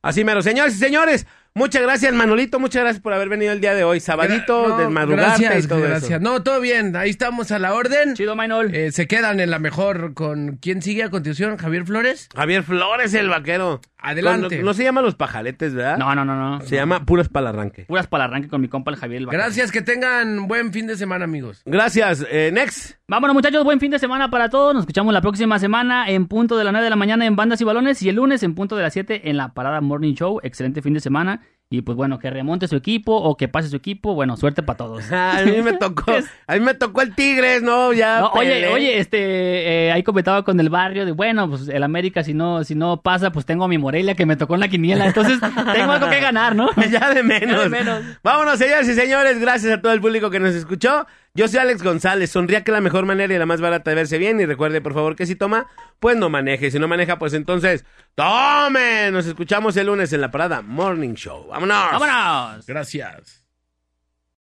Así 0.00 0.24
mero. 0.24 0.40
Señores 0.40 0.74
y 0.74 0.78
señores, 0.78 1.26
muchas 1.56 1.82
gracias, 1.82 2.12
Manolito, 2.14 2.60
muchas 2.60 2.82
gracias 2.82 3.02
por 3.02 3.12
haber 3.12 3.28
venido 3.28 3.52
el 3.52 3.60
día 3.60 3.74
de 3.74 3.82
hoy. 3.82 3.98
Sabadito, 3.98 4.68
No, 4.68 4.76
desmadrugarte 4.78 5.42
gracias, 5.42 5.64
y 5.64 5.68
todo 5.68 5.80
gracias. 5.80 6.10
eso. 6.12 6.20
No, 6.20 6.42
todo 6.44 6.60
bien. 6.60 6.94
Ahí 6.94 7.10
estamos 7.10 7.50
a 7.50 7.58
la 7.58 7.74
orden. 7.74 8.14
Chido, 8.14 8.36
Maynol. 8.36 8.74
Eh, 8.74 8.92
se 8.92 9.08
quedan 9.08 9.40
en 9.40 9.50
la 9.50 9.58
mejor 9.58 10.14
con... 10.14 10.58
¿Quién 10.58 10.82
sigue 10.82 11.02
a 11.02 11.10
continuación? 11.10 11.56
¿Javier 11.56 11.84
Flores? 11.84 12.28
Javier 12.36 12.62
Flores, 12.62 13.12
el 13.14 13.28
vaquero. 13.28 13.80
Adelante. 14.10 14.56
Con- 14.56 14.64
no 14.64 14.74
se 14.74 14.84
llama 14.84 15.02
Los 15.02 15.14
Pajaletes, 15.14 15.74
¿verdad? 15.74 15.98
No, 15.98 16.14
no, 16.14 16.24
no, 16.24 16.36
no. 16.36 16.60
Se 16.62 16.76
llama 16.76 17.04
Puras 17.04 17.28
para 17.28 17.50
el 17.50 17.56
Arranque. 17.56 17.84
Puras 17.84 18.06
para 18.06 18.24
el 18.24 18.30
arranque 18.30 18.48
con 18.48 18.60
mi 18.60 18.68
compa 18.68 18.90
el 18.90 18.96
Javier. 18.96 19.22
el. 19.22 19.26
Gracias, 19.26 19.72
que 19.72 19.82
tengan 19.82 20.46
buen 20.48 20.72
fin 20.72 20.86
de 20.86 20.96
semana, 20.96 21.24
amigos. 21.24 21.62
Gracias. 21.64 22.24
Eh, 22.30 22.50
next. 22.52 22.96
Vámonos, 23.08 23.34
muchachos. 23.34 23.64
Buen 23.64 23.80
fin 23.80 23.90
de 23.90 23.98
semana 23.98 24.30
para 24.30 24.48
todos. 24.48 24.74
Nos 24.74 24.82
escuchamos 24.82 25.12
la 25.12 25.20
próxima 25.20 25.58
semana 25.58 26.08
en 26.08 26.26
punto 26.26 26.56
de 26.56 26.64
la 26.64 26.72
9 26.72 26.84
de 26.84 26.90
la 26.90 26.96
mañana 26.96 27.26
en 27.26 27.36
Bandas 27.36 27.60
y 27.60 27.64
Balones 27.64 28.02
y 28.02 28.08
el 28.08 28.16
lunes 28.16 28.42
en 28.42 28.54
punto 28.54 28.76
de 28.76 28.82
las 28.82 28.92
7 28.92 29.28
en 29.30 29.36
la 29.36 29.54
Parada 29.54 29.80
Morning 29.80 30.14
Show. 30.14 30.40
Excelente 30.42 30.82
fin 30.82 30.94
de 30.94 31.00
semana. 31.00 31.40
Y 31.68 31.82
pues 31.82 31.96
bueno, 31.96 32.20
que 32.20 32.30
remonte 32.30 32.68
su 32.68 32.76
equipo 32.76 33.16
o 33.16 33.36
que 33.36 33.48
pase 33.48 33.68
su 33.68 33.74
equipo. 33.74 34.14
Bueno, 34.14 34.36
suerte 34.36 34.62
para 34.62 34.76
todos. 34.76 35.04
A 35.12 35.42
mí 35.44 35.62
me 35.62 35.72
tocó, 35.72 36.04
a 36.46 36.54
mí 36.54 36.60
me 36.60 36.74
tocó 36.74 37.02
el 37.02 37.14
Tigres, 37.14 37.62
¿no? 37.62 37.92
Ya. 37.92 38.20
No, 38.20 38.30
oye, 38.34 38.68
oye, 38.68 38.98
este, 38.98 39.86
eh, 39.88 39.92
ahí 39.92 40.04
comentaba 40.04 40.44
con 40.44 40.60
el 40.60 40.70
barrio 40.70 41.04
de, 41.04 41.12
bueno, 41.12 41.48
pues 41.50 41.68
el 41.68 41.82
América 41.82 42.22
si 42.22 42.34
no, 42.34 42.62
si 42.62 42.76
no 42.76 43.02
pasa, 43.02 43.32
pues 43.32 43.46
tengo 43.46 43.64
a 43.64 43.68
mi 43.68 43.78
Morelia 43.78 44.14
que 44.14 44.26
me 44.26 44.36
tocó 44.36 44.54
en 44.54 44.60
la 44.60 44.68
quiniela, 44.68 45.06
entonces 45.06 45.40
tengo 45.74 45.92
algo 45.92 46.08
que 46.08 46.20
ganar, 46.20 46.54
¿no? 46.54 46.70
Ya 46.90 47.12
de 47.12 47.22
menos. 47.22 47.56
Ya 47.56 47.62
de 47.64 47.68
menos. 47.68 48.02
Vámonos, 48.22 48.58
señores 48.58 48.88
y 48.88 48.94
señores. 48.94 49.40
Gracias 49.40 49.72
a 49.72 49.82
todo 49.82 49.92
el 49.92 50.00
público 50.00 50.30
que 50.30 50.38
nos 50.38 50.54
escuchó. 50.54 51.06
Yo 51.36 51.46
soy 51.48 51.58
Alex 51.58 51.82
González. 51.82 52.30
Sonría 52.30 52.64
que 52.64 52.72
la 52.72 52.80
mejor 52.80 53.04
manera 53.04 53.34
y 53.34 53.38
la 53.38 53.44
más 53.44 53.60
barata 53.60 53.90
de 53.90 53.94
verse 53.94 54.16
bien. 54.16 54.40
Y 54.40 54.46
recuerde, 54.46 54.80
por 54.80 54.94
favor, 54.94 55.16
que 55.16 55.26
si 55.26 55.36
toma, 55.36 55.66
pues 56.00 56.16
no 56.16 56.30
maneje. 56.30 56.70
Si 56.70 56.78
no 56.78 56.88
maneja, 56.88 57.18
pues 57.18 57.34
entonces, 57.34 57.84
¡tome! 58.14 59.10
Nos 59.10 59.26
escuchamos 59.26 59.76
el 59.76 59.86
lunes 59.88 60.12
en 60.14 60.22
la 60.22 60.30
parada 60.30 60.62
Morning 60.62 61.12
Show. 61.12 61.48
¡Vámonos! 61.48 61.92
¡Vámonos! 61.92 62.66
Gracias. 62.66 63.45